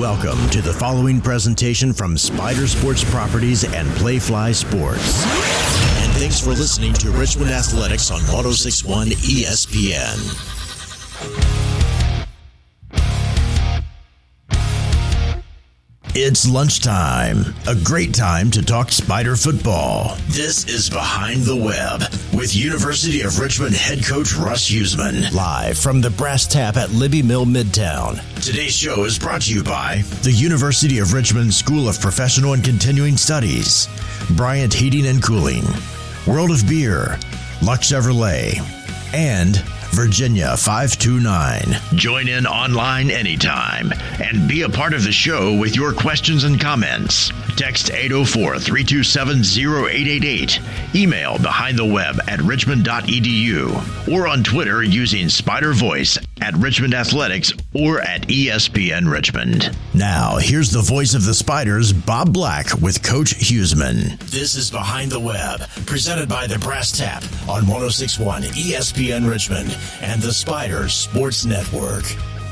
Welcome 0.00 0.48
to 0.48 0.62
the 0.62 0.72
following 0.72 1.20
presentation 1.20 1.92
from 1.92 2.16
Spider 2.16 2.66
Sports 2.66 3.04
Properties 3.04 3.64
and 3.64 3.86
Playfly 3.98 4.54
Sports. 4.54 5.26
And 6.02 6.10
thanks 6.14 6.40
for 6.40 6.52
listening 6.52 6.94
to 6.94 7.10
Richmond 7.10 7.50
Athletics 7.50 8.10
on 8.10 8.20
1061 8.20 9.08
ESPN. 9.08 10.59
It's 16.12 16.48
lunchtime, 16.48 17.54
a 17.68 17.76
great 17.84 18.12
time 18.12 18.50
to 18.50 18.64
talk 18.64 18.90
spider 18.90 19.36
football. 19.36 20.16
This 20.26 20.66
is 20.66 20.90
Behind 20.90 21.42
the 21.44 21.54
Web 21.54 22.00
with 22.36 22.52
University 22.52 23.20
of 23.20 23.38
Richmond 23.38 23.76
head 23.76 24.04
coach 24.04 24.34
Russ 24.34 24.68
Huesman. 24.68 25.32
Live 25.32 25.78
from 25.78 26.00
the 26.00 26.10
Brass 26.10 26.48
Tap 26.48 26.76
at 26.76 26.88
Libbie 26.88 27.22
Mill 27.22 27.46
Midtown. 27.46 28.18
Today's 28.44 28.74
show 28.74 29.04
is 29.04 29.20
brought 29.20 29.42
to 29.42 29.54
you 29.54 29.62
by 29.62 30.02
the 30.22 30.32
University 30.32 30.98
of 30.98 31.12
Richmond 31.12 31.54
School 31.54 31.88
of 31.88 32.00
Professional 32.00 32.54
and 32.54 32.64
Continuing 32.64 33.16
Studies, 33.16 33.86
Bryant 34.30 34.74
Heating 34.74 35.06
and 35.06 35.22
Cooling, 35.22 35.62
World 36.26 36.50
of 36.50 36.68
Beer, 36.68 37.20
Luck 37.62 37.82
Chevrolet, 37.82 38.58
and 39.14 39.62
Virginia 39.92 40.56
529. 40.56 41.76
Join 41.96 42.28
in 42.28 42.46
online 42.46 43.10
anytime 43.10 43.92
and 44.22 44.48
be 44.48 44.62
a 44.62 44.68
part 44.68 44.94
of 44.94 45.02
the 45.02 45.12
show 45.12 45.56
with 45.56 45.76
your 45.76 45.92
questions 45.92 46.44
and 46.44 46.60
comments. 46.60 47.30
Text 47.56 47.90
804 47.90 48.58
327 48.58 49.38
0888. 49.40 50.60
Email 50.94 51.38
behind 51.38 51.78
the 51.78 51.84
web 51.84 52.20
at 52.28 52.40
richmond.edu 52.40 54.08
or 54.12 54.26
on 54.28 54.42
Twitter 54.44 54.82
using 54.82 55.28
Spider 55.28 55.72
Voice 55.72 56.18
at 56.40 56.54
Richmond 56.56 56.94
Athletics 56.94 57.52
or 57.74 58.00
at 58.00 58.22
ESPN 58.22 59.10
Richmond. 59.10 59.76
Now, 59.94 60.38
here's 60.38 60.70
the 60.70 60.80
voice 60.80 61.14
of 61.14 61.24
the 61.24 61.34
Spiders, 61.34 61.92
Bob 61.92 62.32
Black, 62.32 62.72
with 62.80 63.02
Coach 63.02 63.34
Huesman. 63.36 64.18
This 64.30 64.54
is 64.54 64.70
Behind 64.70 65.10
the 65.10 65.20
Web, 65.20 65.60
presented 65.86 66.28
by 66.28 66.46
the 66.46 66.58
Brass 66.58 66.96
Tap 66.96 67.22
on 67.48 67.66
1061 67.66 68.42
ESPN 68.42 69.28
Richmond 69.28 69.76
and 70.00 70.20
the 70.22 70.32
Spiders 70.32 70.94
Sports 70.94 71.44
Network. 71.44 72.04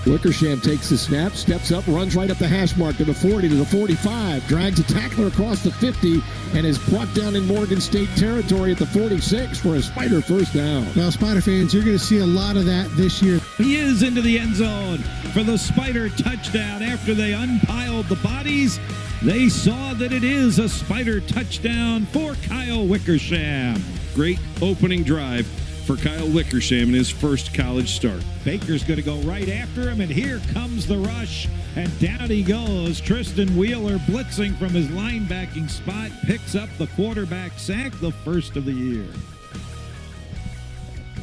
Wickersham 0.09 0.61
takes 0.61 0.89
the 0.89 0.97
snap, 0.97 1.33
steps 1.33 1.71
up, 1.71 1.87
runs 1.87 2.17
right 2.17 2.31
up 2.31 2.39
the 2.39 2.49
hash 2.49 2.77
mark 2.77 2.97
to 2.97 3.05
the 3.05 3.13
40 3.13 3.49
to 3.49 3.55
the 3.55 3.65
45, 3.67 4.47
drags 4.49 4.81
a 4.81 4.83
tackler 4.85 5.27
across 5.27 5.63
the 5.63 5.71
50, 5.71 6.23
and 6.55 6.67
is 6.67 6.79
brought 6.79 7.13
down 7.15 7.37
in 7.37 7.47
Morgan 7.47 7.81
State 7.81 8.09
territory 8.17 8.73
at 8.73 8.79
the 8.79 8.87
46 8.87 9.59
for 9.59 9.77
a 9.77 9.83
Spider 9.83 10.21
first 10.23 10.55
down. 10.55 10.87
Well, 10.97 11.13
Spider 11.13 11.41
fans, 11.41 11.75
you're 11.75 11.85
going 11.85 11.99
to 11.99 12.05
see 12.05 12.19
a 12.19 12.27
lot 12.27 12.57
of 12.57 12.65
that 12.65 12.91
this 12.97 13.23
year. 13.23 13.41
He 13.59 13.77
is 13.77 14.03
into 14.03 14.23
the 14.23 14.39
end 14.39 14.57
zone 14.57 14.99
for 15.33 15.43
the 15.43 15.59
Spider 15.59 16.09
touchdown 16.09 16.83
after 16.83 17.15
they 17.15 17.35
unpiled 17.35 18.07
the 18.07 18.17
bodies. 18.17 18.81
They 19.23 19.49
saw 19.49 19.95
that 19.95 20.13
it 20.13 20.25
is 20.25 20.59
a 20.59 20.69
Spider 20.69 21.21
touchdown 21.21 22.07
for 22.07 22.35
Kyle 22.47 22.87
Wickersham. 22.87 23.83
Great 24.15 24.39
opening 24.63 25.03
drive 25.03 25.47
for 25.89 25.97
Kyle 25.97 26.29
Wickersham 26.29 26.91
in 26.91 26.95
his 26.95 27.09
first 27.09 27.55
college 27.55 27.93
start. 27.93 28.23
Baker's 28.45 28.85
going 28.85 28.99
to 28.99 29.03
go 29.03 29.17
right 29.21 29.49
after 29.49 29.89
him, 29.89 30.03
and 30.03 30.11
here 30.11 30.39
comes 30.53 30.87
the 30.87 30.99
rush. 30.99 31.49
And 31.77 31.99
down 31.99 32.29
he 32.29 32.43
goes. 32.43 33.01
Tristan 33.01 33.57
Wheeler 33.57 33.97
blitzing 34.01 34.55
from 34.59 34.69
his 34.69 34.89
linebacking 34.89 35.71
spot 35.71 36.11
picks 36.27 36.55
up 36.55 36.69
the 36.77 36.89
quarterback 36.89 37.59
sack, 37.59 37.93
the 38.01 38.13
first 38.13 38.57
of 38.57 38.67
the 38.67 38.73
year. 38.73 39.07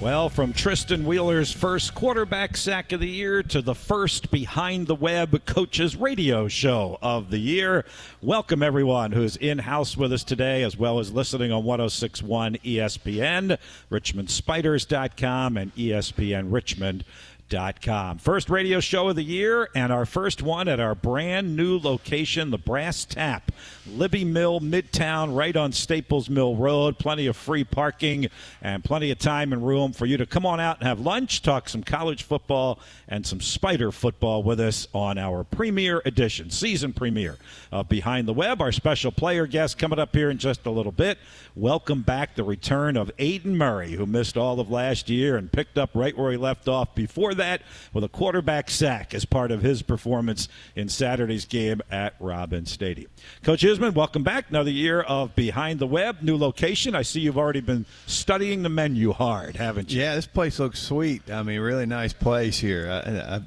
Well, 0.02 0.30
from 0.30 0.54
Tristan 0.54 1.06
Wheeler's 1.06 1.52
first 1.52 1.96
quarterback 1.96 2.58
sack 2.58 2.92
of 2.92 3.00
the 3.00 3.10
year 3.10 3.42
to 3.44 3.62
the 3.62 3.74
first 3.74 4.30
behind 4.30 4.88
the 4.88 4.94
web 4.94 5.46
coaches 5.46 5.96
radio 5.96 6.48
show 6.48 7.00
of 7.02 7.32
the 7.32 7.40
year. 7.40 7.86
Welcome 8.22 8.62
everyone 8.62 9.14
who's 9.14 9.38
in 9.38 9.58
house 9.58 9.96
with 9.96 10.12
us 10.14 10.24
today, 10.24 10.64
as 10.64 10.78
well 10.78 11.00
as 11.00 11.12
listening 11.12 11.52
on 11.52 11.64
1061 11.64 12.58
ESPN, 12.58 13.58
RichmondSpiders.com, 13.90 15.58
and 15.58 15.74
ESPN 15.76 16.54
Richmond. 16.54 17.06
Com. 17.48 18.18
First 18.18 18.50
radio 18.50 18.80
show 18.80 19.10
of 19.10 19.16
the 19.16 19.24
year, 19.24 19.70
and 19.76 19.94
our 19.94 20.08
first 20.08 20.42
one 20.42 20.68
at 20.68 20.80
our 20.80 20.96
brand 20.96 21.56
new 21.56 21.78
location, 21.78 22.50
the 22.50 22.58
Brass 22.58 23.06
Tap, 23.06 23.52
Libbie 23.88 24.26
Mill, 24.26 24.60
Midtown, 24.62 25.36
right 25.36 25.56
on 25.56 25.72
Staples 25.72 26.28
Mill 26.28 26.56
Road. 26.56 26.98
Plenty 26.98 27.28
of 27.28 27.38
free 27.38 27.64
parking 27.64 28.30
and 28.64 28.84
plenty 28.84 29.12
of 29.12 29.20
time 29.20 29.54
and 29.54 29.66
room 29.66 29.94
for 29.94 30.08
you 30.08 30.18
to 30.18 30.26
come 30.26 30.44
on 30.44 30.60
out 30.60 30.80
and 30.80 30.88
have 30.88 31.00
lunch, 31.00 31.44
talk 31.44 31.70
some 31.70 31.84
college 31.84 32.24
football 32.24 32.80
and 33.08 33.24
some 33.28 33.40
spider 33.40 33.92
football 33.92 34.42
with 34.42 34.60
us 34.60 34.88
on 34.92 35.20
our 35.20 35.44
premiere 35.44 36.02
edition, 36.04 36.50
season 36.50 36.94
premiere 36.94 37.38
of 37.72 37.88
Behind 37.88 38.28
the 38.28 38.34
Web. 38.34 38.60
Our 38.60 38.72
special 38.72 39.12
player 39.12 39.46
guest 39.46 39.78
coming 39.78 40.00
up 40.00 40.16
here 40.16 40.32
in 40.32 40.40
just 40.40 40.66
a 40.66 40.72
little 40.72 40.92
bit. 40.92 41.20
Welcome 41.54 42.02
back 42.02 42.36
the 42.36 42.44
return 42.44 42.98
of 42.98 43.12
Aidan 43.20 43.56
Murray, 43.56 43.92
who 43.92 44.08
missed 44.08 44.36
all 44.36 44.60
of 44.60 44.72
last 44.72 45.12
year 45.12 45.38
and 45.38 45.52
picked 45.52 45.78
up 45.78 45.92
right 45.94 46.18
where 46.18 46.32
he 46.32 46.38
left 46.38 46.68
off 46.68 46.96
before 46.96 47.35
that 47.36 47.62
with 47.94 48.04
a 48.04 48.10
quarterback 48.10 48.70
sack 48.70 49.14
as 49.14 49.26
part 49.26 49.52
of 49.52 49.62
his 49.62 49.82
performance 49.82 50.48
in 50.76 50.90
Saturday's 50.90 51.46
game 51.46 51.82
at 51.92 52.16
Robins 52.20 52.72
Stadium. 52.72 53.10
Coach 53.44 53.62
Huesman, 53.62 53.94
welcome 53.94 54.24
back. 54.24 54.50
Another 54.50 54.72
year 54.72 55.02
of 55.02 55.36
Behind 55.36 55.80
the 55.80 55.88
Web, 55.88 56.22
new 56.22 56.38
location. 56.38 56.96
I 56.96 57.02
see 57.02 57.22
you've 57.22 57.38
already 57.38 57.62
been 57.62 57.86
studying 58.06 58.64
the 58.64 58.70
menu 58.70 59.12
hard, 59.12 59.58
haven't 59.58 59.92
you? 59.92 60.02
Yeah, 60.02 60.16
this 60.16 60.28
place 60.28 60.60
looks 60.60 60.80
sweet. 60.80 61.30
I 61.30 61.44
mean, 61.44 61.60
really 61.60 61.86
nice 61.86 62.14
place 62.14 62.60
here. 62.60 62.90
I, 62.90 63.36
I, 63.36 63.42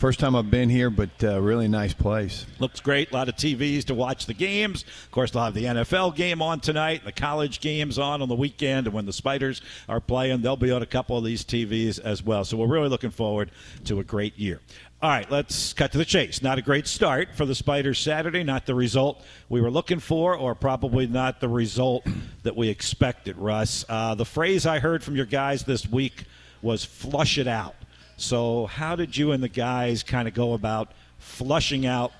First 0.00 0.18
time 0.18 0.34
I've 0.34 0.50
been 0.50 0.70
here, 0.70 0.88
but 0.88 1.10
uh, 1.22 1.38
really 1.42 1.68
nice 1.68 1.92
place. 1.92 2.46
Looks 2.58 2.80
great. 2.80 3.10
A 3.10 3.14
lot 3.14 3.28
of 3.28 3.36
TVs 3.36 3.84
to 3.84 3.94
watch 3.94 4.24
the 4.24 4.32
games. 4.32 4.82
Of 5.04 5.10
course, 5.10 5.30
they'll 5.30 5.44
have 5.44 5.52
the 5.52 5.64
NFL 5.64 6.16
game 6.16 6.40
on 6.40 6.60
tonight, 6.60 7.04
the 7.04 7.12
college 7.12 7.60
games 7.60 7.98
on 7.98 8.22
on 8.22 8.30
the 8.30 8.34
weekend, 8.34 8.86
and 8.86 8.94
when 8.94 9.04
the 9.04 9.12
Spiders 9.12 9.60
are 9.90 10.00
playing, 10.00 10.40
they'll 10.40 10.56
be 10.56 10.70
on 10.70 10.80
a 10.80 10.86
couple 10.86 11.18
of 11.18 11.24
these 11.24 11.44
TVs 11.44 12.00
as 12.00 12.22
well. 12.22 12.46
So 12.46 12.56
we're 12.56 12.66
really 12.66 12.88
looking 12.88 13.10
forward 13.10 13.50
to 13.84 14.00
a 14.00 14.02
great 14.02 14.38
year. 14.38 14.62
All 15.02 15.10
right, 15.10 15.30
let's 15.30 15.74
cut 15.74 15.92
to 15.92 15.98
the 15.98 16.06
chase. 16.06 16.40
Not 16.40 16.56
a 16.56 16.62
great 16.62 16.86
start 16.86 17.34
for 17.34 17.44
the 17.44 17.54
Spiders 17.54 17.98
Saturday, 17.98 18.42
not 18.42 18.64
the 18.64 18.74
result 18.74 19.22
we 19.50 19.60
were 19.60 19.70
looking 19.70 20.00
for, 20.00 20.34
or 20.34 20.54
probably 20.54 21.08
not 21.08 21.42
the 21.42 21.48
result 21.50 22.06
that 22.42 22.56
we 22.56 22.70
expected, 22.70 23.36
Russ. 23.36 23.84
Uh, 23.86 24.14
the 24.14 24.24
phrase 24.24 24.64
I 24.64 24.78
heard 24.78 25.04
from 25.04 25.14
your 25.14 25.26
guys 25.26 25.64
this 25.64 25.86
week 25.86 26.24
was 26.62 26.86
flush 26.86 27.36
it 27.36 27.46
out. 27.46 27.74
So, 28.20 28.66
how 28.66 28.96
did 28.96 29.16
you 29.16 29.32
and 29.32 29.42
the 29.42 29.48
guys 29.48 30.02
kind 30.02 30.28
of 30.28 30.34
go 30.34 30.52
about 30.52 30.92
flushing 31.16 31.86
out 31.86 32.12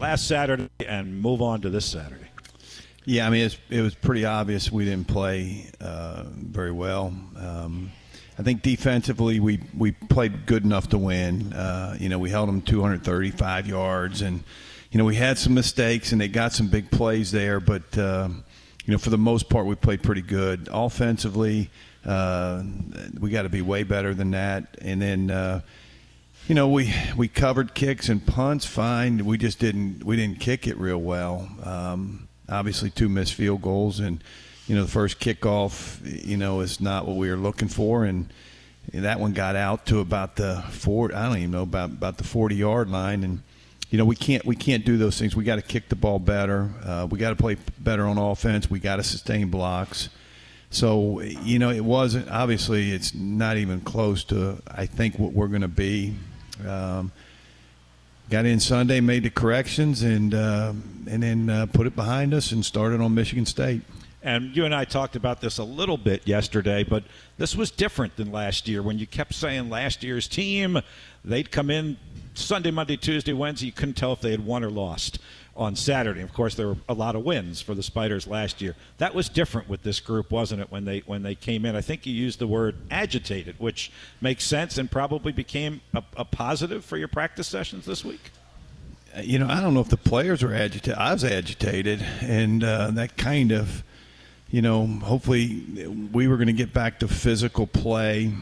last 0.00 0.26
Saturday 0.26 0.70
and 0.86 1.20
move 1.20 1.42
on 1.42 1.60
to 1.60 1.68
this 1.68 1.84
Saturday? 1.84 2.24
Yeah, 3.04 3.26
I 3.26 3.30
mean, 3.30 3.50
it 3.68 3.82
was 3.82 3.94
pretty 3.94 4.24
obvious 4.24 4.72
we 4.72 4.86
didn't 4.86 5.08
play 5.08 5.70
uh, 5.78 6.24
very 6.26 6.72
well. 6.72 7.14
Um, 7.36 7.92
I 8.38 8.42
think 8.42 8.62
defensively 8.62 9.40
we, 9.40 9.60
we 9.76 9.92
played 9.92 10.46
good 10.46 10.64
enough 10.64 10.88
to 10.88 10.98
win. 10.98 11.52
Uh, 11.52 11.98
you 12.00 12.08
know, 12.08 12.18
we 12.18 12.30
held 12.30 12.48
them 12.48 12.62
235 12.62 13.66
yards, 13.66 14.22
and 14.22 14.42
you 14.90 14.96
know 14.96 15.04
we 15.04 15.16
had 15.16 15.36
some 15.36 15.52
mistakes, 15.52 16.12
and 16.12 16.20
they 16.20 16.28
got 16.28 16.54
some 16.54 16.68
big 16.68 16.90
plays 16.90 17.30
there. 17.30 17.60
But 17.60 17.98
uh, 17.98 18.30
you 18.86 18.92
know, 18.92 18.98
for 18.98 19.10
the 19.10 19.18
most 19.18 19.50
part, 19.50 19.66
we 19.66 19.74
played 19.74 20.02
pretty 20.02 20.22
good 20.22 20.70
offensively. 20.72 21.68
Uh, 22.04 22.62
we 23.20 23.30
got 23.30 23.42
to 23.42 23.48
be 23.48 23.62
way 23.62 23.82
better 23.84 24.14
than 24.14 24.32
that. 24.32 24.76
And 24.80 25.00
then, 25.00 25.30
uh, 25.30 25.60
you 26.48 26.54
know, 26.54 26.68
we 26.68 26.92
we 27.16 27.28
covered 27.28 27.74
kicks 27.74 28.08
and 28.08 28.24
punts 28.24 28.66
fine. 28.66 29.24
We 29.24 29.38
just 29.38 29.58
didn't 29.58 30.04
we 30.04 30.16
didn't 30.16 30.40
kick 30.40 30.66
it 30.66 30.76
real 30.76 30.98
well. 30.98 31.48
Um, 31.62 32.28
obviously, 32.48 32.90
two 32.90 33.08
missed 33.08 33.34
field 33.34 33.62
goals, 33.62 34.00
and 34.00 34.22
you 34.66 34.74
know, 34.74 34.82
the 34.82 34.90
first 34.90 35.20
kickoff, 35.20 36.26
you 36.26 36.36
know, 36.36 36.60
is 36.60 36.80
not 36.80 37.06
what 37.06 37.16
we 37.16 37.30
were 37.30 37.36
looking 37.36 37.68
for, 37.68 38.04
and 38.04 38.32
that 38.92 39.20
one 39.20 39.32
got 39.32 39.54
out 39.54 39.86
to 39.86 40.00
about 40.00 40.36
the 40.36 40.62
four. 40.70 41.14
I 41.14 41.26
don't 41.26 41.38
even 41.38 41.50
know 41.52 41.62
about 41.62 41.90
about 41.90 42.18
the 42.18 42.24
forty 42.24 42.56
yard 42.56 42.90
line, 42.90 43.22
and 43.22 43.42
you 43.90 43.98
know 43.98 44.04
we 44.04 44.16
can't 44.16 44.44
we 44.44 44.56
can't 44.56 44.84
do 44.84 44.96
those 44.96 45.18
things. 45.18 45.36
We 45.36 45.44
got 45.44 45.56
to 45.56 45.62
kick 45.62 45.88
the 45.88 45.96
ball 45.96 46.18
better. 46.18 46.70
Uh, 46.84 47.06
we 47.08 47.20
got 47.20 47.30
to 47.30 47.36
play 47.36 47.56
better 47.78 48.06
on 48.06 48.18
offense. 48.18 48.68
We 48.68 48.80
got 48.80 48.96
to 48.96 49.04
sustain 49.04 49.48
blocks. 49.48 50.08
So 50.72 51.20
you 51.20 51.58
know, 51.58 51.70
it 51.70 51.84
wasn't 51.84 52.30
obviously 52.30 52.92
it's 52.92 53.14
not 53.14 53.58
even 53.58 53.80
close 53.82 54.24
to 54.24 54.60
I 54.66 54.86
think 54.86 55.18
what 55.18 55.32
we're 55.32 55.48
going 55.48 55.62
to 55.62 55.68
be. 55.68 56.14
Um, 56.66 57.12
got 58.30 58.46
in 58.46 58.58
Sunday, 58.58 59.00
made 59.00 59.24
the 59.24 59.30
corrections, 59.30 60.02
and 60.02 60.32
uh, 60.34 60.72
and 61.06 61.22
then 61.22 61.50
uh, 61.50 61.66
put 61.66 61.86
it 61.86 61.94
behind 61.94 62.32
us 62.32 62.52
and 62.52 62.64
started 62.64 63.00
on 63.00 63.14
Michigan 63.14 63.44
State. 63.44 63.82
And 64.22 64.56
you 64.56 64.64
and 64.64 64.74
I 64.74 64.84
talked 64.84 65.16
about 65.16 65.40
this 65.40 65.58
a 65.58 65.64
little 65.64 65.98
bit 65.98 66.26
yesterday, 66.26 66.84
but 66.84 67.04
this 67.38 67.54
was 67.56 67.70
different 67.70 68.16
than 68.16 68.30
last 68.30 68.68
year 68.68 68.80
when 68.82 68.98
you 68.98 69.06
kept 69.06 69.34
saying 69.34 69.68
last 69.68 70.04
year's 70.04 70.28
team, 70.28 70.80
they'd 71.24 71.50
come 71.50 71.70
in 71.70 71.96
Sunday, 72.34 72.70
Monday, 72.70 72.96
Tuesday, 72.96 73.32
Wednesday, 73.32 73.66
you 73.66 73.72
couldn't 73.72 73.96
tell 73.96 74.12
if 74.12 74.20
they 74.20 74.30
had 74.30 74.46
won 74.46 74.62
or 74.62 74.70
lost 74.70 75.18
on 75.56 75.76
Saturday. 75.76 76.22
Of 76.22 76.32
course, 76.32 76.54
there 76.54 76.68
were 76.68 76.76
a 76.88 76.94
lot 76.94 77.14
of 77.14 77.24
wins 77.24 77.60
for 77.60 77.74
the 77.74 77.82
Spiders 77.82 78.26
last 78.26 78.62
year. 78.62 78.74
That 78.98 79.14
was 79.14 79.28
different 79.28 79.68
with 79.68 79.82
this 79.82 80.00
group, 80.00 80.30
wasn't 80.30 80.62
it? 80.62 80.70
When 80.70 80.84
they 80.84 81.00
when 81.00 81.22
they 81.22 81.34
came 81.34 81.66
in, 81.66 81.76
I 81.76 81.80
think 81.82 82.06
you 82.06 82.12
used 82.12 82.38
the 82.38 82.46
word 82.46 82.76
agitated, 82.90 83.56
which 83.58 83.92
makes 84.20 84.44
sense 84.44 84.78
and 84.78 84.90
probably 84.90 85.32
became 85.32 85.80
a, 85.94 86.02
a 86.16 86.24
positive 86.24 86.84
for 86.84 86.96
your 86.96 87.08
practice 87.08 87.46
sessions 87.46 87.84
this 87.84 88.04
week. 88.04 88.30
you 89.22 89.38
know, 89.38 89.48
I 89.48 89.60
don't 89.60 89.74
know 89.74 89.80
if 89.80 89.88
the 89.88 89.96
players 89.96 90.42
were 90.42 90.54
agitated. 90.54 90.94
I 90.94 91.12
was 91.12 91.24
agitated, 91.24 92.04
and 92.22 92.64
uh, 92.64 92.90
that 92.92 93.16
kind 93.16 93.52
of, 93.52 93.82
you 94.50 94.62
know, 94.62 94.86
hopefully 94.86 95.86
we 96.12 96.28
were 96.28 96.36
going 96.36 96.46
to 96.46 96.52
get 96.54 96.72
back 96.72 97.00
to 97.00 97.08
physical 97.08 97.66
play. 97.66 98.32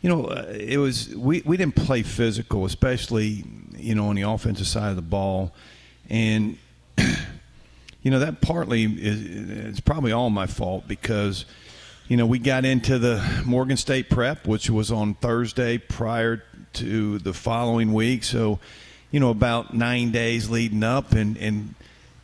You 0.00 0.08
know, 0.08 0.26
uh, 0.26 0.46
it 0.56 0.78
was 0.78 1.14
we, 1.14 1.42
we 1.44 1.56
didn't 1.56 1.76
play 1.76 2.02
physical, 2.02 2.64
especially 2.64 3.44
you 3.76 3.94
know 3.94 4.08
on 4.08 4.14
the 4.14 4.22
offensive 4.22 4.68
side 4.68 4.90
of 4.90 4.96
the 4.96 5.02
ball, 5.02 5.52
and 6.10 6.58
you 8.02 8.10
know 8.10 8.18
that 8.18 8.40
partly 8.40 8.84
is 8.84 9.68
it's 9.68 9.80
probably 9.80 10.12
all 10.12 10.28
my 10.28 10.46
fault 10.46 10.86
because 10.86 11.44
you 12.08 12.16
know 12.16 12.26
we 12.26 12.38
got 12.38 12.64
into 12.64 12.98
the 12.98 13.42
Morgan 13.46 13.76
State 13.76 14.10
prep, 14.10 14.46
which 14.46 14.68
was 14.68 14.90
on 14.90 15.14
Thursday 15.14 15.78
prior 15.78 16.42
to 16.74 17.18
the 17.18 17.32
following 17.32 17.92
week, 17.92 18.24
so 18.24 18.58
you 19.10 19.20
know 19.20 19.30
about 19.30 19.72
nine 19.72 20.10
days 20.10 20.50
leading 20.50 20.82
up, 20.82 21.12
and 21.12 21.36
and 21.38 21.74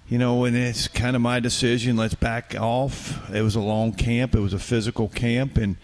you 0.09 0.19
know, 0.19 0.45
and 0.45 0.57
it's 0.57 0.87
kind 0.87 1.17
of 1.17 1.23
my 1.23 1.41
decision. 1.41 1.97
Let's 1.97 2.15
back 2.15 2.55
off. 2.59 3.31
It 3.35 3.43
was 3.43 3.57
a 3.57 3.61
long 3.61 3.93
camp. 3.93 4.35
It 4.35 4.41
was 4.41 4.53
a 4.53 4.59
physical 4.59 5.09
camp, 5.09 5.57
and 5.57 5.77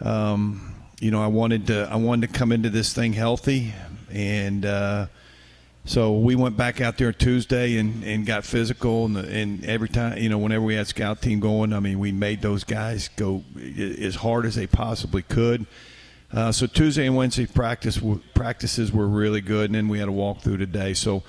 um, 0.00 0.74
you 0.98 1.10
know, 1.10 1.22
I 1.22 1.26
wanted 1.26 1.66
to 1.68 1.88
I 1.90 1.96
wanted 1.96 2.32
to 2.32 2.38
come 2.38 2.52
into 2.52 2.70
this 2.70 2.94
thing 2.94 3.12
healthy, 3.12 3.74
and 4.10 4.64
uh, 4.64 5.06
so 5.84 6.12
we 6.12 6.36
went 6.36 6.56
back 6.56 6.80
out 6.80 6.98
there 6.98 7.12
Tuesday 7.12 7.76
and, 7.78 8.04
and 8.04 8.26
got 8.26 8.44
physical, 8.44 9.06
and, 9.06 9.16
and 9.16 9.64
every 9.64 9.88
time 9.88 10.18
you 10.18 10.28
know, 10.28 10.38
whenever 10.38 10.64
we 10.64 10.74
had 10.74 10.86
scout 10.86 11.22
team 11.22 11.40
going, 11.40 11.72
I 11.72 11.80
mean, 11.80 11.98
we 11.98 12.12
made 12.12 12.42
those 12.42 12.64
guys 12.64 13.08
go 13.16 13.42
as 13.56 14.16
hard 14.16 14.46
as 14.46 14.54
they 14.54 14.66
possibly 14.66 15.22
could. 15.22 15.66
Uh, 16.32 16.52
so 16.52 16.66
Tuesday 16.66 17.06
and 17.06 17.16
Wednesday 17.16 17.46
practice 17.46 18.00
practices 18.34 18.92
were 18.92 19.08
really 19.08 19.40
good, 19.40 19.66
and 19.66 19.74
then 19.74 19.88
we 19.88 19.98
had 19.98 20.08
a 20.08 20.12
walkthrough 20.12 20.58
today. 20.58 20.94
So, 20.94 21.22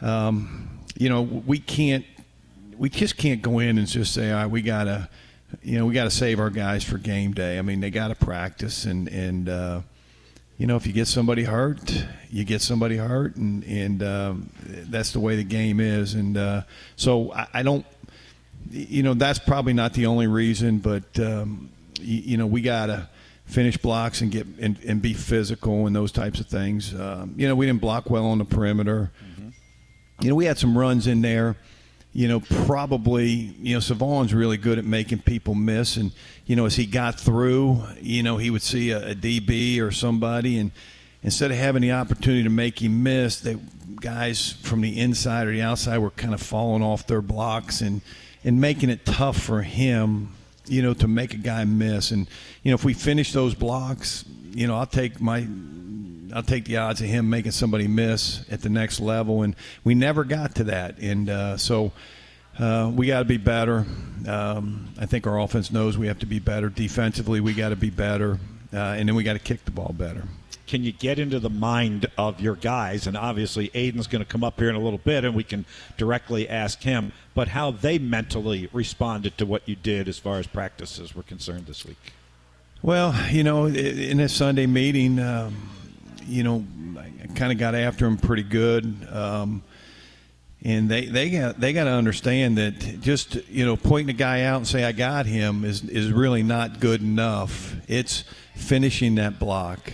um, 0.00 0.80
you 0.96 1.08
know, 1.08 1.22
we 1.22 1.58
can't, 1.58 2.04
we 2.78 2.88
just 2.88 3.16
can't 3.16 3.42
go 3.42 3.58
in 3.58 3.78
and 3.78 3.86
just 3.86 4.14
say, 4.14 4.30
all 4.30 4.38
right, 4.38 4.46
we 4.46 4.62
gotta 4.62 5.08
you 5.62 5.78
know, 5.78 5.86
we 5.86 5.94
got 5.94 6.04
to 6.04 6.10
save 6.10 6.40
our 6.40 6.50
guys 6.50 6.84
for 6.84 6.98
game 6.98 7.32
day. 7.32 7.58
I 7.58 7.62
mean, 7.62 7.80
they 7.80 7.90
got 7.90 8.08
to 8.08 8.14
practice, 8.14 8.84
and 8.84 9.08
and 9.08 9.48
uh, 9.48 9.80
you 10.58 10.66
know, 10.66 10.74
if 10.74 10.86
you 10.86 10.92
get 10.92 11.06
somebody 11.06 11.44
hurt, 11.44 12.04
you 12.30 12.44
get 12.44 12.60
somebody 12.60 12.96
hurt, 12.96 13.36
and 13.36 13.62
and 13.64 14.02
um, 14.02 14.50
that's 14.90 15.12
the 15.12 15.20
way 15.20 15.36
the 15.36 15.44
game 15.44 15.78
is. 15.78 16.14
And 16.14 16.36
uh, 16.36 16.62
so 16.96 17.32
I, 17.32 17.46
I, 17.54 17.62
don't, 17.62 17.86
you 18.68 19.04
know, 19.04 19.14
that's 19.14 19.38
probably 19.38 19.72
not 19.72 19.92
the 19.92 20.06
only 20.06 20.26
reason, 20.26 20.78
but 20.78 21.04
um, 21.20 21.70
you, 22.00 22.18
you, 22.18 22.36
know, 22.36 22.46
we 22.46 22.60
got 22.60 22.86
to 22.86 23.08
finish 23.46 23.76
blocks 23.76 24.20
and 24.20 24.32
get 24.32 24.46
and, 24.60 24.76
and, 24.84 25.00
be 25.00 25.14
physical 25.14 25.86
and 25.86 25.94
those 25.94 26.10
types 26.10 26.40
of 26.40 26.48
things. 26.48 26.92
Um, 26.92 27.34
you 27.36 27.46
know, 27.46 27.54
we 27.54 27.66
didn't 27.66 27.80
block 27.80 28.10
well 28.10 28.26
on 28.26 28.38
the 28.38 28.44
perimeter. 28.44 29.12
Mm-hmm. 29.24 29.48
You 30.20 30.28
know, 30.30 30.34
we 30.34 30.44
had 30.44 30.58
some 30.58 30.76
runs 30.76 31.06
in 31.06 31.22
there 31.22 31.56
you 32.18 32.26
know, 32.26 32.40
probably, 32.66 33.30
you 33.30 33.74
know, 33.74 33.78
Savon's 33.78 34.34
really 34.34 34.56
good 34.56 34.76
at 34.76 34.84
making 34.84 35.20
people 35.20 35.54
miss. 35.54 35.96
And, 35.96 36.10
you 36.46 36.56
know, 36.56 36.66
as 36.66 36.74
he 36.74 36.84
got 36.84 37.20
through, 37.20 37.80
you 38.00 38.24
know, 38.24 38.38
he 38.38 38.50
would 38.50 38.60
see 38.60 38.90
a, 38.90 39.12
a 39.12 39.14
DB 39.14 39.80
or 39.80 39.92
somebody, 39.92 40.58
and 40.58 40.72
instead 41.22 41.52
of 41.52 41.56
having 41.56 41.80
the 41.80 41.92
opportunity 41.92 42.42
to 42.42 42.50
make 42.50 42.82
him 42.82 43.04
miss, 43.04 43.38
the 43.38 43.60
guys 44.00 44.50
from 44.50 44.80
the 44.80 44.98
inside 44.98 45.46
or 45.46 45.52
the 45.52 45.62
outside 45.62 45.98
were 45.98 46.10
kind 46.10 46.34
of 46.34 46.42
falling 46.42 46.82
off 46.82 47.06
their 47.06 47.22
blocks 47.22 47.82
and, 47.82 48.00
and 48.42 48.60
making 48.60 48.90
it 48.90 49.06
tough 49.06 49.40
for 49.40 49.62
him, 49.62 50.30
you 50.66 50.82
know, 50.82 50.94
to 50.94 51.06
make 51.06 51.34
a 51.34 51.38
guy 51.38 51.62
miss. 51.62 52.10
And, 52.10 52.26
you 52.64 52.72
know, 52.72 52.74
if 52.74 52.84
we 52.84 52.94
finish 52.94 53.32
those 53.32 53.54
blocks, 53.54 54.24
you 54.50 54.66
know, 54.66 54.76
I'll 54.76 54.86
take 54.86 55.20
my 55.20 55.46
I'll 56.34 56.42
take 56.42 56.64
the 56.64 56.76
odds 56.76 57.00
of 57.00 57.06
him 57.06 57.30
making 57.30 57.52
somebody 57.52 57.88
miss 57.88 58.44
at 58.50 58.62
the 58.62 58.68
next 58.68 59.00
level, 59.00 59.42
and 59.42 59.56
we 59.84 59.94
never 59.94 60.24
got 60.24 60.54
to 60.56 60.64
that. 60.64 60.98
And 60.98 61.28
uh, 61.28 61.56
so 61.56 61.92
uh, 62.58 62.90
we 62.94 63.06
got 63.06 63.20
to 63.20 63.24
be 63.24 63.36
better. 63.36 63.86
Um, 64.26 64.88
I 64.98 65.06
think 65.06 65.26
our 65.26 65.38
offense 65.38 65.70
knows 65.70 65.96
we 65.96 66.08
have 66.08 66.18
to 66.20 66.26
be 66.26 66.38
better. 66.38 66.68
Defensively, 66.68 67.40
we 67.40 67.54
got 67.54 67.70
to 67.70 67.76
be 67.76 67.90
better, 67.90 68.38
uh, 68.72 68.76
and 68.76 69.08
then 69.08 69.14
we 69.14 69.22
got 69.22 69.34
to 69.34 69.38
kick 69.38 69.64
the 69.64 69.70
ball 69.70 69.94
better. 69.96 70.24
Can 70.66 70.84
you 70.84 70.92
get 70.92 71.18
into 71.18 71.40
the 71.40 71.48
mind 71.48 72.06
of 72.18 72.40
your 72.40 72.54
guys? 72.54 73.06
And 73.06 73.16
obviously, 73.16 73.70
Aidan's 73.72 74.06
going 74.06 74.22
to 74.22 74.30
come 74.30 74.44
up 74.44 74.58
here 74.58 74.68
in 74.68 74.74
a 74.74 74.80
little 74.80 74.98
bit, 74.98 75.24
and 75.24 75.34
we 75.34 75.44
can 75.44 75.64
directly 75.96 76.48
ask 76.48 76.82
him. 76.82 77.12
But 77.34 77.48
how 77.48 77.70
they 77.70 77.98
mentally 77.98 78.68
responded 78.72 79.38
to 79.38 79.46
what 79.46 79.66
you 79.66 79.76
did 79.76 80.08
as 80.08 80.18
far 80.18 80.38
as 80.38 80.46
practices 80.46 81.14
were 81.14 81.22
concerned 81.22 81.66
this 81.66 81.86
week? 81.86 82.12
Well, 82.82 83.14
you 83.30 83.44
know, 83.44 83.66
in 83.66 84.20
a 84.20 84.28
Sunday 84.28 84.66
meeting. 84.66 85.18
Um, 85.18 85.70
you 86.28 86.42
know, 86.42 86.64
I 86.98 87.26
kind 87.34 87.52
of 87.52 87.58
got 87.58 87.74
after 87.74 88.06
him 88.06 88.18
pretty 88.18 88.42
good. 88.42 89.08
Um, 89.10 89.62
and 90.64 90.88
they 90.88 91.06
they 91.06 91.30
got 91.30 91.60
they 91.60 91.72
got 91.72 91.84
to 91.84 91.90
understand 91.90 92.58
that 92.58 93.00
just 93.00 93.36
you 93.48 93.64
know 93.64 93.76
pointing 93.76 94.14
a 94.14 94.18
guy 94.18 94.42
out 94.42 94.56
and 94.56 94.66
say 94.66 94.84
I 94.84 94.92
got 94.92 95.26
him 95.26 95.64
is 95.64 95.84
is 95.84 96.10
really 96.12 96.42
not 96.42 96.80
good 96.80 97.00
enough. 97.00 97.76
It's 97.86 98.24
finishing 98.54 99.16
that 99.16 99.38
block. 99.38 99.92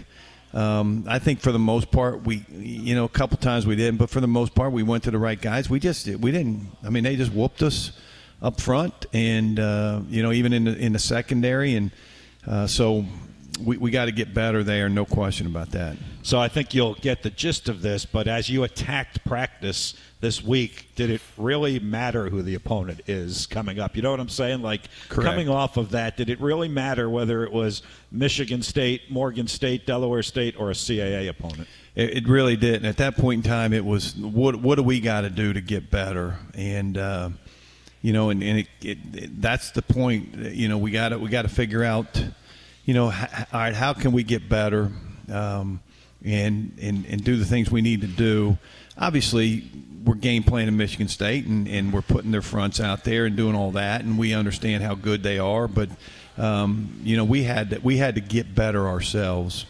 Um, 0.54 1.04
I 1.08 1.18
think 1.18 1.40
for 1.40 1.52
the 1.52 1.58
most 1.58 1.90
part 1.90 2.22
we 2.22 2.44
you 2.50 2.94
know 2.94 3.04
a 3.04 3.10
couple 3.10 3.36
times 3.36 3.66
we 3.66 3.76
didn't, 3.76 3.98
but 3.98 4.08
for 4.08 4.20
the 4.20 4.26
most 4.26 4.54
part 4.54 4.72
we 4.72 4.82
went 4.82 5.04
to 5.04 5.10
the 5.10 5.18
right 5.18 5.40
guys. 5.40 5.68
We 5.68 5.80
just 5.80 6.06
we 6.06 6.32
didn't. 6.32 6.66
I 6.82 6.88
mean 6.88 7.04
they 7.04 7.16
just 7.16 7.32
whooped 7.32 7.62
us 7.62 7.92
up 8.40 8.60
front, 8.60 9.06
and 9.12 9.60
uh, 9.60 10.00
you 10.08 10.22
know 10.22 10.32
even 10.32 10.52
in 10.54 10.64
the 10.64 10.76
in 10.76 10.92
the 10.94 10.98
secondary, 10.98 11.74
and 11.74 11.90
uh, 12.46 12.66
so 12.66 13.04
we, 13.60 13.76
we 13.76 13.90
got 13.90 14.06
to 14.06 14.12
get 14.12 14.34
better 14.34 14.62
there, 14.62 14.88
no 14.88 15.04
question 15.04 15.46
about 15.46 15.70
that. 15.72 15.96
So 16.22 16.40
I 16.40 16.48
think 16.48 16.74
you'll 16.74 16.94
get 16.94 17.22
the 17.22 17.30
gist 17.30 17.68
of 17.68 17.82
this, 17.82 18.04
but 18.06 18.26
as 18.26 18.48
you 18.48 18.64
attacked 18.64 19.24
practice 19.24 19.94
this 20.20 20.42
week, 20.42 20.94
did 20.94 21.10
it 21.10 21.20
really 21.36 21.78
matter 21.78 22.30
who 22.30 22.42
the 22.42 22.54
opponent 22.54 23.02
is 23.06 23.46
coming 23.46 23.78
up? 23.78 23.94
You 23.94 24.02
know 24.02 24.10
what 24.10 24.20
I'm 24.20 24.28
saying? 24.28 24.62
Like 24.62 24.82
Correct. 25.08 25.28
coming 25.28 25.48
off 25.48 25.76
of 25.76 25.90
that, 25.90 26.16
did 26.16 26.30
it 26.30 26.40
really 26.40 26.68
matter 26.68 27.08
whether 27.10 27.44
it 27.44 27.52
was 27.52 27.82
Michigan 28.10 28.62
State, 28.62 29.10
Morgan 29.10 29.46
State, 29.46 29.86
Delaware 29.86 30.22
State, 30.22 30.56
or 30.58 30.70
a 30.70 30.74
CAA 30.74 31.28
opponent? 31.28 31.68
It, 31.94 32.18
it 32.18 32.28
really 32.28 32.56
did. 32.56 32.76
And 32.76 32.86
at 32.86 32.96
that 32.96 33.16
point 33.16 33.44
in 33.44 33.50
time, 33.50 33.72
it 33.72 33.84
was 33.84 34.16
what 34.16 34.56
what 34.56 34.76
do 34.76 34.82
we 34.82 35.00
got 35.00 35.22
to 35.22 35.30
do 35.30 35.52
to 35.52 35.60
get 35.60 35.90
better? 35.90 36.38
And 36.54 36.96
uh, 36.96 37.30
you 38.00 38.12
know, 38.12 38.30
and, 38.30 38.42
and 38.42 38.58
it, 38.60 38.68
it, 38.82 39.40
that's 39.40 39.70
the 39.70 39.82
point. 39.82 40.34
You 40.36 40.68
know, 40.68 40.78
we 40.78 40.90
got 40.90 41.10
to 41.10 41.18
we 41.18 41.28
got 41.28 41.42
to 41.42 41.48
figure 41.48 41.84
out 41.84 42.22
you 42.84 42.94
know, 42.94 43.10
h- 43.10 43.46
all 43.52 43.60
right, 43.60 43.74
how 43.74 43.92
can 43.92 44.12
we 44.12 44.22
get 44.22 44.48
better 44.48 44.90
um, 45.32 45.80
and, 46.24 46.76
and, 46.80 47.06
and 47.06 47.24
do 47.24 47.36
the 47.36 47.44
things 47.44 47.70
we 47.70 47.82
need 47.82 48.02
to 48.02 48.06
do? 48.06 48.58
Obviously, 48.98 49.64
we're 50.04 50.14
game 50.14 50.42
playing 50.42 50.68
in 50.68 50.76
Michigan 50.76 51.08
State 51.08 51.46
and, 51.46 51.66
and 51.66 51.92
we're 51.92 52.02
putting 52.02 52.30
their 52.30 52.42
fronts 52.42 52.78
out 52.80 53.04
there 53.04 53.24
and 53.26 53.36
doing 53.36 53.54
all 53.54 53.72
that, 53.72 54.02
and 54.02 54.18
we 54.18 54.34
understand 54.34 54.82
how 54.82 54.94
good 54.94 55.22
they 55.22 55.38
are. 55.38 55.66
But, 55.66 55.88
um, 56.36 57.00
you 57.02 57.16
know, 57.16 57.24
we 57.24 57.44
had, 57.44 57.70
to, 57.70 57.78
we 57.78 57.96
had 57.96 58.16
to 58.16 58.20
get 58.20 58.54
better 58.54 58.86
ourselves. 58.86 59.66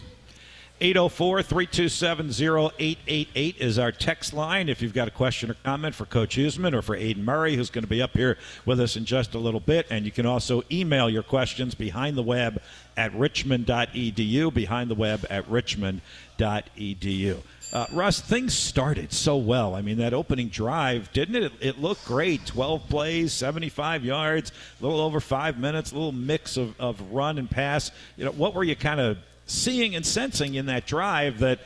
804 0.81 1.41
327 1.41 2.29
0888 2.29 3.55
is 3.59 3.79
our 3.79 3.93
text 3.93 4.33
line. 4.33 4.67
If 4.67 4.81
you've 4.81 4.93
got 4.93 5.07
a 5.07 5.11
question 5.11 5.49
or 5.49 5.53
comment 5.63 5.95
for 5.95 6.05
Coach 6.05 6.35
Huesman 6.35 6.73
or 6.73 6.81
for 6.81 6.97
Aidan 6.97 7.23
Murray, 7.23 7.55
who's 7.55 7.69
going 7.69 7.85
to 7.85 7.89
be 7.89 8.01
up 8.01 8.11
here 8.11 8.37
with 8.65 8.81
us 8.81 8.97
in 8.97 9.05
just 9.05 9.35
a 9.35 9.39
little 9.39 9.61
bit. 9.61 9.87
And 9.89 10.03
you 10.03 10.11
can 10.11 10.25
also 10.25 10.63
email 10.69 11.09
your 11.09 11.23
questions 11.23 11.75
behind 11.75 12.17
the 12.17 12.23
web 12.23 12.61
at 12.97 13.15
richmond.edu, 13.15 14.53
behind 14.53 14.89
the 14.89 14.95
web 14.95 15.25
at 15.29 15.49
richmond.edu. 15.49 17.37
Uh, 17.71 17.85
Russ, 17.93 18.19
things 18.19 18.53
started 18.53 19.13
so 19.13 19.37
well. 19.37 19.75
I 19.75 19.81
mean, 19.81 19.97
that 19.99 20.13
opening 20.13 20.49
drive, 20.49 21.11
didn't 21.13 21.35
it? 21.35 21.43
it? 21.43 21.53
It 21.61 21.79
looked 21.79 22.03
great. 22.03 22.45
12 22.45 22.89
plays, 22.89 23.31
75 23.31 24.03
yards, 24.03 24.51
a 24.79 24.83
little 24.83 24.99
over 24.99 25.21
five 25.21 25.57
minutes, 25.57 25.93
a 25.93 25.95
little 25.95 26.11
mix 26.11 26.57
of, 26.57 26.77
of 26.81 27.01
run 27.13 27.37
and 27.37 27.49
pass. 27.49 27.91
You 28.17 28.25
know, 28.25 28.31
what 28.31 28.53
were 28.53 28.63
you 28.65 28.75
kind 28.75 28.99
of 28.99 29.17
seeing 29.45 29.95
and 29.95 30.05
sensing 30.05 30.55
in 30.55 30.65
that 30.67 30.85
drive 30.85 31.39
that 31.39 31.59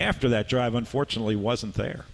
after 0.00 0.28
that 0.30 0.48
drive, 0.48 0.74
unfortunately, 0.74 1.36
wasn't 1.36 1.74
there? 1.74 2.04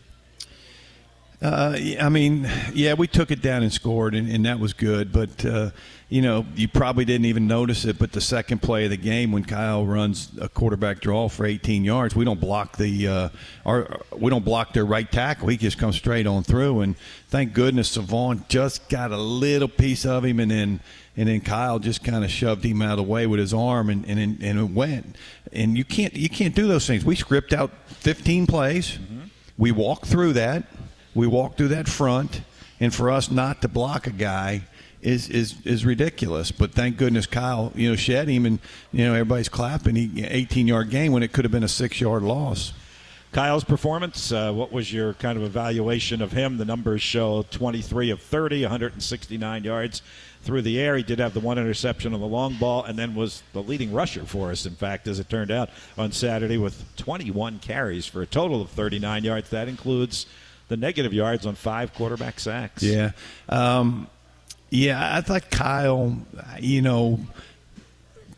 Uh, 1.42 1.76
I 2.00 2.08
mean, 2.08 2.48
yeah, 2.72 2.94
we 2.94 3.08
took 3.08 3.32
it 3.32 3.42
down 3.42 3.64
and 3.64 3.72
scored, 3.72 4.14
and, 4.14 4.30
and 4.30 4.46
that 4.46 4.60
was 4.60 4.72
good. 4.72 5.12
But 5.12 5.44
uh, 5.44 5.70
you 6.08 6.22
know, 6.22 6.46
you 6.54 6.68
probably 6.68 7.04
didn't 7.04 7.24
even 7.24 7.48
notice 7.48 7.84
it. 7.84 7.98
But 7.98 8.12
the 8.12 8.20
second 8.20 8.62
play 8.62 8.84
of 8.84 8.90
the 8.90 8.96
game, 8.96 9.32
when 9.32 9.44
Kyle 9.44 9.84
runs 9.84 10.30
a 10.40 10.48
quarterback 10.48 11.00
draw 11.00 11.28
for 11.28 11.44
18 11.44 11.82
yards, 11.82 12.14
we 12.14 12.24
don't 12.24 12.38
block 12.38 12.76
the 12.76 13.08
uh, 13.08 13.28
our 13.66 14.02
we 14.16 14.30
don't 14.30 14.44
block 14.44 14.72
their 14.72 14.84
right 14.84 15.10
tackle. 15.10 15.48
He 15.48 15.56
just 15.56 15.78
comes 15.78 15.96
straight 15.96 16.28
on 16.28 16.44
through, 16.44 16.82
and 16.82 16.96
thank 17.28 17.54
goodness 17.54 17.90
Savon 17.90 18.44
just 18.48 18.88
got 18.88 19.10
a 19.10 19.16
little 19.16 19.68
piece 19.68 20.06
of 20.06 20.24
him, 20.24 20.38
and 20.38 20.48
then 20.48 20.80
and 21.16 21.28
then 21.28 21.40
Kyle 21.40 21.78
just 21.78 22.02
kind 22.02 22.24
of 22.24 22.30
shoved 22.30 22.64
him 22.64 22.82
out 22.82 22.92
of 22.92 22.96
the 22.98 23.02
way 23.02 23.26
with 23.26 23.40
his 23.40 23.52
arm, 23.54 23.90
and 23.90 24.04
and 24.06 24.18
and 24.18 24.58
it 24.58 24.70
went. 24.70 25.16
And 25.52 25.76
you 25.76 25.84
can't 25.84 26.14
you 26.14 26.28
can't 26.28 26.54
do 26.54 26.66
those 26.66 26.86
things. 26.86 27.04
We 27.04 27.16
script 27.16 27.52
out 27.52 27.70
15 27.88 28.46
plays. 28.46 28.92
Mm-hmm. 28.92 29.20
We 29.58 29.72
walk 29.72 30.06
through 30.06 30.32
that 30.34 30.64
we 31.14 31.26
walk 31.26 31.56
through 31.56 31.68
that 31.68 31.88
front, 31.88 32.42
and 32.80 32.94
for 32.94 33.10
us 33.10 33.30
not 33.30 33.62
to 33.62 33.68
block 33.68 34.06
a 34.06 34.10
guy 34.10 34.62
is 35.00 35.28
is 35.28 35.56
is 35.64 35.84
ridiculous. 35.84 36.50
But 36.50 36.72
thank 36.72 36.96
goodness 36.96 37.26
Kyle, 37.26 37.72
you 37.74 37.90
know, 37.90 37.96
shed 37.96 38.28
him, 38.28 38.46
and 38.46 38.58
you 38.92 39.04
know 39.04 39.12
everybody's 39.12 39.48
clapping. 39.48 39.96
He 39.96 40.24
18 40.24 40.66
yard 40.66 40.90
game 40.90 41.12
when 41.12 41.22
it 41.22 41.32
could 41.32 41.44
have 41.44 41.52
been 41.52 41.64
a 41.64 41.68
six 41.68 42.00
yard 42.00 42.22
loss. 42.22 42.72
Kyle's 43.32 43.64
performance, 43.64 44.30
uh, 44.30 44.52
what 44.52 44.72
was 44.72 44.92
your 44.92 45.14
kind 45.14 45.38
of 45.38 45.44
evaluation 45.44 46.20
of 46.20 46.32
him? 46.32 46.58
The 46.58 46.66
numbers 46.66 47.00
show 47.00 47.46
23 47.50 48.10
of 48.10 48.20
30, 48.20 48.60
169 48.60 49.64
yards 49.64 50.02
through 50.42 50.62
the 50.62 50.78
air. 50.80 50.96
He 50.96 51.02
did 51.02 51.18
have 51.18 51.34
the 51.34 51.40
one 51.40 51.58
interception 51.58 52.14
on 52.14 52.20
the 52.20 52.26
long 52.26 52.54
ball 52.54 52.84
and 52.84 52.98
then 52.98 53.14
was 53.14 53.42
the 53.52 53.62
leading 53.62 53.92
rusher 53.92 54.24
for 54.24 54.50
us, 54.50 54.66
in 54.66 54.74
fact, 54.74 55.06
as 55.06 55.18
it 55.18 55.28
turned 55.28 55.50
out 55.50 55.70
on 55.96 56.12
Saturday 56.12 56.58
with 56.58 56.84
21 56.96 57.60
carries 57.60 58.06
for 58.06 58.22
a 58.22 58.26
total 58.26 58.60
of 58.60 58.70
39 58.70 59.24
yards. 59.24 59.50
That 59.50 59.68
includes 59.68 60.26
the 60.68 60.76
negative 60.76 61.12
yards 61.12 61.46
on 61.46 61.54
five 61.54 61.94
quarterback 61.94 62.40
sacks. 62.40 62.82
Yeah. 62.82 63.12
Um, 63.48 64.08
yeah, 64.70 65.16
I 65.16 65.20
thought 65.20 65.50
Kyle, 65.50 66.16
you 66.58 66.80
know, 66.80 67.20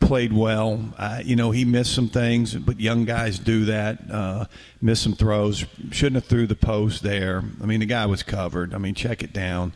played 0.01 0.33
well. 0.33 0.93
Uh, 0.97 1.21
you 1.23 1.35
know, 1.35 1.51
he 1.51 1.65
missed 1.65 1.95
some 1.95 2.09
things, 2.09 2.53
but 2.53 2.79
young 2.79 3.05
guys 3.05 3.39
do 3.39 3.65
that. 3.65 3.99
Uh, 4.11 4.45
miss 4.81 4.99
some 4.99 5.13
throws. 5.13 5.65
Shouldn't 5.91 6.15
have 6.15 6.25
threw 6.25 6.45
the 6.45 6.55
post 6.55 7.03
there. 7.03 7.43
I 7.61 7.65
mean, 7.65 7.79
the 7.79 7.85
guy 7.85 8.05
was 8.05 8.21
covered. 8.21 8.73
I 8.73 8.77
mean, 8.77 8.95
check 8.95 9.23
it 9.23 9.33
down. 9.33 9.73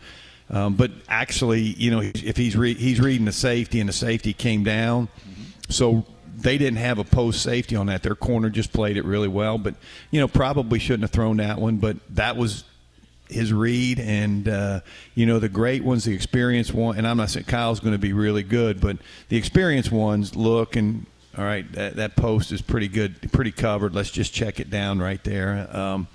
Um, 0.49 0.75
but 0.75 0.91
actually, 1.07 1.61
you 1.61 1.91
know, 1.91 2.01
if 2.01 2.37
he's 2.37 2.55
re- 2.55 2.73
he's 2.73 2.99
reading 2.99 3.25
the 3.25 3.31
safety 3.31 3.79
and 3.79 3.87
the 3.87 3.93
safety 3.93 4.33
came 4.33 4.63
down, 4.63 5.07
mm-hmm. 5.07 5.43
so 5.69 6.05
they 6.35 6.57
didn't 6.57 6.79
have 6.79 6.97
a 6.97 7.03
post 7.03 7.43
safety 7.43 7.75
on 7.75 7.87
that. 7.87 8.01
Their 8.01 8.15
corner 8.15 8.49
just 8.49 8.73
played 8.73 8.97
it 8.97 9.05
really 9.05 9.27
well, 9.27 9.57
but 9.57 9.75
you 10.11 10.19
know, 10.19 10.27
probably 10.27 10.79
shouldn't 10.79 11.03
have 11.03 11.11
thrown 11.11 11.37
that 11.37 11.59
one. 11.59 11.77
But 11.77 11.97
that 12.15 12.35
was 12.35 12.63
his 13.29 13.53
read, 13.53 13.99
and 13.99 14.49
uh, 14.49 14.79
you 15.13 15.27
know 15.27 15.37
the 15.37 15.49
great 15.49 15.83
ones, 15.83 16.05
the 16.05 16.13
experienced 16.13 16.73
one. 16.73 16.97
And 16.97 17.07
I'm 17.07 17.17
not 17.17 17.29
saying 17.29 17.45
Kyle's 17.45 17.79
going 17.79 17.93
to 17.93 17.99
be 17.99 18.13
really 18.13 18.43
good, 18.43 18.81
but 18.81 18.97
the 19.27 19.37
experienced 19.37 19.91
ones 19.91 20.35
look 20.35 20.75
and 20.75 21.05
all 21.37 21.45
right, 21.45 21.71
that, 21.73 21.95
that 21.97 22.15
post 22.15 22.51
is 22.51 22.61
pretty 22.61 22.87
good, 22.87 23.31
pretty 23.31 23.51
covered. 23.51 23.93
Let's 23.93 24.11
just 24.11 24.33
check 24.33 24.59
it 24.59 24.69
down 24.69 24.99
right 24.99 25.23
there. 25.23 25.69
Um, 25.75 26.07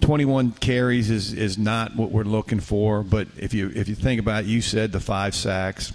21 0.00 0.52
carries 0.52 1.10
is, 1.10 1.32
is 1.32 1.58
not 1.58 1.96
what 1.96 2.10
we're 2.10 2.24
looking 2.24 2.60
for, 2.60 3.02
but 3.02 3.28
if 3.36 3.54
you 3.54 3.70
if 3.74 3.88
you 3.88 3.94
think 3.94 4.20
about, 4.20 4.44
it, 4.44 4.46
you 4.46 4.60
said 4.60 4.92
the 4.92 5.00
five 5.00 5.34
sacks, 5.34 5.92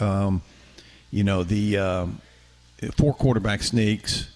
um, 0.00 0.42
you 1.10 1.24
know 1.24 1.42
the 1.42 1.78
um, 1.78 2.20
four 2.96 3.14
quarterback 3.14 3.62
sneaks. 3.62 4.28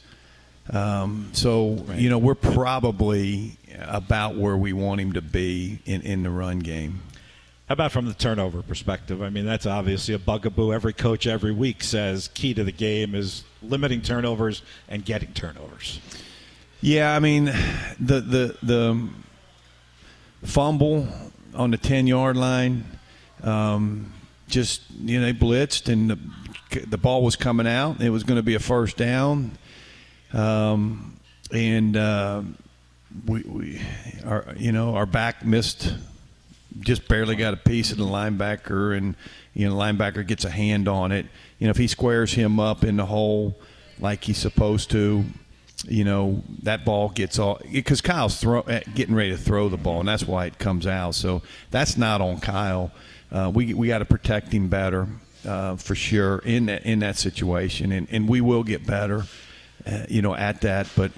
Um, 0.73 1.31
so 1.33 1.85
right. 1.89 1.99
you 1.99 2.09
know 2.11 2.19
we're 2.19 2.35
probably 2.35 3.57
about 3.81 4.37
where 4.37 4.57
we 4.57 4.73
want 4.73 5.01
him 5.01 5.13
to 5.15 5.23
be 5.23 5.81
in, 5.85 6.03
in 6.03 6.23
the 6.23 6.31
run 6.31 6.61
game. 6.61 7.01
How 7.69 7.75
about 7.75 7.93
from 7.93 8.07
the 8.07 8.15
turnover 8.15 8.63
perspective? 8.63 9.23
I 9.23 9.31
mean, 9.31 9.47
that's 9.47 9.65
obviously 9.65 10.15
a 10.15 10.19
bugaboo. 10.19 10.73
Every 10.73 10.93
coach 10.93 11.29
every 11.29 11.53
week 11.53 11.85
says 11.85 12.29
key 12.29 12.53
to 12.55 12.65
the 12.65 12.73
game 12.73 13.15
is 13.15 13.45
limiting 13.63 14.03
turnovers 14.03 14.63
and 14.89 15.05
getting 15.05 15.33
turnovers. 15.33 16.01
Yeah, 16.83 17.15
I 17.15 17.19
mean, 17.19 17.45
the 17.45 18.21
the 18.21 18.57
the 18.63 19.09
fumble 20.45 21.07
on 21.55 21.71
the 21.71 21.77
ten 21.77 22.07
yard 22.07 22.37
line, 22.37 22.85
um, 23.43 24.13
just 24.49 24.83
you 24.99 25.21
know, 25.21 25.27
they 25.27 25.33
blitzed 25.33 25.93
and 25.93 26.11
the 26.11 26.19
the 26.87 26.97
ball 26.97 27.23
was 27.23 27.37
coming 27.37 27.67
out. 27.67 28.01
It 28.01 28.11
was 28.11 28.25
going 28.25 28.37
to 28.37 28.43
be 28.43 28.55
a 28.55 28.61
first 28.61 28.97
down, 28.97 29.53
um, 30.33 31.17
and. 31.53 31.97
Uh, 31.97 32.43
we, 33.27 33.43
we 33.43 33.81
our 34.25 34.55
you 34.57 34.73
know 34.73 34.95
our 34.95 35.07
back 35.07 35.45
missed 35.45 35.95
just 36.79 37.09
barely 37.09 37.35
got 37.35 37.55
a 37.55 37.57
piece 37.57 37.91
of 37.91 37.99
the 37.99 38.05
linebacker 38.05 38.97
and 38.97 39.17
you 39.55 39.69
know 39.69 39.75
linebacker 39.75 40.27
gets 40.27 40.45
a 40.45 40.51
hand 40.51 40.87
on 40.87 41.11
it 41.13 41.27
you 41.59 41.67
know 41.67 41.71
if 41.71 41.77
he 41.77 41.89
squares 41.89 42.33
him 42.33 42.61
up 42.61 42.85
in 42.85 42.97
the 42.97 43.07
hole 43.07 43.59
like 43.99 44.25
he's 44.25 44.39
supposed 44.39 44.91
to 44.91 45.25
you 45.89 46.05
know 46.05 46.43
that 46.63 46.85
ball 46.85 47.09
gets 47.09 47.39
all 47.39 47.61
because 47.73 48.01
Kyle's 48.01 48.39
throw, 48.41 48.61
eh, 48.63 48.81
getting 48.95 49.15
ready 49.15 49.31
to 49.31 49.39
throw 49.39 49.69
the 49.69 49.77
ball 49.77 50.01
and 50.01 50.09
that's 50.09 50.27
why 50.27 50.47
it 50.47 50.59
comes 50.59 50.87
out 50.87 51.15
so 51.15 51.43
that's 51.71 51.97
not 51.97 52.21
on 52.21 52.41
Kyle 52.41 52.93
uh, 53.33 53.51
we 53.55 53.75
we 53.75 53.89
got 53.89 53.99
to 53.99 54.05
protect 54.05 54.53
him 54.53 54.69
better 54.69 55.07
uh, 55.47 55.77
for 55.77 55.95
sure 55.95 56.39
in 56.41 56.67
that 56.67 56.85
in 56.85 56.99
that 56.99 57.17
situation 57.17 57.93
and 57.93 58.09
and 58.11 58.29
we 58.29 58.41
will 58.41 58.63
get 58.63 58.87
better 58.87 59.25
uh, 59.87 60.05
you 60.09 60.21
know 60.21 60.35
at 60.35 60.61
that 60.61 60.87
but 60.97 61.13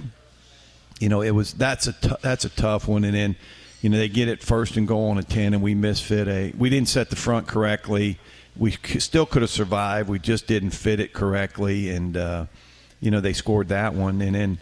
you 1.02 1.08
know, 1.08 1.20
it 1.20 1.32
was 1.32 1.52
that's 1.54 1.88
a 1.88 1.92
t- 1.94 2.14
that's 2.22 2.44
a 2.44 2.48
tough 2.48 2.86
one. 2.86 3.02
And 3.02 3.14
then, 3.14 3.36
you 3.80 3.90
know, 3.90 3.96
they 3.96 4.08
get 4.08 4.28
it 4.28 4.40
first 4.40 4.76
and 4.76 4.86
go 4.86 5.08
on 5.08 5.18
a 5.18 5.24
ten, 5.24 5.52
and 5.52 5.60
we 5.60 5.74
misfit 5.74 6.28
a. 6.28 6.52
We 6.56 6.70
didn't 6.70 6.88
set 6.88 7.10
the 7.10 7.16
front 7.16 7.48
correctly. 7.48 8.20
We 8.56 8.70
still 8.70 9.26
could 9.26 9.42
have 9.42 9.50
survived. 9.50 10.08
We 10.08 10.20
just 10.20 10.46
didn't 10.46 10.70
fit 10.70 11.00
it 11.00 11.12
correctly, 11.12 11.90
and 11.90 12.16
uh, 12.16 12.46
you 13.02 13.10
know 13.10 13.20
they 13.20 13.34
scored 13.34 13.68
that 13.68 13.92
one. 13.92 14.22
And 14.22 14.34
then 14.34 14.58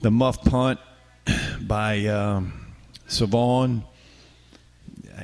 the 0.00 0.10
muff 0.10 0.42
punt 0.42 0.80
by 1.60 2.06
um, 2.06 2.74
Savon. 3.06 3.84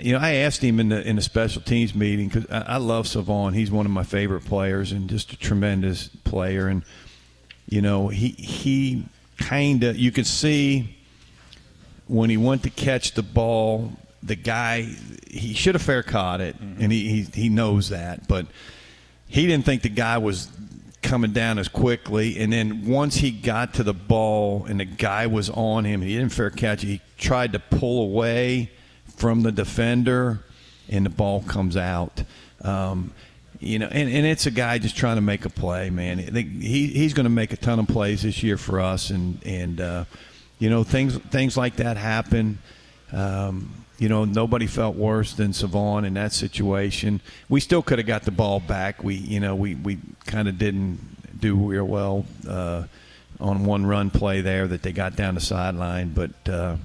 You 0.00 0.12
know, 0.12 0.18
I 0.18 0.34
asked 0.34 0.62
him 0.62 0.78
in 0.78 0.90
the 0.90 1.08
in 1.08 1.16
the 1.16 1.22
special 1.22 1.62
teams 1.62 1.94
meeting 1.94 2.28
because 2.28 2.48
I, 2.50 2.74
I 2.74 2.76
love 2.76 3.08
Savon. 3.08 3.54
He's 3.54 3.70
one 3.70 3.86
of 3.86 3.92
my 3.92 4.04
favorite 4.04 4.44
players 4.44 4.92
and 4.92 5.08
just 5.08 5.32
a 5.32 5.38
tremendous 5.38 6.08
player. 6.08 6.68
And 6.68 6.84
you 7.68 7.80
know, 7.80 8.08
he 8.08 8.28
he 8.28 9.06
kind 9.38 9.82
of 9.82 9.96
you 9.96 10.12
could 10.12 10.26
see 10.26 10.96
when 12.06 12.28
he 12.28 12.36
went 12.36 12.64
to 12.64 12.70
catch 12.70 13.12
the 13.12 13.22
ball, 13.22 13.92
the 14.22 14.36
guy 14.36 14.82
he 15.30 15.54
should 15.54 15.74
have 15.76 15.82
fair 15.82 16.02
caught 16.02 16.40
it, 16.40 16.60
mm-hmm. 16.60 16.82
and 16.82 16.92
he, 16.92 17.08
he 17.08 17.42
he 17.42 17.48
knows 17.48 17.88
that, 17.88 18.28
but 18.28 18.46
he 19.28 19.46
didn't 19.46 19.64
think 19.64 19.82
the 19.82 19.88
guy 19.88 20.18
was 20.18 20.50
coming 21.04 21.32
down 21.32 21.58
as 21.58 21.68
quickly. 21.68 22.38
And 22.40 22.52
then 22.52 22.86
once 22.86 23.16
he 23.16 23.30
got 23.30 23.74
to 23.74 23.84
the 23.84 23.94
ball 23.94 24.64
and 24.64 24.80
the 24.80 24.84
guy 24.84 25.26
was 25.26 25.50
on 25.50 25.84
him, 25.84 26.02
he 26.02 26.16
didn't 26.16 26.32
fair 26.32 26.50
catch. 26.50 26.82
He 26.82 27.00
tried 27.18 27.52
to 27.52 27.60
pull 27.60 28.02
away 28.02 28.70
from 29.16 29.42
the 29.42 29.52
defender, 29.52 30.40
and 30.88 31.06
the 31.06 31.10
ball 31.10 31.42
comes 31.42 31.76
out. 31.76 32.24
Um, 32.62 33.12
you 33.60 33.78
know, 33.78 33.86
and, 33.86 34.10
and 34.10 34.26
it's 34.26 34.46
a 34.46 34.50
guy 34.50 34.78
just 34.78 34.96
trying 34.96 35.16
to 35.16 35.22
make 35.22 35.44
a 35.44 35.50
play, 35.50 35.90
man. 35.90 36.18
He 36.18 36.88
he's 36.88 37.14
going 37.14 37.24
to 37.24 37.30
make 37.30 37.52
a 37.52 37.56
ton 37.56 37.78
of 37.78 37.86
plays 37.86 38.22
this 38.22 38.42
year 38.42 38.56
for 38.56 38.80
us, 38.80 39.10
and 39.10 39.40
and 39.46 39.80
uh, 39.80 40.04
you 40.58 40.68
know 40.68 40.82
things 40.82 41.16
things 41.16 41.56
like 41.56 41.76
that 41.76 41.96
happen. 41.96 42.58
Um, 43.12 43.84
you 44.04 44.10
know, 44.10 44.26
nobody 44.26 44.66
felt 44.66 44.96
worse 44.96 45.32
than 45.32 45.54
Savon 45.54 46.04
in 46.04 46.12
that 46.12 46.34
situation. 46.34 47.22
We 47.48 47.58
still 47.58 47.80
could 47.80 47.96
have 47.98 48.06
got 48.06 48.24
the 48.24 48.32
ball 48.32 48.60
back. 48.60 49.02
We 49.02 49.14
you 49.14 49.40
know 49.40 49.54
we 49.54 49.76
we 49.76 49.96
kind 50.26 50.46
of 50.46 50.58
didn't 50.58 51.00
do 51.40 51.54
real 51.54 51.86
well 51.86 52.26
uh, 52.46 52.82
on 53.40 53.64
one 53.64 53.86
run 53.86 54.10
play 54.10 54.42
there 54.42 54.68
that 54.68 54.82
they 54.82 54.92
got 54.92 55.16
down 55.16 55.34
the 55.34 55.40
sideline, 55.40 56.12
but. 56.12 56.48
Uh, 56.48 56.76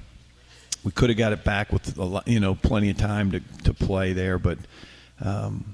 we 0.82 0.92
could 0.92 1.10
have 1.10 1.18
got 1.18 1.34
it 1.34 1.44
back 1.44 1.74
with 1.74 1.98
a 1.98 2.04
lot, 2.06 2.26
you 2.26 2.40
know 2.40 2.56
plenty 2.56 2.90
of 2.90 2.96
time 2.96 3.32
to, 3.32 3.42
to 3.66 3.74
play 3.74 4.14
there, 4.14 4.40
but 4.40 4.58
um, 5.20 5.66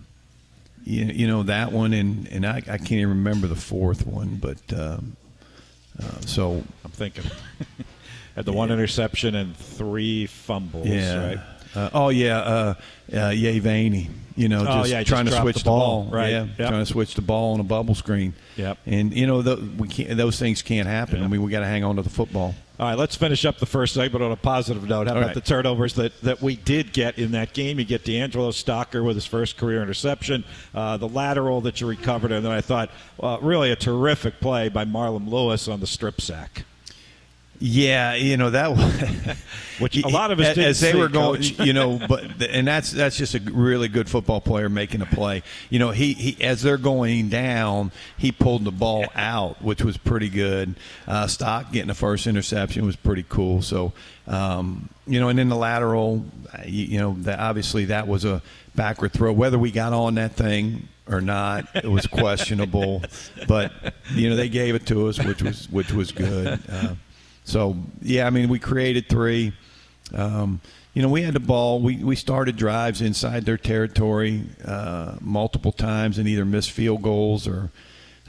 you, 0.83 1.05
you 1.05 1.27
know 1.27 1.43
that 1.43 1.71
one, 1.71 1.93
and 1.93 2.27
and 2.29 2.43
I, 2.43 2.57
I 2.57 2.79
can't 2.79 2.93
even 2.93 3.09
remember 3.09 3.45
the 3.45 3.55
fourth 3.55 4.07
one, 4.07 4.37
but 4.37 4.57
um, 4.73 5.15
uh, 6.01 6.21
so 6.21 6.63
I'm 6.83 6.89
thinking 6.89 7.25
had 8.35 8.45
the 8.45 8.51
yeah. 8.51 8.57
one 8.57 8.71
interception 8.71 9.35
and 9.35 9.55
three 9.55 10.25
fumbles. 10.27 10.87
Yeah. 10.87 11.27
Right? 11.27 11.39
Uh, 11.75 11.89
oh 11.93 12.09
yeah, 12.09 12.37
uh, 12.39 12.73
uh, 13.13 13.29
Yay 13.29 13.59
Vaney. 13.59 14.09
You 14.37 14.49
know, 14.49 14.61
oh, 14.67 14.79
just 14.79 14.91
yeah, 14.91 15.03
trying 15.03 15.25
just 15.25 15.37
to 15.37 15.43
switch 15.43 15.59
the 15.59 15.63
ball. 15.63 16.03
ball. 16.03 16.11
Right. 16.11 16.31
Yeah, 16.31 16.47
yep. 16.57 16.69
trying 16.69 16.81
to 16.81 16.85
switch 16.85 17.15
the 17.15 17.21
ball 17.21 17.53
on 17.53 17.61
a 17.61 17.63
bubble 17.63 17.95
screen. 17.95 18.33
Yep. 18.57 18.77
And 18.85 19.13
you 19.13 19.27
know, 19.27 19.41
the, 19.41 19.55
we 19.77 19.87
can't, 19.87 20.17
those 20.17 20.37
things 20.37 20.61
can't 20.61 20.87
happen. 20.87 21.23
I 21.23 21.27
mean, 21.27 21.41
we 21.41 21.51
got 21.51 21.61
to 21.61 21.65
hang 21.65 21.85
on 21.85 21.95
to 21.95 22.01
the 22.01 22.09
football. 22.09 22.53
All 22.77 22.89
right, 22.89 22.97
let's 22.97 23.15
finish 23.15 23.45
up 23.45 23.59
the 23.59 23.65
first 23.65 23.93
segment 23.93 24.21
on 24.21 24.33
a 24.33 24.35
positive 24.35 24.83
note. 24.89 25.07
How 25.07 25.13
All 25.13 25.19
about 25.19 25.27
right. 25.27 25.35
the 25.35 25.39
turnovers 25.39 25.93
that, 25.93 26.19
that 26.21 26.41
we 26.41 26.57
did 26.57 26.91
get 26.91 27.17
in 27.17 27.31
that 27.31 27.53
game? 27.53 27.79
You 27.79 27.85
get 27.85 28.03
D'Angelo 28.03 28.51
Stocker 28.51 29.01
with 29.01 29.15
his 29.15 29.25
first 29.25 29.55
career 29.55 29.81
interception, 29.81 30.43
uh, 30.73 30.97
the 30.97 31.07
lateral 31.07 31.61
that 31.61 31.79
you 31.79 31.87
recovered, 31.87 32.33
and 32.33 32.43
then 32.43 32.51
I 32.51 32.59
thought, 32.59 32.91
well, 33.15 33.39
really 33.39 33.71
a 33.71 33.77
terrific 33.77 34.41
play 34.41 34.67
by 34.67 34.83
Marlon 34.83 35.29
Lewis 35.29 35.69
on 35.69 35.79
the 35.79 35.87
strip 35.87 36.19
sack. 36.19 36.65
Yeah, 37.59 38.15
you 38.15 38.37
know 38.37 38.49
that 38.49 39.37
which 39.79 39.97
a 40.03 40.07
lot 40.07 40.31
of 40.31 40.39
us 40.39 40.57
as 40.57 40.79
they 40.79 40.91
see, 40.91 40.97
were 40.97 41.07
going, 41.07 41.41
you 41.59 41.73
know, 41.73 41.99
but 42.09 42.41
and 42.41 42.67
that's 42.67 42.91
that's 42.91 43.17
just 43.17 43.35
a 43.35 43.39
really 43.39 43.87
good 43.87 44.09
football 44.09 44.41
player 44.41 44.69
making 44.69 45.01
a 45.01 45.05
play. 45.05 45.43
You 45.69 45.79
know, 45.79 45.91
he, 45.91 46.13
he 46.13 46.43
as 46.43 46.61
they're 46.61 46.77
going 46.77 47.29
down, 47.29 47.91
he 48.17 48.31
pulled 48.31 48.63
the 48.63 48.71
ball 48.71 49.05
out, 49.15 49.61
which 49.61 49.83
was 49.83 49.97
pretty 49.97 50.29
good. 50.29 50.75
Uh, 51.07 51.27
Stock 51.27 51.71
getting 51.71 51.87
the 51.87 51.93
first 51.93 52.27
interception 52.27 52.85
was 52.85 52.95
pretty 52.95 53.25
cool. 53.27 53.61
So, 53.61 53.93
um, 54.27 54.89
you 55.07 55.19
know, 55.19 55.29
and 55.29 55.37
then 55.37 55.49
the 55.49 55.55
lateral, 55.55 56.25
you, 56.65 56.85
you 56.85 56.99
know, 56.99 57.15
that 57.19 57.39
obviously 57.39 57.85
that 57.85 58.07
was 58.07 58.25
a 58.25 58.41
backward 58.75 59.13
throw. 59.13 59.31
Whether 59.31 59.57
we 59.59 59.71
got 59.71 59.93
on 59.93 60.15
that 60.15 60.33
thing 60.33 60.87
or 61.07 61.21
not, 61.21 61.67
it 61.75 61.89
was 61.89 62.07
questionable. 62.07 63.03
but 63.47 63.71
you 64.13 64.29
know, 64.29 64.35
they 64.35 64.49
gave 64.49 64.75
it 64.75 64.85
to 64.87 65.07
us, 65.07 65.23
which 65.23 65.41
was 65.41 65.69
which 65.69 65.91
was 65.91 66.11
good. 66.11 66.59
Uh, 66.69 66.95
so 67.45 67.77
yeah, 68.01 68.27
I 68.27 68.31
mean, 68.31 68.49
we 68.49 68.59
created 68.59 69.07
three. 69.07 69.53
Um, 70.13 70.59
you 70.93 71.01
know, 71.01 71.09
we 71.09 71.21
had 71.21 71.33
the 71.33 71.39
ball. 71.39 71.79
We, 71.79 72.03
we 72.03 72.15
started 72.15 72.57
drives 72.57 73.01
inside 73.01 73.45
their 73.45 73.57
territory 73.57 74.43
uh, 74.65 75.15
multiple 75.21 75.71
times 75.71 76.17
and 76.17 76.27
either 76.27 76.43
missed 76.43 76.71
field 76.71 77.01
goals 77.01 77.47
or 77.47 77.71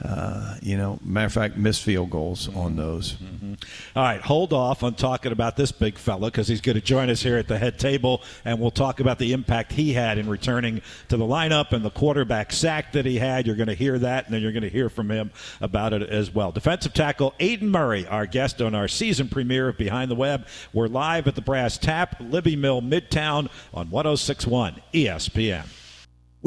uh, 0.03 0.55
you 0.61 0.77
know, 0.77 0.99
matter 1.03 1.25
of 1.25 1.33
fact, 1.33 1.57
missed 1.57 1.81
field 1.81 2.11
goals 2.11 2.53
on 2.55 2.75
those. 2.75 3.13
Mm-hmm. 3.13 3.53
All 3.95 4.03
right, 4.03 4.21
hold 4.21 4.53
off 4.53 4.83
on 4.83 4.93
talking 4.93 5.31
about 5.31 5.57
this 5.57 5.71
big 5.71 5.97
fella 5.97 6.29
because 6.29 6.47
he's 6.47 6.61
going 6.61 6.75
to 6.75 6.81
join 6.81 7.09
us 7.09 7.23
here 7.23 7.37
at 7.37 7.47
the 7.47 7.57
head 7.57 7.79
table, 7.79 8.21
and 8.45 8.59
we'll 8.59 8.69
talk 8.69 8.99
about 8.99 9.17
the 9.17 9.33
impact 9.33 9.71
he 9.71 9.93
had 9.93 10.19
in 10.19 10.29
returning 10.29 10.81
to 11.09 11.17
the 11.17 11.25
lineup 11.25 11.71
and 11.71 11.83
the 11.83 11.89
quarterback 11.89 12.51
sack 12.51 12.91
that 12.91 13.05
he 13.05 13.17
had. 13.17 13.47
You're 13.47 13.55
going 13.55 13.69
to 13.69 13.73
hear 13.73 13.97
that, 13.97 14.25
and 14.25 14.33
then 14.33 14.41
you're 14.43 14.51
going 14.51 14.61
to 14.61 14.69
hear 14.69 14.89
from 14.89 15.09
him 15.09 15.31
about 15.61 15.93
it 15.93 16.03
as 16.03 16.31
well. 16.33 16.51
Defensive 16.51 16.93
tackle 16.93 17.33
Aidan 17.39 17.69
Murray, 17.69 18.05
our 18.05 18.27
guest 18.27 18.61
on 18.61 18.75
our 18.75 18.87
season 18.87 19.29
premiere 19.29 19.69
of 19.69 19.77
Behind 19.77 20.11
the 20.11 20.15
Web. 20.15 20.45
We're 20.73 20.87
live 20.87 21.27
at 21.27 21.33
the 21.33 21.41
Brass 21.41 21.77
Tap, 21.79 22.19
Libbie 22.19 22.57
Mill, 22.57 22.81
Midtown 22.81 23.49
on 23.73 23.89
1061 23.89 24.79
ESPN. 24.93 25.65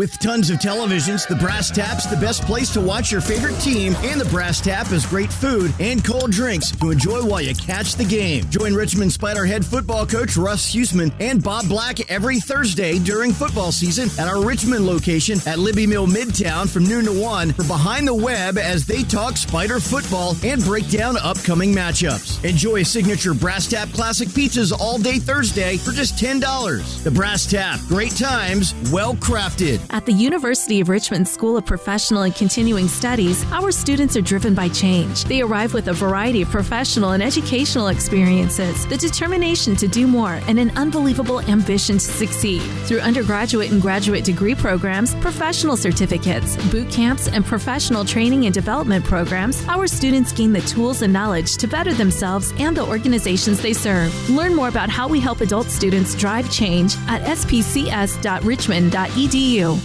With 0.01 0.19
tons 0.19 0.49
of 0.49 0.57
televisions, 0.57 1.29
the 1.29 1.37
Brass 1.37 1.71
Tap's 1.71 2.07
the 2.07 2.17
best 2.17 2.43
place 2.47 2.73
to 2.73 2.81
watch 2.81 3.13
your 3.13 3.21
favorite 3.21 3.61
team, 3.61 3.95
and 3.97 4.19
the 4.19 4.25
Brass 4.31 4.59
Tap 4.59 4.87
has 4.87 5.05
great 5.05 5.31
food 5.31 5.75
and 5.79 6.03
cold 6.03 6.31
drinks 6.31 6.71
to 6.71 6.91
enjoy 6.91 7.23
while 7.23 7.43
you 7.43 7.55
catch 7.55 7.97
the 7.97 8.05
game. 8.07 8.49
Join 8.49 8.73
Richmond 8.73 9.13
Spider 9.13 9.45
head 9.45 9.63
football 9.63 10.07
coach 10.07 10.39
Russ 10.39 10.75
Huesman 10.75 11.13
and 11.21 11.45
Bob 11.45 11.69
Black 11.69 12.11
every 12.11 12.41
Thursday 12.41 12.99
during 12.99 13.35
football 13.35 13.73
season 13.73 14.09
at 14.19 14.27
our 14.27 14.43
Richmond 14.43 14.87
location 14.87 15.37
at 15.41 15.59
Libbie 15.59 15.87
Mill 15.87 16.07
Midtown 16.07 16.67
from 16.67 16.85
noon 16.85 17.05
to 17.05 17.13
1 17.13 17.53
for 17.53 17.65
Behind 17.65 18.09
the 18.09 18.15
Web 18.15 18.57
as 18.57 18.87
they 18.87 19.03
talk 19.03 19.37
Spider 19.37 19.81
football 19.81 20.35
and 20.43 20.65
break 20.65 20.89
down 20.89 21.19
upcoming 21.19 21.75
matchups. 21.75 22.43
Enjoy 22.43 22.83
signature 22.85 23.35
Brass 23.35 23.69
Tap 23.69 23.91
Classic 23.91 24.29
pizzas 24.29 24.73
all 24.73 24.97
day 24.97 25.19
Thursday 25.19 25.77
for 25.77 25.91
just 25.93 26.17
$10. 26.17 27.05
The 27.05 27.11
Brass 27.11 27.45
Tap, 27.45 27.81
great 27.87 28.17
times, 28.17 28.75
well 28.91 29.15
crafted. 29.17 29.90
At 29.93 30.07
the 30.07 30.13
University 30.13 30.81
of 30.81 30.89
Richmond 30.89 31.27
School 31.27 31.57
of 31.57 31.67
Professional 31.67 32.23
and 32.23 32.33
Continuing 32.33 32.87
Studies, 32.87 33.45
our 33.51 33.73
students 33.73 34.17
are 34.17 34.21
driven 34.21 34.55
by 34.55 34.69
change. 34.69 35.25
They 35.25 35.43
arrive 35.43 35.75
with 35.75 35.89
a 35.89 35.93
variety 35.93 36.43
of 36.43 36.49
professional 36.49 37.11
and 37.11 37.21
educational 37.21 37.89
experiences, 37.89 38.87
the 38.87 38.97
determination 38.97 39.75
to 39.75 39.89
do 39.89 40.07
more, 40.07 40.41
and 40.47 40.61
an 40.61 40.71
unbelievable 40.77 41.41
ambition 41.41 41.97
to 41.97 42.05
succeed. 42.05 42.63
Through 42.87 43.01
undergraduate 43.01 43.73
and 43.73 43.83
graduate 43.83 44.25
degree 44.25 44.55
programs, 44.55 45.17
professional 45.17 45.77
certificates, 45.77 46.57
boot 46.71 46.89
camps, 46.89 47.27
and 47.27 47.45
professional 47.45 48.05
training 48.05 48.45
and 48.45 48.55
development 48.55 49.05
programs, 49.05 49.67
our 49.67 49.89
students 49.89 50.33
gain 50.33 50.53
the 50.53 50.61
tools 50.61 51.03
and 51.03 51.13
knowledge 51.13 51.57
to 51.57 51.67
better 51.67 51.93
themselves 51.93 52.53
and 52.59 52.77
the 52.77 52.87
organizations 52.87 53.61
they 53.61 53.73
serve. 53.73 54.15
Learn 54.31 54.55
more 54.55 54.69
about 54.69 54.89
how 54.89 55.09
we 55.09 55.19
help 55.19 55.41
adult 55.41 55.67
students 55.67 56.15
drive 56.15 56.49
change 56.53 56.95
at 57.09 57.23
spcs.richmond.edu. 57.23 59.80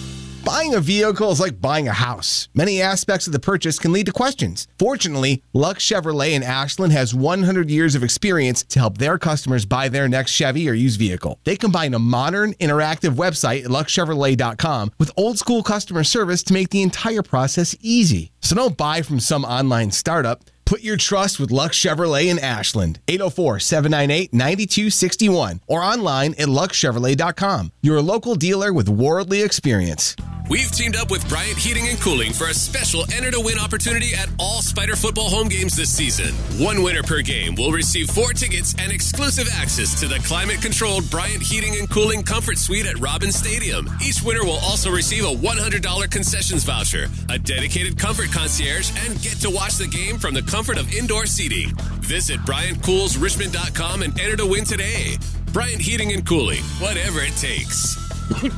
Buying 0.46 0.76
a 0.76 0.80
vehicle 0.80 1.32
is 1.32 1.40
like 1.40 1.60
buying 1.60 1.88
a 1.88 1.92
house. 1.92 2.50
Many 2.54 2.80
aspects 2.80 3.26
of 3.26 3.34
the 3.34 3.40
purchase 3.40 3.80
can 3.80 3.92
lead 3.92 4.06
to 4.06 4.12
questions. 4.12 4.68
Fortunately, 4.78 5.42
Luck 5.54 5.80
Chevrolet 5.80 6.34
in 6.34 6.44
Ashland 6.44 6.94
has 6.94 7.16
100 7.16 7.72
years 7.72 7.96
of 7.96 8.04
experience 8.04 8.62
to 8.66 8.78
help 8.78 9.00
their 9.00 9.18
customers 9.18 9.66
buy 9.66 9.90
their 9.90 10.08
next 10.08 10.34
Chevy 10.34 10.70
or 10.70 10.74
used 10.74 11.00
vehicle. 11.00 11.40
They 11.46 11.56
combine 11.56 11.96
a 11.96 12.00
modern, 12.00 12.54
interactive 12.62 13.16
website 13.16 13.64
at 13.64 13.72
luckchevrolet.com 13.72 14.92
with 15.00 15.10
old 15.18 15.40
school 15.40 15.64
customer 15.64 16.04
service 16.04 16.44
to 16.44 16.54
make 16.54 16.70
the 16.70 16.84
entire 16.84 17.24
process 17.24 17.76
easy. 17.82 18.32
So 18.40 18.56
don't 18.56 18.78
buy 18.78 19.02
from 19.02 19.20
some 19.20 19.46
online 19.46 19.90
startup. 19.90 20.44
Put 20.66 20.82
your 20.82 20.98
trust 20.98 21.40
with 21.40 21.52
Luck 21.52 21.74
Chevrolet 21.74 22.26
in 22.26 22.40
Ashland, 22.40 23.00
804 23.08 23.60
798 23.60 24.34
9261, 24.34 25.62
or 25.68 25.82
online 25.82 26.32
at 26.34 26.48
luckchevrolet.com. 26.48 27.72
Your 27.84 28.02
local 28.02 28.34
dealer 28.36 28.74
with 28.74 28.90
worldly 28.90 29.44
experience. 29.44 30.16
We've 30.48 30.72
teamed 30.72 30.96
up 30.96 31.10
with 31.10 31.28
Bryant 31.28 31.58
Heating 31.58 31.88
and 31.88 32.00
Cooling 32.00 32.32
for 32.32 32.46
a 32.46 32.54
special 32.54 33.04
enter 33.12 33.32
to 33.32 33.40
win 33.40 33.58
opportunity 33.58 34.14
at 34.14 34.30
all 34.38 34.62
Spider 34.62 34.96
football 34.96 35.28
home 35.28 35.48
games 35.48 35.76
this 35.76 35.90
season. 35.90 36.36
One 36.64 36.84
winner 36.84 37.02
per 37.02 37.24
game 37.24 37.56
will 37.56 37.72
receive 37.72 38.12
four 38.12 38.32
tickets 38.32 38.76
and 38.78 38.92
exclusive 38.92 39.50
access 39.54 40.00
to 40.02 40.08
the 40.08 40.20
climate 40.20 40.62
controlled 40.62 41.10
Bryant 41.10 41.42
Heating 41.42 41.76
and 41.78 41.90
Cooling 41.90 42.22
Comfort 42.22 42.60
Suite 42.60 42.86
at 42.86 43.00
Robins 43.00 43.36
Stadium. 43.36 43.90
Each 44.06 44.22
winner 44.22 44.44
will 44.44 44.60
also 44.62 44.92
receive 44.92 45.24
a 45.26 45.34
$100 45.34 46.12
concessions 46.12 46.64
voucher, 46.64 47.08
a 47.30 47.40
dedicated 47.40 47.98
comfort 47.98 48.32
concierge, 48.32 48.92
and 49.04 49.20
get 49.24 49.40
to 49.42 49.50
watch 49.50 49.78
the 49.78 49.88
game 49.88 50.20
from 50.20 50.36
the 50.36 50.44
comfort 50.56 50.78
of 50.78 50.90
indoor 50.94 51.26
seating. 51.26 51.68
Visit 52.00 52.40
BryantCoolsRichmond.com 52.46 54.04
and 54.04 54.18
enter 54.18 54.38
to 54.38 54.46
win 54.46 54.64
today. 54.64 55.18
Bryant 55.52 55.82
Heating 55.82 56.14
and 56.14 56.26
Cooling, 56.26 56.64
whatever 56.80 57.20
it 57.20 57.36
takes. 57.36 57.98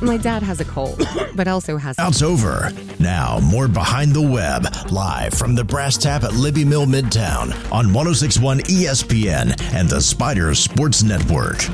My 0.00 0.16
dad 0.16 0.44
has 0.44 0.60
a 0.60 0.64
cold, 0.64 1.02
but 1.34 1.48
also 1.48 1.76
has. 1.76 1.96
It's 1.98 2.22
over. 2.22 2.70
Now, 3.00 3.40
more 3.40 3.66
Behind 3.66 4.12
the 4.12 4.22
Web, 4.22 4.66
live 4.92 5.34
from 5.34 5.56
the 5.56 5.64
Brass 5.64 5.98
Tap 5.98 6.22
at 6.22 6.30
Libbie 6.30 6.64
Mill 6.64 6.86
Midtown 6.86 7.50
on 7.72 7.92
1061 7.92 8.60
ESPN 8.60 9.60
and 9.74 9.88
the 9.88 10.00
Spider 10.00 10.54
Sports 10.54 11.02
Network. 11.02 11.68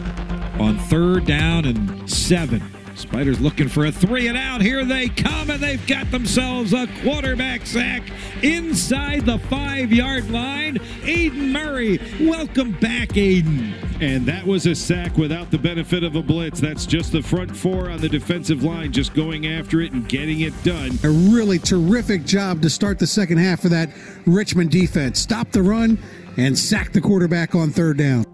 On 0.58 0.78
third 0.88 1.26
down 1.26 1.66
and 1.66 2.10
seven. 2.10 2.73
Spiders 2.94 3.40
looking 3.40 3.68
for 3.68 3.86
a 3.86 3.92
three 3.92 4.28
and 4.28 4.38
out. 4.38 4.60
Here 4.60 4.84
they 4.84 5.08
come, 5.08 5.50
and 5.50 5.60
they've 5.60 5.84
got 5.86 6.10
themselves 6.10 6.72
a 6.72 6.86
quarterback 7.02 7.66
sack 7.66 8.02
inside 8.42 9.26
the 9.26 9.38
five 9.38 9.92
yard 9.92 10.30
line. 10.30 10.78
Aidan 11.02 11.52
Murray, 11.52 11.98
welcome 12.20 12.72
back, 12.80 13.16
Aidan. 13.16 13.74
And 14.00 14.26
that 14.26 14.46
was 14.46 14.66
a 14.66 14.74
sack 14.74 15.16
without 15.16 15.50
the 15.50 15.58
benefit 15.58 16.04
of 16.04 16.14
a 16.14 16.22
blitz. 16.22 16.60
That's 16.60 16.86
just 16.86 17.12
the 17.12 17.22
front 17.22 17.56
four 17.56 17.90
on 17.90 18.00
the 18.00 18.08
defensive 18.08 18.62
line 18.62 18.92
just 18.92 19.14
going 19.14 19.46
after 19.46 19.80
it 19.80 19.92
and 19.92 20.08
getting 20.08 20.40
it 20.40 20.52
done. 20.62 20.98
A 21.02 21.10
really 21.10 21.58
terrific 21.58 22.24
job 22.24 22.62
to 22.62 22.70
start 22.70 22.98
the 22.98 23.06
second 23.06 23.38
half 23.38 23.60
for 23.60 23.68
that 23.70 23.90
Richmond 24.26 24.70
defense. 24.70 25.20
Stop 25.20 25.50
the 25.50 25.62
run 25.62 25.98
and 26.36 26.58
sack 26.58 26.92
the 26.92 27.00
quarterback 27.00 27.54
on 27.54 27.70
third 27.70 27.98
down. 27.98 28.33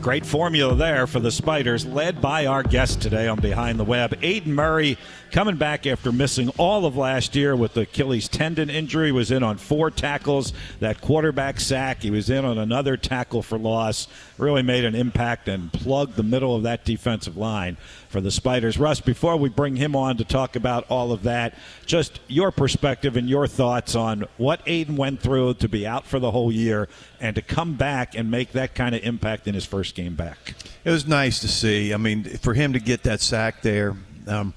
Great 0.00 0.24
formula 0.24 0.76
there 0.76 1.08
for 1.08 1.18
the 1.18 1.30
Spiders, 1.30 1.84
led 1.84 2.22
by 2.22 2.46
our 2.46 2.62
guest 2.62 3.02
today 3.02 3.26
on 3.26 3.40
Behind 3.40 3.80
the 3.80 3.84
Web. 3.84 4.16
Aidan 4.22 4.54
Murray 4.54 4.96
coming 5.32 5.56
back 5.56 5.86
after 5.86 6.12
missing 6.12 6.48
all 6.56 6.86
of 6.86 6.96
last 6.96 7.34
year 7.34 7.54
with 7.54 7.74
the 7.74 7.82
Achilles 7.82 8.28
tendon 8.28 8.70
injury, 8.70 9.12
was 9.12 9.30
in 9.30 9.42
on 9.42 9.58
four 9.58 9.90
tackles, 9.90 10.52
that 10.80 11.00
quarterback 11.00 11.60
sack. 11.60 12.02
He 12.02 12.10
was 12.10 12.30
in 12.30 12.44
on 12.44 12.58
another 12.58 12.96
tackle 12.96 13.42
for 13.42 13.58
loss. 13.58 14.08
Really 14.38 14.62
made 14.62 14.84
an 14.84 14.94
impact 14.94 15.48
and 15.48 15.72
plugged 15.72 16.16
the 16.16 16.22
middle 16.22 16.54
of 16.54 16.62
that 16.62 16.84
defensive 16.84 17.36
line 17.36 17.76
for 18.08 18.20
the 18.20 18.30
Spiders. 18.30 18.78
Russ, 18.78 19.00
before 19.00 19.36
we 19.36 19.48
bring 19.48 19.76
him 19.76 19.94
on 19.94 20.16
to 20.16 20.24
talk 20.24 20.56
about 20.56 20.86
all 20.88 21.12
of 21.12 21.24
that, 21.24 21.54
just 21.84 22.20
your 22.28 22.50
perspective 22.50 23.16
and 23.16 23.28
your 23.28 23.46
thoughts 23.46 23.94
on 23.94 24.24
what 24.36 24.62
Aidan 24.66 24.96
went 24.96 25.20
through 25.20 25.54
to 25.54 25.68
be 25.68 25.86
out 25.86 26.06
for 26.06 26.18
the 26.18 26.30
whole 26.30 26.52
year 26.52 26.88
and 27.20 27.34
to 27.34 27.42
come 27.42 27.74
back 27.74 28.14
and 28.14 28.30
make 28.30 28.52
that 28.52 28.74
kind 28.74 28.94
of 28.94 29.02
impact 29.02 29.46
in 29.48 29.54
his 29.54 29.66
first 29.66 29.87
game 29.94 30.14
back. 30.14 30.54
It 30.84 30.90
was 30.90 31.06
nice 31.06 31.40
to 31.40 31.48
see. 31.48 31.92
I 31.92 31.96
mean, 31.96 32.24
for 32.24 32.54
him 32.54 32.72
to 32.72 32.80
get 32.80 33.04
that 33.04 33.20
sack 33.20 33.62
there, 33.62 33.96
um, 34.26 34.54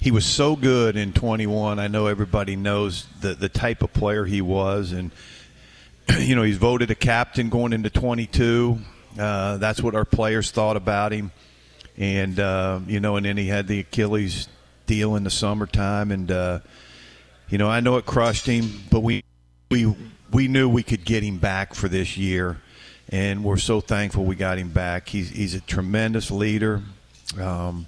he 0.00 0.10
was 0.10 0.24
so 0.24 0.56
good 0.56 0.96
in 0.96 1.12
21. 1.12 1.78
I 1.78 1.88
know 1.88 2.06
everybody 2.06 2.56
knows 2.56 3.06
the 3.20 3.34
the 3.34 3.48
type 3.48 3.82
of 3.82 3.92
player 3.92 4.24
he 4.24 4.42
was, 4.42 4.92
and 4.92 5.10
you 6.18 6.36
know 6.36 6.42
he's 6.42 6.58
voted 6.58 6.90
a 6.90 6.94
captain 6.94 7.48
going 7.48 7.72
into 7.72 7.90
22. 7.90 8.78
Uh, 9.18 9.56
that's 9.58 9.82
what 9.82 9.94
our 9.94 10.04
players 10.04 10.50
thought 10.50 10.76
about 10.76 11.12
him, 11.12 11.32
and 11.96 12.38
uh, 12.38 12.80
you 12.86 13.00
know, 13.00 13.16
and 13.16 13.24
then 13.24 13.36
he 13.36 13.46
had 13.46 13.66
the 13.66 13.80
Achilles 13.80 14.48
deal 14.86 15.16
in 15.16 15.24
the 15.24 15.30
summertime, 15.30 16.10
and 16.10 16.30
uh, 16.30 16.58
you 17.48 17.58
know, 17.58 17.68
I 17.68 17.80
know 17.80 17.96
it 17.96 18.06
crushed 18.06 18.46
him, 18.46 18.70
but 18.90 19.00
we 19.00 19.24
we 19.70 19.94
we 20.32 20.48
knew 20.48 20.68
we 20.68 20.82
could 20.82 21.04
get 21.04 21.22
him 21.22 21.38
back 21.38 21.74
for 21.74 21.88
this 21.88 22.16
year, 22.16 22.60
and 23.10 23.44
we're 23.44 23.56
so 23.56 23.80
thankful 23.80 24.24
we 24.24 24.36
got 24.36 24.58
him 24.58 24.70
back. 24.70 25.08
He's 25.08 25.30
he's 25.30 25.54
a 25.54 25.60
tremendous 25.60 26.30
leader. 26.30 26.82
Um, 27.38 27.86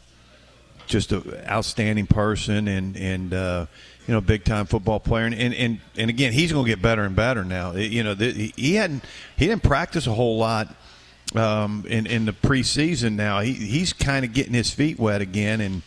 just 0.86 1.12
an 1.12 1.22
outstanding 1.48 2.06
person 2.06 2.68
and 2.68 2.96
and 2.96 3.34
uh, 3.34 3.66
you 4.06 4.14
know 4.14 4.20
big 4.20 4.44
time 4.44 4.66
football 4.66 5.00
player 5.00 5.26
and 5.26 5.34
and 5.34 5.80
and 5.96 6.10
again 6.10 6.32
he's 6.32 6.52
going 6.52 6.64
to 6.64 6.70
get 6.70 6.80
better 6.80 7.02
and 7.02 7.16
better 7.16 7.44
now. 7.44 7.72
You 7.72 8.02
know 8.02 8.14
he 8.14 8.74
hadn't 8.74 9.04
he 9.36 9.46
didn't 9.46 9.62
practice 9.62 10.06
a 10.06 10.12
whole 10.12 10.38
lot 10.38 10.74
um, 11.34 11.84
in 11.88 12.06
in 12.06 12.24
the 12.24 12.32
preseason. 12.32 13.12
Now 13.12 13.40
he 13.40 13.52
he's 13.52 13.92
kind 13.92 14.24
of 14.24 14.32
getting 14.32 14.54
his 14.54 14.70
feet 14.70 14.98
wet 14.98 15.20
again 15.20 15.60
and 15.60 15.82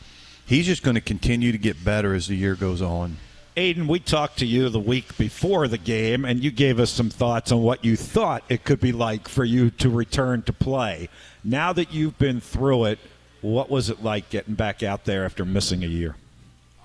he's 0.45 0.65
just 0.65 0.83
going 0.83 0.95
to 0.95 1.01
continue 1.01 1.51
to 1.51 1.57
get 1.57 1.83
better 1.83 2.13
as 2.13 2.27
the 2.27 2.35
year 2.35 2.55
goes 2.55 2.81
on. 2.81 3.17
Aidan, 3.59 3.87
we 3.87 3.99
talked 3.99 4.39
to 4.39 4.45
you 4.45 4.69
the 4.69 4.79
week 4.79 5.17
before 5.17 5.67
the 5.67 5.77
game, 5.77 6.23
and 6.23 6.41
you 6.41 6.49
gave 6.49 6.79
us 6.79 6.89
some 6.89 7.09
thoughts 7.09 7.51
on 7.51 7.61
what 7.61 7.83
you 7.83 7.97
thought 7.97 8.41
it 8.47 8.63
could 8.63 8.79
be 8.79 8.93
like 8.93 9.27
for 9.27 9.43
you 9.43 9.69
to 9.71 9.89
return 9.89 10.43
to 10.43 10.53
play. 10.53 11.09
Now 11.43 11.73
that 11.73 11.91
you've 11.91 12.17
been 12.17 12.39
through 12.39 12.85
it, 12.85 12.99
what 13.41 13.69
was 13.69 13.89
it 13.89 14.01
like 14.01 14.29
getting 14.29 14.53
back 14.53 14.81
out 14.81 15.03
there 15.03 15.25
after 15.25 15.43
missing 15.43 15.83
a 15.83 15.87
year? 15.87 16.15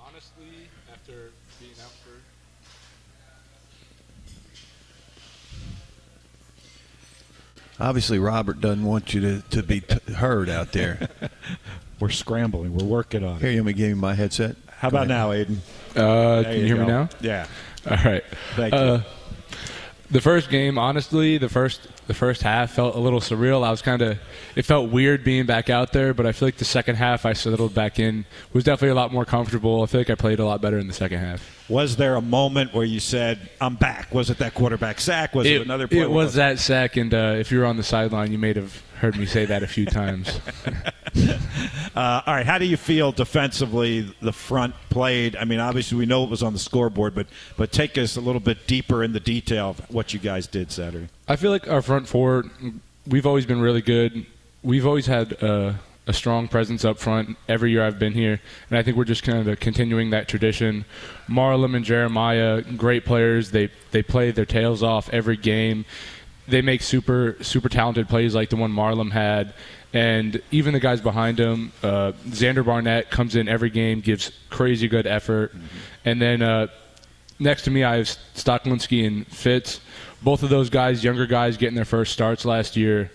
Honestly, 0.05 0.67
after 0.91 1.31
being 1.61 1.71
out 1.81 1.93
for. 7.77 7.81
Obviously, 7.81 8.19
Robert 8.19 8.59
doesn't 8.59 8.83
want 8.83 9.13
you 9.13 9.21
to, 9.21 9.41
to 9.51 9.63
be 9.63 9.79
t- 9.79 10.11
heard 10.11 10.49
out 10.49 10.73
there. 10.73 11.07
We're 12.01 12.09
scrambling. 12.09 12.75
We're 12.75 12.83
working 12.83 13.23
on 13.23 13.37
it. 13.37 13.43
Here, 13.43 13.51
you 13.51 13.59
want 13.59 13.67
me 13.67 13.73
to 13.73 13.77
give 13.77 13.89
you 13.91 13.95
my 13.95 14.13
headset? 14.13 14.57
How 14.79 14.89
about 14.89 15.07
now, 15.07 15.31
Aidan? 15.31 15.61
Uh, 15.95 16.43
can 16.43 16.53
you, 16.53 16.59
you 16.59 16.65
hear 16.65 16.77
me 16.77 16.85
now? 16.87 17.09
Yeah. 17.21 17.47
All 17.89 17.97
right. 18.03 18.23
Thank 18.55 18.73
you. 18.73 18.79
uh, 18.79 19.01
The 20.11 20.21
first 20.21 20.49
game, 20.49 20.77
honestly, 20.77 21.37
the 21.37 21.49
first 21.49 21.87
the 22.07 22.13
first 22.13 22.43
half 22.43 22.69
felt 22.71 22.95
a 22.95 22.99
little 22.99 23.19
surreal. 23.19 23.63
I 23.63 23.71
was 23.71 23.81
kind 23.81 24.01
of 24.03 24.19
it 24.55 24.63
felt 24.63 24.91
weird 24.91 25.23
being 25.23 25.45
back 25.47 25.69
out 25.71 25.91
there, 25.93 26.13
but 26.13 26.27
I 26.27 26.31
feel 26.31 26.47
like 26.47 26.57
the 26.57 26.65
second 26.65 26.97
half 26.97 27.25
I 27.25 27.33
settled 27.33 27.73
back 27.73 27.97
in 27.97 28.25
was 28.53 28.63
definitely 28.63 28.89
a 28.89 28.95
lot 28.95 29.11
more 29.11 29.25
comfortable. 29.25 29.81
I 29.81 29.87
feel 29.87 30.01
like 30.01 30.11
I 30.11 30.15
played 30.15 30.39
a 30.39 30.45
lot 30.45 30.61
better 30.61 30.77
in 30.77 30.85
the 30.87 30.93
second 30.93 31.19
half. 31.19 31.41
Was 31.67 31.95
there 31.95 32.15
a 32.15 32.21
moment 32.21 32.73
where 32.75 32.85
you 32.85 32.99
said, 32.99 33.49
"I'm 33.59 33.75
back"? 33.75 34.13
Was 34.13 34.29
it 34.29 34.37
that 34.37 34.53
quarterback 34.53 34.99
sack? 35.01 35.33
Was 35.33 35.47
it, 35.47 35.61
another 35.63 35.87
play? 35.87 36.01
It 36.01 36.11
was 36.11 36.35
that 36.35 36.59
sack, 36.59 36.97
and 36.97 37.11
uh, 37.11 37.35
if 37.39 37.51
you 37.51 37.57
were 37.59 37.65
on 37.65 37.77
the 37.77 37.83
sideline, 37.83 38.31
you 38.31 38.37
may 38.37 38.53
have 38.53 38.83
heard 38.99 39.17
me 39.17 39.25
say 39.25 39.45
that 39.45 39.63
a 39.63 39.67
few 39.67 39.87
times. 39.87 40.39
Uh, 41.95 42.21
all 42.27 42.33
right, 42.33 42.45
how 42.45 42.57
do 42.57 42.65
you 42.65 42.75
feel 42.75 43.13
defensively? 43.13 44.01
The 44.19 44.33
front 44.33 44.75
played. 44.89 45.37
I 45.37 45.45
mean, 45.45 45.61
obviously 45.61 45.97
we 45.97 46.05
know 46.05 46.25
it 46.25 46.29
was 46.29 46.43
on 46.43 46.51
the 46.51 46.59
scoreboard, 46.59 47.15
but 47.15 47.25
but 47.55 47.71
take 47.71 47.97
us 47.97 48.17
a 48.17 48.19
little 48.21 48.41
bit 48.41 48.67
deeper 48.67 49.01
in 49.01 49.13
the 49.13 49.21
detail 49.21 49.69
of 49.69 49.89
what 49.89 50.13
you 50.13 50.19
guys 50.19 50.45
did 50.45 50.73
Saturday. 50.73 51.07
I 51.29 51.37
feel 51.37 51.51
like 51.51 51.69
our 51.69 51.81
front 51.81 52.09
four, 52.09 52.43
we've 53.07 53.25
always 53.25 53.45
been 53.45 53.61
really 53.61 53.81
good. 53.81 54.25
We've 54.61 54.85
always 54.85 55.05
had 55.05 55.41
a 55.41 56.13
strong 56.13 56.47
presence 56.47 56.85
up 56.85 56.99
front 56.99 57.37
every 57.47 57.71
year 57.71 57.85
I've 57.85 57.97
been 57.97 58.13
here, 58.13 58.39
and 58.69 58.77
I 58.77 58.83
think 58.83 58.97
we're 58.97 59.05
just 59.05 59.23
kind 59.23 59.47
of 59.47 59.59
continuing 59.59 60.09
that 60.09 60.27
tradition. 60.27 60.85
Marlon 61.29 61.75
and 61.75 61.85
Jeremiah, 61.85 62.61
great 62.61 63.05
players. 63.05 63.51
They 63.51 63.69
they 63.91 64.03
play 64.03 64.31
their 64.31 64.45
tails 64.45 64.83
off 64.83 65.09
every 65.11 65.37
game. 65.37 65.85
They 66.47 66.61
make 66.61 66.81
super 66.81 67.37
super 67.41 67.69
talented 67.69 68.07
plays 68.07 68.35
like 68.35 68.49
the 68.49 68.55
one 68.57 68.71
Marlon 68.71 69.11
had, 69.11 69.53
and 69.95 70.41
even 70.51 70.73
the 70.73 70.79
guys 70.79 71.01
behind 71.01 71.39
him. 71.39 71.71
Uh, 71.81 72.11
Xander 72.27 72.63
Barnett 72.63 73.09
comes 73.09 73.35
in 73.35 73.47
every 73.47 73.71
game, 73.71 74.01
gives 74.01 74.31
crazy 74.49 74.87
good 74.87 75.07
effort, 75.07 75.55
and 76.03 76.21
then. 76.21 76.41
Uh, 76.41 76.67
next 77.39 77.63
to 77.63 77.71
me, 77.71 77.83
I 77.83 77.97
have 77.97 78.05
Stocklinski 78.05 79.05
and 79.05 79.27
Fitz. 79.27 79.79
Both 80.21 80.43
of 80.43 80.49
those 80.49 80.69
guys, 80.69 81.03
younger 81.03 81.25
guys, 81.25 81.57
getting 81.57 81.75
their 81.75 81.85
first 81.85 82.13
starts 82.13 82.45
last 82.45 82.75
year. 82.75 83.11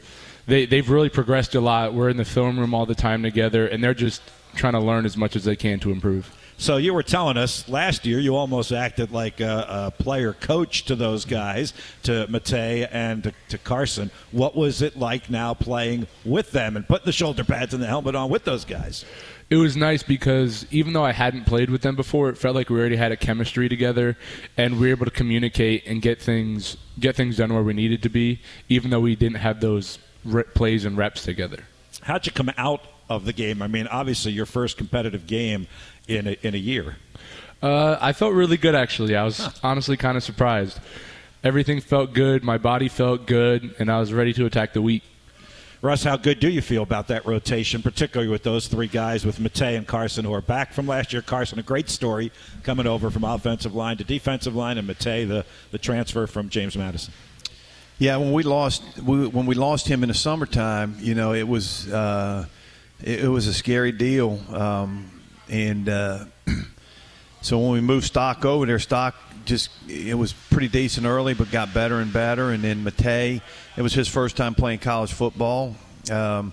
They 0.46 0.66
they've 0.66 0.88
really 0.88 1.08
progressed 1.08 1.54
a 1.54 1.60
lot. 1.60 1.94
We're 1.94 2.08
in 2.08 2.16
the 2.16 2.24
film 2.24 2.58
room 2.58 2.74
all 2.74 2.86
the 2.86 2.94
time 2.94 3.22
together, 3.22 3.66
and 3.66 3.82
they're 3.82 3.94
just 3.94 4.22
trying 4.54 4.74
to 4.74 4.80
learn 4.80 5.06
as 5.06 5.16
much 5.16 5.36
as 5.36 5.44
they 5.44 5.56
can 5.56 5.80
to 5.80 5.90
improve. 5.90 6.34
So 6.60 6.76
you 6.76 6.92
were 6.92 7.02
telling 7.02 7.38
us 7.38 7.66
last 7.70 8.04
year 8.04 8.18
you 8.20 8.36
almost 8.36 8.70
acted 8.70 9.12
like 9.12 9.40
a, 9.40 9.92
a 9.96 10.02
player 10.02 10.34
coach 10.34 10.84
to 10.84 10.94
those 10.94 11.24
guys, 11.24 11.72
to 12.02 12.26
Matei 12.28 12.86
and 12.92 13.24
to, 13.24 13.32
to 13.48 13.56
Carson. 13.56 14.10
What 14.30 14.54
was 14.54 14.82
it 14.82 14.94
like 14.94 15.30
now 15.30 15.54
playing 15.54 16.06
with 16.22 16.50
them 16.50 16.76
and 16.76 16.86
putting 16.86 17.06
the 17.06 17.12
shoulder 17.12 17.44
pads 17.44 17.72
and 17.72 17.82
the 17.82 17.86
helmet 17.86 18.14
on 18.14 18.28
with 18.28 18.44
those 18.44 18.66
guys? 18.66 19.06
It 19.48 19.56
was 19.56 19.74
nice 19.74 20.02
because 20.02 20.66
even 20.70 20.92
though 20.92 21.02
I 21.02 21.12
hadn't 21.12 21.46
played 21.46 21.70
with 21.70 21.80
them 21.80 21.96
before, 21.96 22.28
it 22.28 22.36
felt 22.36 22.54
like 22.54 22.68
we 22.68 22.78
already 22.78 22.96
had 22.96 23.10
a 23.10 23.16
chemistry 23.16 23.70
together, 23.70 24.18
and 24.58 24.78
we 24.78 24.88
were 24.88 24.90
able 24.90 25.06
to 25.06 25.10
communicate 25.10 25.86
and 25.86 26.02
get 26.02 26.20
things 26.20 26.76
get 26.98 27.16
things 27.16 27.38
done 27.38 27.54
where 27.54 27.62
we 27.62 27.72
needed 27.72 28.02
to 28.02 28.10
be, 28.10 28.38
even 28.68 28.90
though 28.90 29.00
we 29.00 29.16
didn't 29.16 29.38
have 29.38 29.62
those 29.62 29.98
rep 30.26 30.52
plays 30.52 30.84
and 30.84 30.98
reps 30.98 31.24
together. 31.24 31.64
How'd 32.02 32.26
you 32.26 32.32
come 32.32 32.50
out 32.58 32.82
of 33.10 33.26
the 33.26 33.34
game? 33.34 33.60
I 33.60 33.66
mean, 33.66 33.86
obviously 33.88 34.32
your 34.32 34.46
first 34.46 34.78
competitive 34.78 35.26
game 35.26 35.66
in 36.08 36.28
a, 36.28 36.36
in 36.42 36.54
a 36.54 36.58
year. 36.58 36.96
Uh, 37.62 37.98
I 38.00 38.14
felt 38.14 38.32
really 38.32 38.56
good 38.56 38.74
actually. 38.74 39.14
I 39.16 39.24
was 39.24 39.60
honestly 39.62 39.98
kind 39.98 40.16
of 40.16 40.22
surprised. 40.22 40.80
Everything 41.44 41.80
felt 41.80 42.14
good. 42.14 42.44
My 42.44 42.58
body 42.58 42.88
felt 42.88 43.26
good, 43.26 43.74
and 43.78 43.90
I 43.90 43.98
was 43.98 44.12
ready 44.12 44.32
to 44.34 44.46
attack 44.46 44.72
the 44.72 44.82
week. 44.82 45.02
Russ, 45.82 46.04
how 46.04 46.18
good 46.18 46.40
do 46.40 46.50
you 46.50 46.60
feel 46.60 46.82
about 46.82 47.08
that 47.08 47.24
rotation, 47.24 47.80
particularly 47.80 48.30
with 48.30 48.42
those 48.42 48.66
three 48.66 48.86
guys, 48.86 49.24
with 49.24 49.38
Matei 49.38 49.78
and 49.78 49.86
Carson, 49.86 50.26
who 50.26 50.34
are 50.34 50.42
back 50.42 50.74
from 50.74 50.86
last 50.86 51.14
year? 51.14 51.22
Carson, 51.22 51.58
a 51.58 51.62
great 51.62 51.88
story 51.88 52.30
coming 52.62 52.86
over 52.86 53.08
from 53.08 53.24
offensive 53.24 53.74
line 53.74 53.96
to 53.96 54.04
defensive 54.04 54.54
line, 54.54 54.76
and 54.76 54.86
Matei, 54.86 55.26
the, 55.26 55.46
the 55.70 55.78
transfer 55.78 56.26
from 56.26 56.50
James 56.50 56.76
Madison. 56.76 57.14
Yeah, 57.98 58.18
when 58.18 58.32
we 58.32 58.42
lost 58.42 58.82
we, 58.98 59.26
when 59.26 59.46
we 59.46 59.54
lost 59.54 59.88
him 59.88 60.02
in 60.02 60.08
the 60.08 60.14
summertime, 60.14 60.96
you 61.00 61.14
know, 61.14 61.32
it 61.32 61.48
was 61.48 61.90
uh, 61.90 62.44
it, 63.02 63.24
it 63.24 63.28
was 63.28 63.46
a 63.46 63.54
scary 63.54 63.92
deal, 63.92 64.38
um, 64.54 65.10
and 65.48 65.88
uh, 65.88 66.24
so 67.42 67.58
when 67.58 67.70
we 67.70 67.80
moved 67.80 68.06
Stock 68.06 68.44
over 68.44 68.66
there, 68.66 68.78
Stock 68.78 69.14
just 69.44 69.70
it 69.88 70.16
was 70.16 70.32
pretty 70.32 70.68
decent 70.68 71.06
early, 71.06 71.34
but 71.34 71.50
got 71.50 71.74
better 71.74 72.00
and 72.00 72.12
better. 72.12 72.50
And 72.50 72.62
then 72.62 72.84
Matei, 72.84 73.40
it 73.76 73.82
was 73.82 73.92
his 73.92 74.08
first 74.08 74.36
time 74.36 74.54
playing 74.54 74.78
college 74.78 75.12
football. 75.12 75.74
Um, 76.10 76.52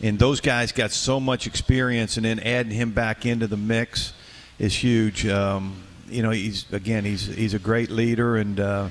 and 0.00 0.18
those 0.18 0.40
guys 0.40 0.72
got 0.72 0.90
so 0.90 1.20
much 1.20 1.46
experience, 1.46 2.16
and 2.16 2.26
then 2.26 2.40
adding 2.40 2.72
him 2.72 2.90
back 2.92 3.24
into 3.24 3.46
the 3.46 3.56
mix 3.56 4.12
is 4.58 4.74
huge. 4.74 5.26
Um, 5.26 5.82
you 6.08 6.22
know, 6.22 6.30
he's 6.30 6.70
again, 6.72 7.04
he's 7.04 7.26
he's 7.26 7.54
a 7.54 7.58
great 7.58 7.90
leader 7.90 8.36
and 8.36 8.58
uh, 8.58 8.90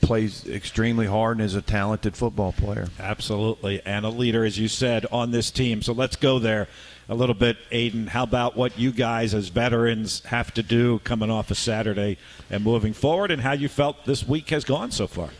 plays 0.00 0.46
extremely 0.48 1.06
hard 1.06 1.38
and 1.38 1.44
is 1.44 1.54
a 1.54 1.62
talented 1.62 2.16
football 2.16 2.52
player. 2.52 2.88
Absolutely, 2.98 3.80
and 3.84 4.04
a 4.04 4.08
leader, 4.08 4.44
as 4.44 4.58
you 4.58 4.68
said, 4.68 5.06
on 5.12 5.30
this 5.30 5.50
team. 5.50 5.82
So 5.82 5.92
let's 5.92 6.16
go 6.16 6.38
there 6.38 6.68
a 7.08 7.14
little 7.14 7.34
bit, 7.34 7.56
Aidan. 7.70 8.08
How 8.08 8.22
about 8.22 8.56
what 8.56 8.78
you 8.78 8.92
guys 8.92 9.34
as 9.34 9.48
veterans 9.48 10.24
have 10.26 10.52
to 10.54 10.62
do 10.62 10.98
coming 11.00 11.30
off 11.30 11.50
a 11.50 11.54
Saturday 11.54 12.18
and 12.50 12.62
moving 12.64 12.92
forward, 12.92 13.30
and 13.30 13.42
how 13.42 13.52
you 13.52 13.68
felt 13.68 14.04
this 14.04 14.26
week 14.26 14.50
has 14.50 14.64
gone 14.64 14.90
so 14.90 15.06
far? 15.06 15.30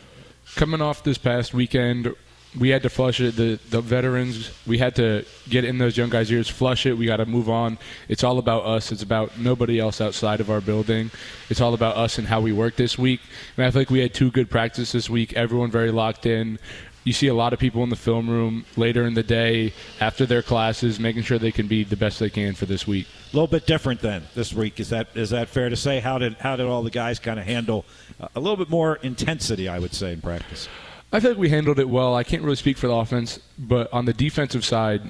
Coming 0.55 0.81
off 0.81 1.03
this 1.03 1.17
past 1.17 1.53
weekend, 1.53 2.15
we 2.59 2.69
had 2.69 2.83
to 2.83 2.89
flush 2.89 3.19
it. 3.21 3.35
The 3.35 3.59
the 3.69 3.81
veterans, 3.81 4.51
we 4.67 4.77
had 4.77 4.95
to 4.97 5.25
get 5.49 5.63
in 5.63 5.77
those 5.77 5.97
young 5.97 6.09
guys' 6.09 6.31
ears, 6.31 6.49
flush 6.49 6.85
it. 6.85 6.97
We 6.97 7.05
got 7.05 7.17
to 7.17 7.25
move 7.25 7.49
on. 7.49 7.77
It's 8.09 8.23
all 8.23 8.37
about 8.37 8.65
us. 8.65 8.91
It's 8.91 9.01
about 9.01 9.37
nobody 9.39 9.79
else 9.79 10.01
outside 10.01 10.41
of 10.41 10.49
our 10.51 10.61
building. 10.61 11.09
It's 11.49 11.61
all 11.61 11.73
about 11.73 11.95
us 11.95 12.17
and 12.17 12.27
how 12.27 12.41
we 12.41 12.51
work 12.51 12.75
this 12.75 12.97
week. 12.97 13.21
And 13.57 13.65
I 13.65 13.71
feel 13.71 13.81
like 13.81 13.89
we 13.89 13.99
had 13.99 14.13
two 14.13 14.29
good 14.29 14.49
practices 14.49 14.91
this 14.91 15.09
week. 15.09 15.33
Everyone 15.33 15.71
very 15.71 15.91
locked 15.91 16.25
in. 16.25 16.59
You 17.05 17.13
see 17.13 17.27
a 17.27 17.33
lot 17.33 17.53
of 17.53 17.59
people 17.59 17.81
in 17.83 17.89
the 17.89 17.95
film 17.95 18.29
room 18.29 18.65
later 18.75 19.05
in 19.07 19.13
the 19.13 19.23
day 19.23 19.73
after 20.01 20.25
their 20.25 20.41
classes, 20.41 20.99
making 20.99 21.23
sure 21.23 21.39
they 21.39 21.51
can 21.51 21.67
be 21.67 21.83
the 21.83 21.95
best 21.95 22.19
they 22.19 22.29
can 22.29 22.53
for 22.53 22.65
this 22.65 22.85
week. 22.85 23.07
A 23.31 23.35
little 23.35 23.47
bit 23.47 23.65
different 23.65 24.01
then 24.01 24.23
this 24.35 24.53
week. 24.53 24.79
Is 24.79 24.89
that 24.89 25.07
is 25.15 25.29
that 25.29 25.47
fair 25.47 25.69
to 25.69 25.77
say? 25.77 26.01
How 26.01 26.17
did 26.17 26.33
how 26.33 26.57
did 26.57 26.67
all 26.67 26.83
the 26.83 26.91
guys 26.91 27.17
kind 27.17 27.39
of 27.39 27.45
handle 27.45 27.85
uh, 28.19 28.27
a 28.35 28.39
little 28.39 28.57
bit 28.57 28.69
more 28.69 28.97
intensity? 28.97 29.69
I 29.69 29.79
would 29.79 29.93
say 29.93 30.11
in 30.11 30.21
practice. 30.21 30.67
I 31.11 31.19
feel 31.19 31.31
like 31.31 31.39
we 31.39 31.49
handled 31.49 31.79
it 31.79 31.89
well. 31.89 32.15
I 32.15 32.23
can't 32.23 32.43
really 32.43 32.55
speak 32.55 32.77
for 32.77 32.87
the 32.87 32.93
offense, 32.93 33.39
but 33.57 33.91
on 33.91 34.05
the 34.05 34.13
defensive 34.13 34.63
side, 34.63 35.09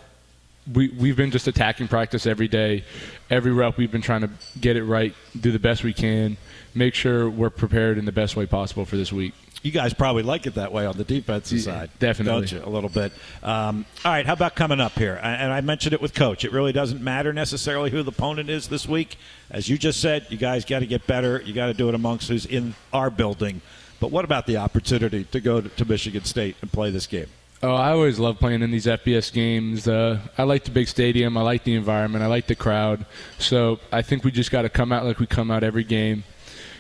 we 0.74 0.90
we've 0.90 1.18
been 1.18 1.32
just 1.32 1.48
attacking 1.48 1.88
practice 1.88 2.26
every 2.26 2.48
day, 2.48 2.84
every 3.30 3.52
rep. 3.52 3.78
We've 3.78 3.92
been 3.92 4.02
trying 4.02 4.22
to 4.22 4.30
get 4.60 4.78
it 4.78 4.84
right, 4.84 5.14
do 5.40 5.52
the 5.52 5.60
best 5.60 5.84
we 5.84 5.94
can, 5.94 6.38
make 6.74 6.94
sure 6.94 7.30
we're 7.30 7.50
prepared 7.50 7.98
in 7.98 8.06
the 8.06 8.12
best 8.12 8.36
way 8.36 8.46
possible 8.46 8.86
for 8.86 8.96
this 8.96 9.12
week. 9.12 9.34
You 9.62 9.72
guys 9.72 9.94
probably 9.94 10.24
like 10.24 10.46
it 10.46 10.56
that 10.56 10.72
way 10.72 10.86
on 10.86 10.96
the 10.96 11.04
defensive 11.04 11.60
side, 11.60 11.90
definitely. 12.00 12.48
don't 12.48 12.52
you? 12.52 12.64
A 12.64 12.72
little 12.72 12.90
bit. 12.90 13.12
Um, 13.44 13.86
all 14.06 14.12
right, 14.14 14.26
how 14.26 14.32
about 14.32 14.56
coming 14.56 14.80
up 14.80 14.94
here? 14.94 15.20
And 15.22 15.52
I 15.52 15.60
mentioned 15.60 15.92
it 15.92 16.02
with 16.02 16.14
Coach. 16.14 16.46
It 16.46 16.54
really 16.54 16.72
doesn't 16.72 17.02
matter 17.02 17.34
necessarily 17.34 17.90
who 17.90 18.02
the 18.02 18.12
opponent 18.12 18.50
is 18.50 18.70
this 18.70 18.88
week. 18.88 19.18
As 19.52 19.68
you 19.68 19.78
just 19.78 20.00
said, 20.00 20.28
you 20.30 20.38
guys 20.38 20.64
got 20.64 20.80
to 20.80 20.86
get 20.86 21.06
better. 21.08 21.42
You 21.42 21.54
got 21.54 21.68
to 21.68 21.74
do 21.74 21.90
it 21.90 21.96
amongst 21.96 22.30
who's 22.30 22.46
in 22.46 22.74
our 22.94 23.10
building. 23.10 23.62
But 24.00 24.12
what 24.12 24.26
about 24.26 24.46
the 24.48 24.58
opportunity 24.58 25.24
to 25.26 25.40
go 25.40 25.62
to, 25.62 25.70
to 25.70 25.86
Michigan 25.86 26.24
State 26.24 26.56
and 26.62 26.72
play 26.72 26.90
this 26.92 27.06
game? 27.08 27.28
Oh, 27.62 27.74
I 27.76 27.92
always 27.92 28.20
love 28.20 28.40
playing 28.40 28.62
in 28.62 28.72
these 28.72 28.86
FBS 28.86 29.34
games. 29.34 29.86
Uh, 29.88 30.20
I 30.38 30.44
like 30.44 30.64
the 30.64 30.72
big 30.72 30.88
stadium. 30.88 31.36
I 31.38 31.42
like 31.42 31.66
the 31.66 31.76
environment. 31.76 32.24
I 32.24 32.28
like 32.28 32.48
the 32.48 32.56
crowd. 32.56 33.06
So 33.38 33.80
I 33.92 34.02
think 34.02 34.24
we 34.24 34.32
just 34.32 34.50
got 34.52 34.62
to 34.62 34.70
come 34.70 34.94
out 34.94 35.04
like 35.06 35.20
we 35.20 35.26
come 35.28 35.52
out 35.52 35.64
every 35.64 35.84
game 35.84 36.24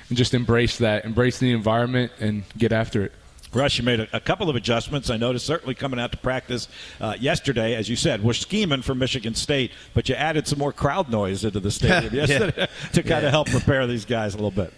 and 0.07 0.17
just 0.17 0.33
embrace 0.33 0.77
that, 0.77 1.03
embrace 1.03 1.37
the 1.37 1.51
environment, 1.51 2.13
and 2.21 2.43
get 2.57 2.71
after 2.71 3.03
it. 3.03 3.11
Russ, 3.51 3.77
you 3.77 3.83
made 3.83 3.99
a, 3.99 4.07
a 4.13 4.19
couple 4.21 4.49
of 4.49 4.55
adjustments. 4.55 5.09
I 5.09 5.17
noticed 5.17 5.45
certainly 5.45 5.75
coming 5.75 5.99
out 5.99 6.11
to 6.13 6.17
practice 6.17 6.67
uh, 7.01 7.15
yesterday, 7.19 7.75
as 7.75 7.89
you 7.89 7.95
said, 7.97 8.23
we're 8.23 8.33
scheming 8.33 8.81
for 8.81 8.95
Michigan 8.95 9.35
State, 9.35 9.71
but 9.93 10.07
you 10.07 10.15
added 10.15 10.47
some 10.47 10.59
more 10.59 10.71
crowd 10.71 11.09
noise 11.09 11.43
into 11.43 11.59
the 11.59 11.71
stadium 11.71 12.13
Yeah. 12.13 12.25
yesterday 12.25 12.67
to 12.93 13.01
kind 13.03 13.21
Yeah. 13.23 13.27
of 13.27 13.31
help 13.31 13.49
prepare 13.49 13.85
these 13.85 14.05
guys 14.05 14.33
a 14.33 14.37
little 14.37 14.51
bit. 14.51 14.71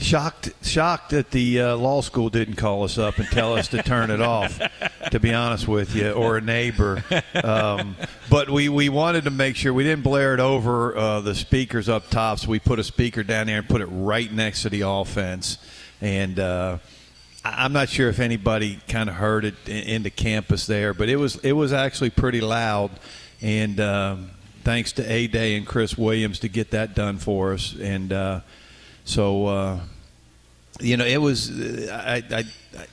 Shocked, 0.00 0.52
shocked 0.62 1.10
that 1.10 1.32
the 1.32 1.60
uh, 1.60 1.76
law 1.76 2.02
school 2.02 2.30
didn't 2.30 2.54
call 2.54 2.84
us 2.84 2.98
up 2.98 3.18
and 3.18 3.26
tell 3.28 3.54
us 3.54 3.68
to 3.68 3.82
turn 3.82 4.10
it 4.10 4.20
off. 4.20 4.60
To 5.10 5.18
be 5.18 5.32
honest 5.32 5.66
with 5.66 5.94
you, 5.94 6.10
or 6.10 6.36
a 6.36 6.40
neighbor, 6.42 7.02
um, 7.42 7.96
but 8.28 8.50
we, 8.50 8.68
we 8.68 8.90
wanted 8.90 9.24
to 9.24 9.30
make 9.30 9.56
sure 9.56 9.72
we 9.72 9.84
didn't 9.84 10.02
blare 10.04 10.34
it 10.34 10.40
over 10.40 10.94
uh, 10.94 11.20
the 11.22 11.34
speakers 11.34 11.88
up 11.88 12.10
top. 12.10 12.40
So 12.40 12.48
we 12.50 12.58
put 12.58 12.78
a 12.78 12.84
speaker 12.84 13.22
down 13.22 13.46
there 13.46 13.58
and 13.58 13.66
put 13.66 13.80
it 13.80 13.86
right 13.86 14.30
next 14.30 14.62
to 14.62 14.68
the 14.68 14.82
offense. 14.82 15.56
And 16.02 16.38
uh, 16.38 16.78
I'm 17.42 17.72
not 17.72 17.88
sure 17.88 18.10
if 18.10 18.18
anybody 18.18 18.80
kind 18.86 19.08
of 19.08 19.14
heard 19.14 19.46
it 19.46 19.54
in, 19.66 19.82
into 19.84 20.10
campus 20.10 20.66
there, 20.66 20.92
but 20.92 21.08
it 21.08 21.16
was 21.16 21.36
it 21.36 21.52
was 21.52 21.72
actually 21.72 22.10
pretty 22.10 22.42
loud. 22.42 22.90
And 23.40 23.80
um, 23.80 24.30
thanks 24.62 24.92
to 24.92 25.10
A 25.10 25.26
Day 25.26 25.56
and 25.56 25.66
Chris 25.66 25.96
Williams 25.96 26.40
to 26.40 26.48
get 26.48 26.72
that 26.72 26.94
done 26.94 27.16
for 27.16 27.54
us. 27.54 27.74
And 27.80 28.12
uh, 28.12 28.40
so, 29.08 29.46
uh, 29.46 29.80
you 30.80 30.98
know, 30.98 31.06
it 31.06 31.16
was. 31.16 31.50
I, 31.90 32.22
I, 32.30 32.44
I 32.76 32.86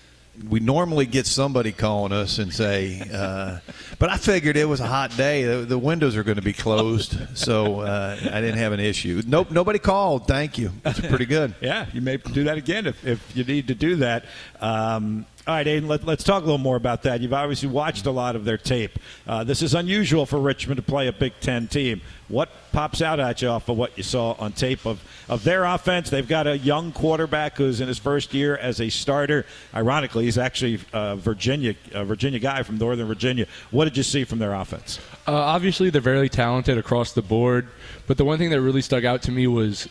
we 0.50 0.62
normally 0.62 1.06
get 1.06 1.26
somebody 1.26 1.74
calling 1.74 2.14
us 2.14 2.40
and 2.40 2.54
say, 2.54 3.02
uh, 3.14 3.60
but 4.00 4.10
I 4.10 4.16
figured 4.16 4.56
it 4.56 4.66
was 4.66 4.80
a 4.80 4.88
hot 4.88 5.16
day. 5.18 5.44
The, 5.44 5.66
the 5.66 5.78
windows 5.78 6.16
are 6.16 6.24
going 6.24 6.38
to 6.38 6.42
be 6.42 6.54
closed, 6.54 7.18
so 7.38 7.82
uh, 7.82 8.18
I 8.22 8.40
didn't 8.40 8.58
have 8.58 8.72
an 8.72 8.80
issue. 8.80 9.24
Nope, 9.28 9.52
nobody 9.52 9.78
called. 9.78 10.26
Thank 10.26 10.58
you. 10.58 10.72
That's 10.84 11.02
pretty 11.02 11.26
good. 11.26 11.54
yeah, 11.62 11.88
you 11.92 12.00
may 12.00 12.16
do 12.16 12.46
that 12.46 12.58
again 12.58 12.86
if, 12.86 13.06
if 13.06 13.36
you 13.36 13.44
need 13.44 13.68
to 13.68 13.76
do 13.76 13.98
that. 13.98 14.24
Um, 14.62 15.26
all 15.48 15.54
right, 15.54 15.68
Aidan, 15.68 15.88
let, 15.88 16.08
us 16.08 16.24
talk 16.24 16.42
a 16.42 16.46
little 16.46 16.58
more 16.58 16.76
about 16.76 17.04
that. 17.04 17.22
You've 17.22 17.34
obviously 17.34 17.70
watched 17.70 18.08
a 18.08 18.12
lot 18.12 18.36
of 18.36 18.46
their 18.46 18.58
tape. 18.58 18.98
Uh, 19.28 19.44
this 19.44 19.62
is 19.62 19.76
unusual 19.76 20.26
for 20.26 20.40
Richmond 20.40 20.78
to 20.78 20.82
play 20.82 21.08
a 21.08 21.14
Big 21.14 21.34
Ten 21.40 21.68
team. 21.68 22.02
What 22.30 22.50
pops 22.72 23.00
out 23.00 23.20
at 23.20 23.44
you 23.44 23.50
off 23.50 23.70
of 23.70 23.78
what 23.78 23.96
you 23.96 24.02
saw 24.02 24.32
on 24.40 24.54
tape 24.54 24.88
of, 24.88 25.04
of 25.30 25.44
their 25.44 25.64
offense? 25.66 26.10
They've 26.10 26.28
got 26.28 26.48
a 26.48 26.58
young 26.58 26.92
quarterback 26.92 27.58
who's 27.58 27.80
in 27.80 27.88
his 27.88 28.00
first 28.00 28.34
year 28.34 28.58
as 28.58 28.82
a 28.82 28.90
starter. 28.90 29.46
Ironically, 29.76 30.26
he's 30.26 30.40
actually 30.40 30.80
a 30.94 31.16
Virginia, 31.16 31.76
a 31.94 32.04
Virginia 32.04 32.40
guy 32.40 32.64
from 32.64 32.80
Northern 32.80 33.06
Virginia. 33.06 33.46
What 33.70 33.86
did 33.86 33.98
you 33.98 34.04
see 34.04 34.24
from 34.24 34.40
their 34.40 34.56
offense? 34.56 35.00
Uh, 35.28 35.34
obviously, 35.34 35.92
they're 35.92 36.02
very 36.02 36.30
talented 36.30 36.80
across 36.80 37.14
the 37.14 37.22
board, 37.22 37.68
but 38.08 38.18
the 38.18 38.26
one 38.26 38.40
thing 38.40 38.50
that 38.50 38.62
really 38.62 38.82
stuck 38.82 39.04
out 39.04 39.22
to 39.24 39.32
me 39.32 39.46
was 39.46 39.88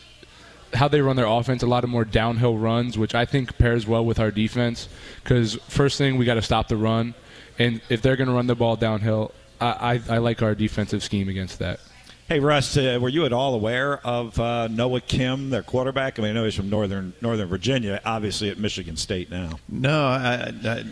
how 0.75 0.87
they 0.87 1.01
run 1.01 1.15
their 1.15 1.25
offense, 1.25 1.63
a 1.63 1.67
lot 1.67 1.83
of 1.83 1.89
more 1.89 2.05
downhill 2.05 2.57
runs, 2.57 2.97
which 2.97 3.15
I 3.15 3.25
think 3.25 3.57
pairs 3.57 3.87
well 3.87 4.05
with 4.05 4.19
our 4.19 4.31
defense. 4.31 4.87
Because 5.23 5.55
first 5.67 5.97
thing, 5.97 6.17
we 6.17 6.25
got 6.25 6.35
to 6.35 6.41
stop 6.41 6.67
the 6.67 6.77
run, 6.77 7.13
and 7.57 7.81
if 7.89 8.01
they're 8.01 8.15
going 8.15 8.27
to 8.27 8.33
run 8.33 8.47
the 8.47 8.55
ball 8.55 8.75
downhill, 8.75 9.31
I, 9.59 10.01
I, 10.09 10.15
I, 10.15 10.17
like 10.19 10.41
our 10.41 10.55
defensive 10.55 11.03
scheme 11.03 11.29
against 11.29 11.59
that. 11.59 11.79
Hey 12.27 12.39
Russ, 12.39 12.75
uh, 12.75 12.97
were 12.99 13.09
you 13.09 13.25
at 13.25 13.33
all 13.33 13.53
aware 13.53 13.99
of 14.05 14.39
uh, 14.39 14.67
Noah 14.67 15.01
Kim, 15.01 15.51
their 15.51 15.61
quarterback? 15.61 16.17
I 16.17 16.23
mean, 16.23 16.31
I 16.31 16.33
know 16.33 16.43
he's 16.43 16.55
from 16.55 16.71
northern 16.71 17.13
Northern 17.21 17.47
Virginia, 17.47 18.01
obviously 18.03 18.49
at 18.49 18.57
Michigan 18.57 18.97
State 18.97 19.29
now. 19.29 19.59
No, 19.69 20.07
I, 20.07 20.51
I, 20.65 20.83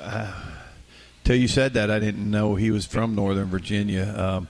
I, 0.00 0.34
till 1.24 1.36
you 1.36 1.46
said 1.46 1.74
that, 1.74 1.90
I 1.90 1.98
didn't 1.98 2.30
know 2.30 2.54
he 2.54 2.70
was 2.70 2.86
from 2.86 3.14
Northern 3.14 3.48
Virginia. 3.48 4.14
Um, 4.16 4.48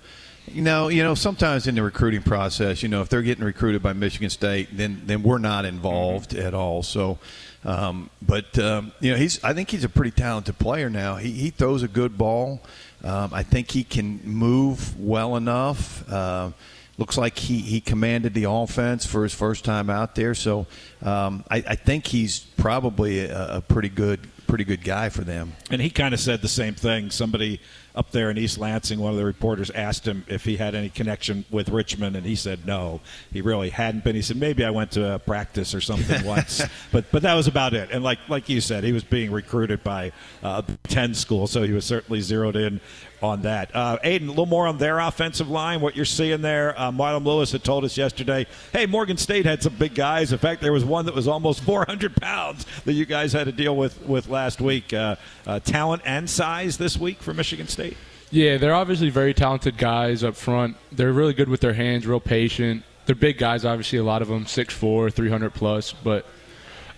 you 0.53 0.63
know, 0.63 0.89
you 0.89 1.03
know, 1.03 1.15
sometimes 1.15 1.67
in 1.67 1.75
the 1.75 1.83
recruiting 1.83 2.23
process, 2.23 2.83
you 2.83 2.89
know, 2.89 3.03
if 3.03 3.09
they're 3.09 3.23
getting 3.23 3.45
recruited 3.45 3.83
by 3.83 3.93
Michigan 3.93 4.31
State, 4.31 4.69
then 4.73 5.03
then 5.05 5.23
we're 5.23 5.39
not 5.39 5.65
involved 5.65 6.31
mm-hmm. 6.31 6.47
at 6.47 6.55
all. 6.55 6.83
So, 6.83 7.19
um, 7.65 8.11
but 8.23 8.59
um, 8.59 8.93
you 9.01 9.13
know, 9.13 9.17
he's 9.17 9.43
I 9.45 9.53
think 9.55 9.71
he's 9.71 9.85
a 9.85 9.89
pretty 9.89 10.11
talented 10.11 10.59
player 10.59 10.91
now. 10.91 11.17
He 11.17 11.33
he 11.33 11.51
throws 11.51 11.83
a 11.83 11.89
good 11.89 12.19
ball. 12.19 12.61
Um, 13.05 13.33
I 13.33 13.43
think 13.43 13.71
he 13.71 13.85
can 13.85 14.21
move 14.25 14.99
well 14.99 15.37
enough. 15.37 16.11
Uh, 16.11 16.51
looks 16.99 17.17
like 17.17 17.39
he, 17.39 17.59
he 17.61 17.81
commanded 17.81 18.35
the 18.35 18.51
offense 18.51 19.07
for 19.07 19.23
his 19.23 19.33
first 19.33 19.65
time 19.65 19.89
out 19.89 20.17
there. 20.17 20.35
So 20.35 20.67
um, 21.03 21.45
I, 21.49 21.59
I, 21.59 21.75
think 21.77 22.09
he's 22.09 22.41
probably 22.41 23.21
a, 23.21 23.59
a 23.59 23.61
pretty 23.61 23.89
good 23.89 24.29
pretty 24.49 24.65
good 24.65 24.83
guy 24.83 25.09
for 25.11 25.23
them. 25.23 25.53
And 25.71 25.81
he 25.81 25.91
kind 25.91 26.13
of 26.13 26.19
said 26.19 26.43
the 26.43 26.49
same 26.49 26.75
thing. 26.75 27.11
Somebody 27.11 27.61
up 27.99 28.13
there 28.13 28.31
in 28.31 28.39
East 28.39 28.59
Lansing, 28.59 29.01
one 29.01 29.11
of 29.11 29.19
the 29.19 29.25
reporters 29.25 29.71
asked 29.71 30.07
him 30.07 30.25
if 30.29 30.45
he 30.45 30.57
had 30.57 30.77
any 30.77 30.89
connection 30.89 31.45
with 31.51 31.69
Richmond, 31.69 32.15
and 32.15 32.25
he 32.25 32.37
said 32.37 32.65
no, 32.65 33.01
he 33.33 33.41
really 33.43 33.71
hadn't 33.71 34.05
been. 34.05 34.15
He 34.15 34.23
said 34.23 34.37
maybe 34.37 34.65
I 34.65 34.71
went 34.71 34.93
to 34.93 35.15
a 35.15 35.19
practice 35.19 35.75
or 35.75 35.81
something 35.81 36.25
once, 36.25 36.63
but 36.93 37.07
but 37.11 37.23
that 37.23 37.35
was 37.35 37.49
about 37.49 37.75
it. 37.75 37.91
And 37.91 38.05
like 38.05 38.21
like 38.29 38.49
you 38.49 38.61
said, 38.61 38.85
he 38.85 38.93
was 38.93 39.03
being 39.03 39.33
recruited 39.33 39.83
by 39.83 40.13
uh, 40.45 40.63
ten 40.85 41.13
school, 41.13 41.49
so 41.49 41.65
he 41.65 41.73
was 41.73 41.85
certainly 41.85 42.21
zeroed 42.21 42.55
in 42.55 42.81
on 43.23 43.43
that. 43.43 43.75
Uh, 43.75 43.99
Aidan, 44.03 44.29
a 44.29 44.31
little 44.31 44.47
more 44.47 44.67
on 44.67 44.79
their 44.79 44.99
offensive 44.99 45.49
line, 45.49 45.81
what 45.81 45.97
you're 45.97 46.05
seeing 46.05 46.41
there. 46.41 46.79
Uh, 46.79 46.91
Marlon 46.91 47.25
Lewis 47.25 47.53
had 47.53 47.65
told 47.65 47.85
us 47.85 47.97
yesterday, 47.97 48.47
hey, 48.73 48.87
Morgan 48.87 49.17
State 49.17 49.47
had 49.47 49.63
some 49.63 49.75
big 49.75 49.95
guys. 49.95 50.33
In 50.33 50.39
fact, 50.39 50.61
there 50.61 50.73
was 50.73 50.85
one 50.85 51.07
that 51.07 51.15
was 51.15 51.29
almost 51.29 51.61
400 51.65 52.17
pounds 52.17 52.67
that 52.85 52.93
you 52.93 53.07
guys 53.07 53.33
had 53.33 53.45
to 53.45 53.53
deal 53.53 53.77
with, 53.77 54.01
with 54.07 54.29
last 54.29 54.61
week. 54.61 54.93
Uh, 54.93 55.17
uh 55.47 55.61
talent 55.61 56.03
and 56.05 56.29
size 56.29 56.79
this 56.79 56.97
week 56.97 57.21
for 57.21 57.35
Michigan 57.35 57.67
State? 57.67 57.97
Yeah, 58.31 58.59
they're 58.59 58.75
obviously 58.75 59.09
very 59.09 59.33
talented 59.33 59.79
guys 59.79 60.23
up 60.23 60.37
front. 60.37 60.77
They're 60.93 61.13
really 61.13 61.33
good 61.33 61.49
with 61.49 61.61
their 61.61 61.73
hands, 61.73 62.07
real 62.07 62.21
patient. 62.21 62.83
They're 63.07 63.15
big 63.15 63.39
guys, 63.39 63.65
obviously, 63.65 63.99
a 63.99 64.05
lot 64.05 64.21
of 64.21 64.29
them 64.29 64.45
6'4, 64.45 65.13
300 65.13 65.55
plus, 65.55 65.93
but 65.93 66.27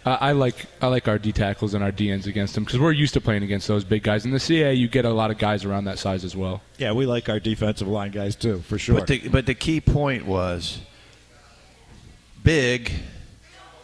uh, 0.05 0.17
I 0.21 0.33
like 0.33 0.67
I 0.81 0.87
like 0.87 1.09
our 1.09 1.19
D 1.19 1.33
tackles 1.33 1.75
and 1.75 1.85
our 1.85 1.93
DNs 1.93 2.27
against 2.27 2.55
them 2.55 2.65
because 2.65 2.79
we're 2.79 2.93
used 2.93 3.15
to 3.15 3.21
playing 3.21 3.43
against 3.43 3.69
those 3.69 3.85
big 3.85 4.03
guys. 4.03 4.25
In 4.25 4.31
the 4.31 4.41
CA, 4.41 4.73
you 4.73 4.89
get 4.89 5.05
a 5.05 5.11
lot 5.11 5.31
of 5.31 5.39
guys 5.39 5.65
around 5.65 5.85
that 5.85 5.99
size 5.99 6.25
as 6.25 6.35
well. 6.35 6.63
Yeah, 6.79 6.93
we 6.93 7.07
like 7.07 7.29
our 7.29 7.39
defensive 7.39 7.89
line 7.89 8.11
guys 8.11 8.35
too, 8.35 8.61
for 8.61 8.79
sure. 8.79 8.95
But 8.95 9.07
the, 9.07 9.29
but 9.29 9.47
the 9.47 9.55
key 9.55 9.81
point 9.81 10.25
was 10.25 10.79
big 12.43 12.93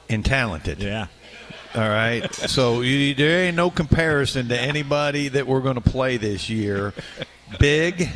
and 0.08 0.24
talented. 0.24 0.82
Yeah. 0.82 1.08
All 1.74 1.88
right. 1.88 2.32
so 2.34 2.80
you, 2.80 3.14
there 3.14 3.44
ain't 3.44 3.56
no 3.56 3.70
comparison 3.70 4.48
to 4.48 4.58
anybody 4.58 5.28
that 5.28 5.46
we're 5.46 5.60
going 5.60 5.74
to 5.74 5.82
play 5.82 6.16
this 6.16 6.48
year. 6.48 6.94
Big 7.58 8.08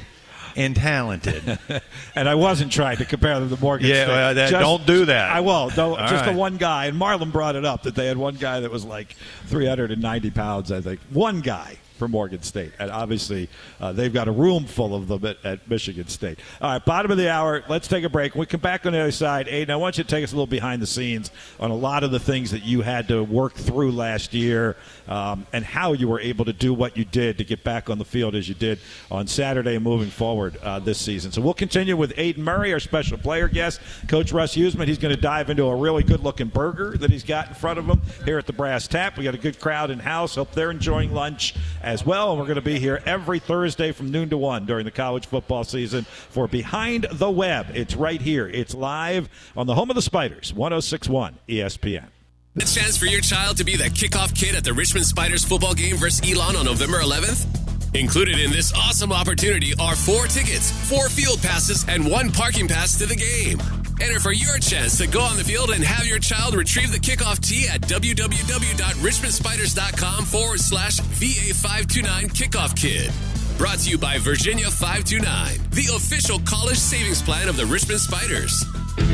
and 0.56 0.76
talented. 0.76 1.58
and 2.14 2.28
I 2.28 2.34
wasn't 2.34 2.72
trying 2.72 2.98
to 2.98 3.04
compare 3.04 3.38
them 3.40 3.50
to 3.50 3.60
Morgan 3.60 3.88
yeah, 3.88 4.04
State. 4.04 4.06
That, 4.14 4.38
uh, 4.38 4.50
just, 4.50 4.60
don't 4.60 4.86
do 4.86 5.04
that. 5.06 5.30
I 5.30 5.40
won't. 5.40 5.74
just 5.74 5.88
right. 5.88 6.24
the 6.26 6.32
one 6.32 6.56
guy. 6.56 6.86
And 6.86 7.00
Marlon 7.00 7.32
brought 7.32 7.56
it 7.56 7.64
up 7.64 7.82
that 7.84 7.94
they 7.94 8.06
had 8.06 8.16
one 8.16 8.36
guy 8.36 8.60
that 8.60 8.70
was 8.70 8.84
like 8.84 9.14
390 9.46 10.30
pounds, 10.30 10.72
I 10.72 10.80
think. 10.80 11.00
One 11.10 11.40
guy 11.40 11.78
for 12.00 12.08
Morgan 12.08 12.42
State. 12.42 12.72
And 12.78 12.90
obviously, 12.90 13.50
uh, 13.78 13.92
they've 13.92 14.12
got 14.12 14.26
a 14.26 14.32
room 14.32 14.64
full 14.64 14.94
of 14.94 15.06
them 15.06 15.22
at, 15.26 15.44
at, 15.44 15.68
Michigan 15.68 16.08
State. 16.08 16.38
All 16.62 16.72
right, 16.72 16.82
bottom 16.82 17.10
of 17.10 17.18
the 17.18 17.30
hour. 17.30 17.62
Let's 17.68 17.88
take 17.88 18.04
a 18.04 18.08
break. 18.08 18.34
When 18.34 18.40
we 18.40 18.46
come 18.46 18.62
back 18.62 18.86
on 18.86 18.94
the 18.94 19.00
other 19.00 19.12
side, 19.12 19.48
Aidan, 19.48 19.70
I 19.70 19.76
want 19.76 19.98
you 19.98 20.04
to 20.04 20.08
take 20.08 20.24
us 20.24 20.32
a 20.32 20.34
little 20.34 20.46
behind 20.46 20.80
the 20.80 20.86
scenes 20.86 21.30
on 21.60 21.70
a 21.70 21.74
lot 21.74 22.02
of 22.02 22.10
the 22.10 22.18
things 22.18 22.52
that 22.52 22.64
you 22.64 22.80
had 22.80 23.06
to 23.08 23.22
work 23.22 23.52
through 23.52 23.92
last 23.92 24.32
year 24.32 24.76
um, 25.08 25.46
and 25.52 25.62
how 25.62 25.92
you 25.92 26.08
were 26.08 26.20
able 26.20 26.46
to 26.46 26.54
do 26.54 26.72
what 26.72 26.96
you 26.96 27.04
did 27.04 27.36
to 27.36 27.44
get 27.44 27.62
back 27.64 27.90
on 27.90 27.98
the 27.98 28.04
field 28.04 28.34
as 28.34 28.48
you 28.48 28.54
did 28.54 28.78
on 29.10 29.26
Saturday 29.26 29.76
moving 29.76 30.08
forward 30.08 30.56
uh, 30.62 30.78
this 30.78 30.98
season. 30.98 31.30
So 31.32 31.42
we'll 31.42 31.52
continue 31.52 31.98
with 31.98 32.14
Aidan 32.16 32.42
Murray, 32.42 32.72
our 32.72 32.80
special 32.80 33.18
player 33.18 33.46
guest, 33.46 33.78
Coach 34.08 34.32
Russ 34.32 34.56
Huesman. 34.56 34.88
He's 34.88 34.96
going 34.96 35.14
to 35.14 35.20
dive 35.20 35.50
into 35.50 35.66
a 35.66 35.76
really 35.76 36.02
good 36.02 36.20
looking 36.20 36.48
burger 36.48 36.96
that 36.96 37.10
he's 37.10 37.24
got 37.24 37.48
in 37.48 37.54
front 37.54 37.78
of 37.78 37.84
him 37.84 38.00
here 38.24 38.38
at 38.38 38.46
the 38.46 38.54
Brass 38.54 38.88
Tap. 38.88 39.18
We 39.18 39.24
got 39.24 39.34
a 39.34 39.38
good 39.38 39.60
crowd 39.60 39.90
in 39.90 39.98
house. 39.98 40.36
Hope 40.36 40.52
they're 40.52 40.70
enjoying 40.70 41.12
lunch 41.12 41.54
as 41.90 42.06
well. 42.06 42.30
And 42.30 42.38
we're 42.38 42.46
going 42.46 42.54
to 42.56 42.62
be 42.62 42.78
here 42.78 43.02
every 43.04 43.40
Thursday 43.40 43.90
from 43.92 44.10
noon 44.10 44.30
to 44.30 44.38
1 44.38 44.64
during 44.64 44.84
the 44.84 44.90
college 44.90 45.26
football 45.26 45.64
season 45.64 46.04
for 46.04 46.46
Behind 46.46 47.06
the 47.10 47.30
Web. 47.30 47.66
It's 47.74 47.96
right 47.96 48.20
here. 48.20 48.48
It's 48.48 48.74
live 48.74 49.28
on 49.56 49.66
the 49.66 49.74
home 49.74 49.90
of 49.90 49.96
the 49.96 50.02
Spiders, 50.02 50.54
1061 50.54 51.38
ESPN. 51.48 52.06
The 52.54 52.64
chance 52.64 52.96
for 52.96 53.06
your 53.06 53.20
child 53.20 53.56
to 53.58 53.64
be 53.64 53.76
the 53.76 53.84
kickoff 53.84 54.34
kid 54.36 54.54
at 54.54 54.64
the 54.64 54.72
Richmond 54.72 55.06
Spiders 55.06 55.44
football 55.44 55.74
game 55.74 55.96
versus 55.96 56.20
Elon 56.28 56.56
on 56.56 56.64
November 56.64 56.98
11th? 56.98 57.46
Included 57.94 58.38
in 58.38 58.52
this 58.52 58.72
awesome 58.72 59.12
opportunity 59.12 59.72
are 59.80 59.96
four 59.96 60.26
tickets, 60.26 60.70
four 60.88 61.08
field 61.08 61.42
passes, 61.42 61.84
and 61.88 62.08
one 62.08 62.30
parking 62.30 62.68
pass 62.68 62.96
to 62.98 63.06
the 63.06 63.16
game. 63.16 63.79
Enter 64.00 64.20
for 64.20 64.32
your 64.32 64.56
chance 64.58 64.96
to 64.98 65.06
go 65.06 65.20
on 65.20 65.36
the 65.36 65.44
field 65.44 65.70
and 65.70 65.82
have 65.84 66.06
your 66.06 66.18
child 66.18 66.54
retrieve 66.54 66.90
the 66.92 66.98
kickoff 66.98 67.38
tee 67.40 67.68
at 67.68 67.80
www.richmondspiders.com 67.82 70.24
forward 70.24 70.60
slash 70.60 70.98
VA529 71.00 72.30
kickoff 72.32 72.74
kid. 72.76 73.12
Brought 73.58 73.78
to 73.80 73.90
you 73.90 73.98
by 73.98 74.16
Virginia 74.18 74.70
529, 74.70 75.58
the 75.72 75.92
official 75.94 76.38
college 76.46 76.78
savings 76.78 77.20
plan 77.20 77.46
of 77.48 77.56
the 77.58 77.66
Richmond 77.66 78.00
Spiders. 78.00 78.64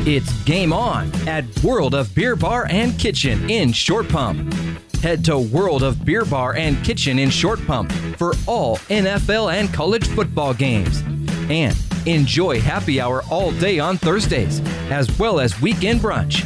It's 0.05 0.31
game 0.43 0.71
on 0.71 1.11
at 1.27 1.43
World 1.63 1.93
of 1.93 2.15
Beer 2.15 2.37
Bar 2.37 2.67
and 2.69 2.97
Kitchen 2.97 3.49
in 3.49 3.73
Short 3.73 4.07
Pump. 4.07 4.53
Head 5.01 5.25
to 5.25 5.37
World 5.37 5.83
of 5.83 6.05
Beer 6.05 6.23
Bar 6.23 6.53
and 6.55 6.81
Kitchen 6.85 7.19
in 7.19 7.29
Short 7.29 7.59
Pump 7.67 7.91
for 8.17 8.33
all 8.47 8.77
NFL 8.89 9.53
and 9.53 9.73
college 9.73 10.07
football 10.07 10.53
games. 10.53 11.01
And 11.49 11.75
Enjoy 12.07 12.61
happy 12.61 13.01
hour 13.01 13.21
all 13.29 13.51
day 13.51 13.79
on 13.79 13.97
Thursdays, 13.97 14.61
as 14.89 15.19
well 15.19 15.41
as 15.41 15.59
weekend 15.59 15.99
brunch. 15.99 16.41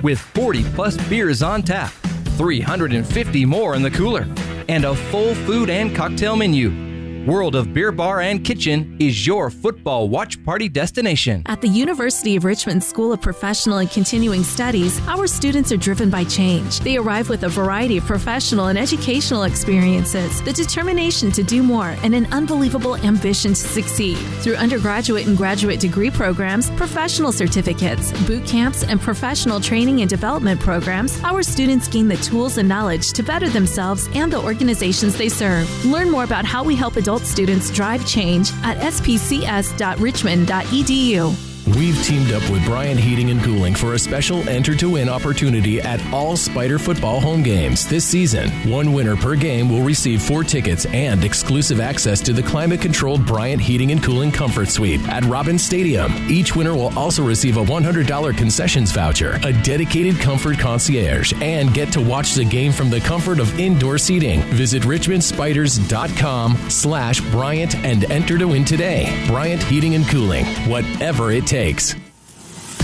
With 0.00 0.20
40 0.20 0.62
plus 0.74 0.96
beers 1.08 1.42
on 1.42 1.62
tap, 1.62 1.90
350 2.36 3.44
more 3.44 3.74
in 3.74 3.82
the 3.82 3.90
cooler, 3.90 4.28
and 4.68 4.84
a 4.84 4.94
full 4.94 5.34
food 5.34 5.70
and 5.70 5.92
cocktail 5.92 6.36
menu. 6.36 6.91
World 7.26 7.54
of 7.54 7.72
Beer 7.72 7.92
Bar 7.92 8.20
and 8.20 8.44
Kitchen 8.44 8.96
is 8.98 9.24
your 9.24 9.48
football 9.48 10.08
watch 10.08 10.44
party 10.44 10.68
destination. 10.68 11.44
At 11.46 11.60
the 11.60 11.68
University 11.68 12.34
of 12.34 12.44
Richmond 12.44 12.82
School 12.82 13.12
of 13.12 13.20
Professional 13.20 13.78
and 13.78 13.88
Continuing 13.88 14.42
Studies, 14.42 15.00
our 15.06 15.28
students 15.28 15.70
are 15.70 15.76
driven 15.76 16.10
by 16.10 16.24
change. 16.24 16.80
They 16.80 16.96
arrive 16.96 17.28
with 17.28 17.44
a 17.44 17.48
variety 17.48 17.98
of 17.98 18.04
professional 18.06 18.66
and 18.66 18.76
educational 18.76 19.44
experiences, 19.44 20.42
the 20.42 20.52
determination 20.52 21.30
to 21.30 21.44
do 21.44 21.62
more, 21.62 21.94
and 22.02 22.12
an 22.12 22.26
unbelievable 22.32 22.96
ambition 22.96 23.54
to 23.54 23.68
succeed. 23.68 24.16
Through 24.42 24.56
undergraduate 24.56 25.28
and 25.28 25.36
graduate 25.36 25.78
degree 25.78 26.10
programs, 26.10 26.70
professional 26.70 27.30
certificates, 27.30 28.10
boot 28.26 28.44
camps, 28.48 28.82
and 28.82 29.00
professional 29.00 29.60
training 29.60 30.00
and 30.00 30.10
development 30.10 30.60
programs, 30.60 31.22
our 31.22 31.44
students 31.44 31.86
gain 31.86 32.08
the 32.08 32.16
tools 32.16 32.58
and 32.58 32.68
knowledge 32.68 33.12
to 33.12 33.22
better 33.22 33.48
themselves 33.48 34.08
and 34.14 34.32
the 34.32 34.42
organizations 34.42 35.16
they 35.16 35.28
serve. 35.28 35.68
Learn 35.86 36.10
more 36.10 36.24
about 36.24 36.44
how 36.44 36.64
we 36.64 36.74
help 36.74 36.96
adults 36.96 37.11
adult 37.12 37.26
students 37.26 37.70
drive 37.70 38.06
change 38.06 38.52
at 38.62 38.78
spcs.richmond.edu. 38.78 41.51
We've 41.66 41.96
teamed 42.02 42.32
up 42.32 42.42
with 42.50 42.64
Bryant 42.64 42.98
Heating 42.98 43.30
and 43.30 43.40
Cooling 43.40 43.76
for 43.76 43.94
a 43.94 43.98
special 43.98 44.46
enter 44.48 44.74
to 44.74 44.90
win 44.90 45.08
opportunity 45.08 45.80
at 45.80 46.04
all 46.12 46.36
Spider 46.36 46.76
football 46.76 47.20
home 47.20 47.40
games 47.40 47.86
this 47.86 48.04
season. 48.04 48.50
One 48.68 48.92
winner 48.92 49.14
per 49.14 49.36
game 49.36 49.70
will 49.70 49.82
receive 49.82 50.22
four 50.22 50.42
tickets 50.42 50.86
and 50.86 51.22
exclusive 51.22 51.78
access 51.78 52.20
to 52.22 52.32
the 52.32 52.42
climate 52.42 52.80
controlled 52.80 53.24
Bryant 53.24 53.62
Heating 53.62 53.92
and 53.92 54.02
Cooling 54.02 54.32
Comfort 54.32 54.70
Suite 54.70 55.06
at 55.08 55.24
Robins 55.26 55.62
Stadium. 55.62 56.12
Each 56.28 56.56
winner 56.56 56.74
will 56.74 56.98
also 56.98 57.24
receive 57.24 57.56
a 57.56 57.64
$100 57.64 58.36
concessions 58.36 58.90
voucher, 58.90 59.38
a 59.44 59.52
dedicated 59.62 60.18
comfort 60.18 60.58
concierge, 60.58 61.32
and 61.40 61.72
get 61.72 61.92
to 61.92 62.00
watch 62.00 62.34
the 62.34 62.44
game 62.44 62.72
from 62.72 62.90
the 62.90 63.00
comfort 63.00 63.38
of 63.38 63.60
indoor 63.60 63.98
seating. 63.98 64.42
Visit 64.54 64.82
richmondspiders.com 64.82 66.56
slash 66.68 67.20
Bryant 67.30 67.76
and 67.76 68.10
enter 68.10 68.36
to 68.36 68.46
win 68.48 68.64
today. 68.64 69.24
Bryant 69.28 69.62
Heating 69.62 69.94
and 69.94 70.08
Cooling, 70.08 70.44
whatever 70.68 71.30
it 71.30 71.46
takes. 71.46 71.51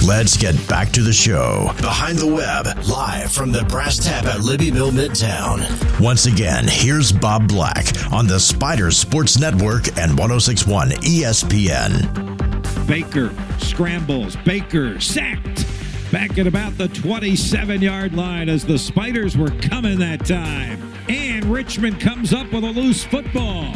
Let's 0.07 0.37
get 0.37 0.55
back 0.69 0.91
to 0.91 1.01
the 1.01 1.11
show. 1.11 1.71
Behind 1.79 2.19
the 2.19 2.27
Web, 2.27 2.67
live 2.87 3.33
from 3.33 3.51
the 3.51 3.65
Brass 3.65 3.97
Tap 3.97 4.27
at 4.27 4.41
Libbie 4.41 4.71
Mill 4.71 4.91
Midtown. 4.91 5.65
Once 5.99 6.27
again, 6.27 6.67
here's 6.69 7.11
Bob 7.11 7.49
Black 7.49 7.87
on 8.13 8.27
the 8.27 8.39
Spider 8.39 8.91
Sports 8.91 9.39
Network 9.39 9.89
and 9.97 10.19
1061 10.19 10.91
ESPN. 11.01 12.87
Baker 12.87 13.33
scrambles. 13.57 14.37
Baker 14.45 15.01
sacked. 15.01 15.67
Back 16.13 16.37
at 16.37 16.47
about 16.47 16.77
the 16.77 16.89
27 16.89 17.81
yard 17.81 18.15
line 18.15 18.51
as 18.51 18.67
the 18.67 18.79
Spiders 18.79 19.35
were 19.35 19.51
coming 19.63 19.99
that 20.01 20.27
time. 20.27 20.93
And 21.09 21.47
Richmond 21.47 22.03
comes 22.03 22.35
up 22.35 22.53
with 22.53 22.65
a 22.65 22.71
loose 22.71 23.03
football. 23.03 23.75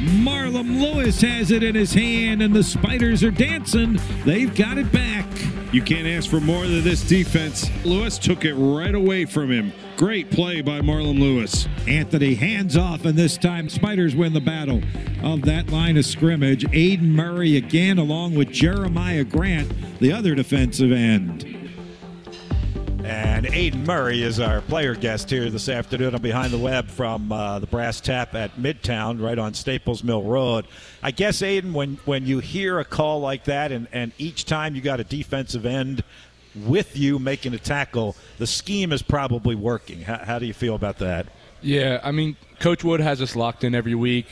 Marlon 0.00 0.80
Lewis 0.80 1.20
has 1.20 1.50
it 1.50 1.62
in 1.62 1.74
his 1.74 1.92
hand, 1.92 2.40
and 2.40 2.54
the 2.54 2.62
Spiders 2.62 3.22
are 3.22 3.30
dancing. 3.30 4.00
They've 4.24 4.54
got 4.54 4.78
it 4.78 4.90
back. 4.90 5.26
You 5.74 5.82
can't 5.82 6.06
ask 6.08 6.30
for 6.30 6.40
more 6.40 6.66
than 6.66 6.82
this 6.82 7.06
defense. 7.06 7.70
Lewis 7.84 8.18
took 8.18 8.46
it 8.46 8.54
right 8.54 8.94
away 8.94 9.26
from 9.26 9.50
him. 9.52 9.74
Great 9.98 10.30
play 10.30 10.62
by 10.62 10.80
Marlon 10.80 11.20
Lewis. 11.20 11.68
Anthony 11.86 12.34
hands 12.34 12.78
off, 12.78 13.04
and 13.04 13.18
this 13.18 13.36
time 13.36 13.68
Spiders 13.68 14.16
win 14.16 14.32
the 14.32 14.40
battle 14.40 14.80
of 15.22 15.42
that 15.42 15.68
line 15.68 15.98
of 15.98 16.06
scrimmage. 16.06 16.64
Aidan 16.72 17.12
Murray 17.12 17.58
again, 17.58 17.98
along 17.98 18.34
with 18.34 18.50
Jeremiah 18.50 19.24
Grant, 19.24 19.70
the 20.00 20.12
other 20.12 20.34
defensive 20.34 20.92
end. 20.92 21.59
And 23.10 23.46
Aidan 23.46 23.86
Murray 23.86 24.22
is 24.22 24.38
our 24.38 24.60
player 24.60 24.94
guest 24.94 25.30
here 25.30 25.50
this 25.50 25.68
afternoon 25.68 26.14
on 26.14 26.22
Behind 26.22 26.52
the 26.52 26.58
Web 26.58 26.86
from 26.86 27.32
uh, 27.32 27.58
the 27.58 27.66
Brass 27.66 28.00
Tap 28.00 28.36
at 28.36 28.54
Midtown, 28.54 29.20
right 29.20 29.36
on 29.36 29.52
Staples 29.52 30.04
Mill 30.04 30.22
Road. 30.22 30.64
I 31.02 31.10
guess, 31.10 31.42
Aidan, 31.42 31.72
when, 31.72 31.98
when 32.04 32.24
you 32.24 32.38
hear 32.38 32.78
a 32.78 32.84
call 32.84 33.18
like 33.18 33.42
that, 33.46 33.72
and, 33.72 33.88
and 33.90 34.12
each 34.18 34.44
time 34.44 34.76
you 34.76 34.80
got 34.80 35.00
a 35.00 35.04
defensive 35.04 35.66
end 35.66 36.04
with 36.54 36.96
you 36.96 37.18
making 37.18 37.52
a 37.52 37.58
tackle, 37.58 38.14
the 38.38 38.46
scheme 38.46 38.92
is 38.92 39.02
probably 39.02 39.56
working. 39.56 40.02
How, 40.02 40.18
how 40.18 40.38
do 40.38 40.46
you 40.46 40.54
feel 40.54 40.76
about 40.76 40.98
that? 40.98 41.26
Yeah, 41.62 41.98
I 42.04 42.12
mean, 42.12 42.36
Coach 42.60 42.84
Wood 42.84 43.00
has 43.00 43.20
us 43.20 43.34
locked 43.34 43.64
in 43.64 43.74
every 43.74 43.96
week. 43.96 44.26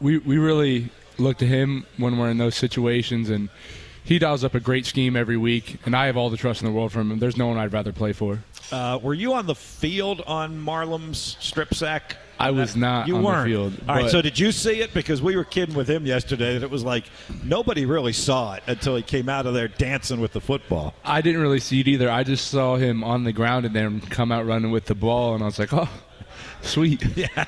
We, 0.00 0.16
we 0.16 0.38
really 0.38 0.88
look 1.18 1.36
to 1.38 1.46
him 1.46 1.84
when 1.98 2.16
we're 2.16 2.30
in 2.30 2.38
those 2.38 2.54
situations, 2.54 3.28
and– 3.28 3.50
he 4.04 4.18
dials 4.18 4.44
up 4.44 4.54
a 4.54 4.60
great 4.60 4.86
scheme 4.86 5.16
every 5.16 5.36
week, 5.36 5.78
and 5.86 5.96
I 5.96 6.06
have 6.06 6.16
all 6.16 6.30
the 6.30 6.36
trust 6.36 6.60
in 6.60 6.66
the 6.66 6.72
world 6.72 6.92
from 6.92 7.10
him. 7.10 7.18
There's 7.18 7.36
no 7.36 7.46
one 7.46 7.58
I'd 7.58 7.72
rather 7.72 7.92
play 7.92 8.12
for. 8.12 8.40
Uh, 8.70 8.98
were 9.02 9.14
you 9.14 9.32
on 9.34 9.46
the 9.46 9.54
field 9.54 10.20
on 10.26 10.58
Marlon's 10.58 11.36
strip 11.40 11.74
sack? 11.74 12.16
I 12.38 12.50
was 12.50 12.76
not. 12.76 13.06
You 13.06 13.16
on 13.16 13.22
weren't. 13.22 13.44
The 13.44 13.50
field, 13.50 13.88
All 13.88 13.96
right. 13.96 14.10
So 14.10 14.20
did 14.20 14.38
you 14.38 14.52
see 14.52 14.80
it? 14.80 14.92
Because 14.92 15.22
we 15.22 15.36
were 15.36 15.44
kidding 15.44 15.74
with 15.74 15.88
him 15.88 16.04
yesterday, 16.04 16.56
and 16.56 16.64
it 16.64 16.70
was 16.70 16.82
like 16.84 17.04
nobody 17.44 17.86
really 17.86 18.12
saw 18.12 18.54
it 18.54 18.62
until 18.66 18.96
he 18.96 19.02
came 19.02 19.28
out 19.28 19.46
of 19.46 19.54
there 19.54 19.68
dancing 19.68 20.20
with 20.20 20.32
the 20.32 20.40
football. 20.40 20.94
I 21.04 21.20
didn't 21.20 21.40
really 21.40 21.60
see 21.60 21.80
it 21.80 21.88
either. 21.88 22.10
I 22.10 22.24
just 22.24 22.48
saw 22.48 22.76
him 22.76 23.04
on 23.04 23.24
the 23.24 23.32
ground 23.32 23.64
and 23.66 23.74
then 23.74 24.00
come 24.00 24.32
out 24.32 24.46
running 24.46 24.70
with 24.70 24.86
the 24.86 24.94
ball, 24.94 25.34
and 25.34 25.42
I 25.42 25.46
was 25.46 25.58
like, 25.58 25.72
oh. 25.72 25.88
Sweet. 26.64 27.02
Yeah, 27.14 27.44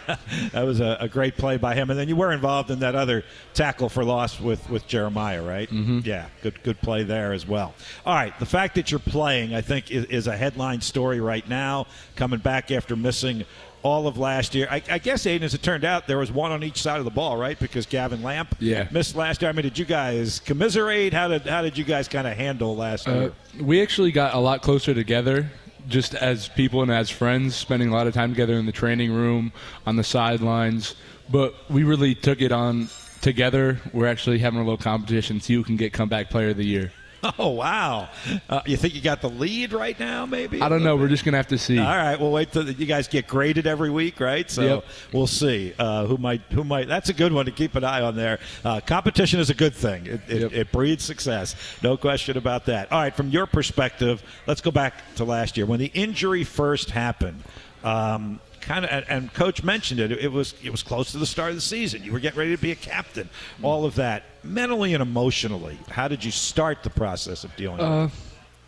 that 0.52 0.62
was 0.62 0.80
a, 0.80 0.96
a, 1.00 1.08
great 1.08 1.36
play 1.36 1.56
by 1.56 1.74
him. 1.74 1.90
And 1.90 1.98
then 1.98 2.08
you 2.08 2.14
were 2.14 2.30
involved 2.30 2.70
in 2.70 2.78
that 2.80 2.94
other 2.94 3.24
tackle 3.52 3.88
for 3.88 4.04
loss 4.04 4.40
with, 4.40 4.68
with 4.70 4.86
Jeremiah, 4.86 5.42
right? 5.42 5.68
Mm-hmm. 5.68 6.00
Yeah, 6.04 6.28
good 6.42 6.62
good 6.62 6.80
play 6.80 7.02
there 7.02 7.32
as 7.32 7.46
well. 7.46 7.74
All 8.04 8.14
right, 8.14 8.38
the 8.38 8.46
fact 8.46 8.76
that 8.76 8.90
you're 8.90 9.00
playing, 9.00 9.54
I 9.54 9.60
think, 9.60 9.90
is, 9.90 10.04
is 10.04 10.26
a 10.28 10.36
headline 10.36 10.80
story 10.80 11.20
right 11.20 11.46
now. 11.48 11.86
Coming 12.14 12.38
back 12.38 12.70
after 12.70 12.94
missing 12.94 13.44
all 13.82 14.06
of 14.06 14.18
last 14.18 14.54
year. 14.54 14.66
I, 14.70 14.82
I, 14.90 14.98
guess, 14.98 15.26
Aidan, 15.26 15.44
as 15.44 15.54
it 15.54 15.62
turned 15.62 15.84
out, 15.84 16.06
there 16.06 16.18
was 16.18 16.32
one 16.32 16.50
on 16.50 16.64
each 16.64 16.82
side 16.82 16.98
of 16.98 17.04
the 17.04 17.10
ball, 17.10 17.36
right? 17.36 17.58
Because 17.58 17.86
Gavin 17.86 18.22
Lamp 18.22 18.56
yeah. 18.58 18.88
missed 18.90 19.14
last 19.14 19.42
year. 19.42 19.48
I 19.48 19.52
mean, 19.52 19.62
did 19.62 19.78
you 19.78 19.84
guys 19.84 20.40
commiserate? 20.40 21.12
How 21.12 21.28
did 21.28 21.42
how 21.42 21.62
did 21.62 21.78
you 21.78 21.84
guys 21.84 22.08
kind 22.08 22.26
of 22.26 22.36
handle 22.36 22.76
last 22.76 23.08
uh, 23.08 23.12
year? 23.12 23.32
We 23.60 23.82
actually 23.82 24.12
got 24.12 24.34
a 24.34 24.38
lot 24.38 24.62
closer 24.62 24.92
together 24.92 25.50
just 25.88 26.14
as 26.14 26.48
people 26.48 26.82
and 26.82 26.90
as 26.90 27.10
friends, 27.10 27.54
spending 27.54 27.88
a 27.88 27.92
lot 27.92 28.06
of 28.06 28.14
time 28.14 28.30
together 28.30 28.54
in 28.54 28.66
the 28.66 28.72
training 28.72 29.12
room, 29.12 29.52
on 29.86 29.96
the 29.96 30.04
sidelines. 30.04 30.94
But 31.28 31.54
we 31.70 31.84
really 31.84 32.14
took 32.14 32.40
it 32.40 32.52
on 32.52 32.88
together. 33.20 33.80
We're 33.92 34.06
actually 34.06 34.38
having 34.38 34.60
a 34.60 34.62
little 34.62 34.76
competition, 34.76 35.40
see 35.40 35.54
who 35.54 35.64
can 35.64 35.76
get 35.76 35.92
comeback 35.92 36.30
player 36.30 36.50
of 36.50 36.56
the 36.56 36.66
year. 36.66 36.92
Oh 37.38 37.50
wow! 37.50 38.08
Uh, 38.48 38.60
you 38.66 38.76
think 38.76 38.94
you 38.94 39.00
got 39.00 39.20
the 39.20 39.28
lead 39.28 39.72
right 39.72 39.98
now? 39.98 40.26
Maybe 40.26 40.62
I 40.62 40.68
don't 40.68 40.82
know. 40.82 40.96
We're 40.96 41.08
just 41.08 41.24
gonna 41.24 41.36
have 41.36 41.48
to 41.48 41.58
see. 41.58 41.78
All 41.78 41.84
right, 41.84 42.18
we'll 42.18 42.30
wait 42.30 42.52
till 42.52 42.68
you 42.68 42.86
guys 42.86 43.08
get 43.08 43.26
graded 43.26 43.66
every 43.66 43.90
week, 43.90 44.20
right? 44.20 44.50
So 44.50 44.62
yep. 44.62 44.84
we'll 45.12 45.26
see 45.26 45.74
uh, 45.78 46.06
who 46.06 46.18
might 46.18 46.40
who 46.50 46.64
might. 46.64 46.88
That's 46.88 47.08
a 47.08 47.12
good 47.12 47.32
one 47.32 47.46
to 47.46 47.52
keep 47.52 47.74
an 47.74 47.84
eye 47.84 48.00
on 48.00 48.16
there. 48.16 48.38
Uh, 48.64 48.80
competition 48.80 49.40
is 49.40 49.50
a 49.50 49.54
good 49.54 49.74
thing. 49.74 50.06
It, 50.06 50.20
it, 50.28 50.40
yep. 50.40 50.52
it, 50.52 50.72
breeds 50.72 51.04
success, 51.04 51.56
no 51.82 51.96
question 51.96 52.36
about 52.36 52.66
that. 52.66 52.90
All 52.92 53.00
right, 53.00 53.14
from 53.14 53.30
your 53.30 53.46
perspective, 53.46 54.22
let's 54.46 54.60
go 54.60 54.70
back 54.70 55.14
to 55.16 55.24
last 55.24 55.56
year 55.56 55.66
when 55.66 55.80
the 55.80 55.90
injury 55.94 56.44
first 56.44 56.90
happened. 56.90 57.42
Um, 57.84 58.40
kind 58.66 58.84
of, 58.84 59.04
and, 59.08 59.32
coach 59.32 59.62
mentioned 59.62 60.00
it. 60.00 60.12
It 60.12 60.32
was 60.32 60.54
it 60.62 60.70
was 60.70 60.82
close 60.82 61.12
to 61.12 61.18
the 61.18 61.26
start 61.26 61.50
of 61.50 61.54
the 61.54 61.62
season. 61.62 62.02
You 62.02 62.12
were 62.12 62.20
getting 62.20 62.38
ready 62.38 62.54
to 62.54 62.60
be 62.60 62.72
a 62.72 62.76
captain. 62.76 63.28
All 63.62 63.84
of 63.84 63.94
that, 63.94 64.24
mentally 64.42 64.92
and 64.92 65.02
emotionally. 65.02 65.78
How 65.88 66.08
did 66.08 66.24
you 66.24 66.30
start 66.30 66.82
the 66.82 66.90
process 66.90 67.44
of 67.44 67.54
dealing 67.56 67.78
with 67.78 67.86
uh, 67.86 68.08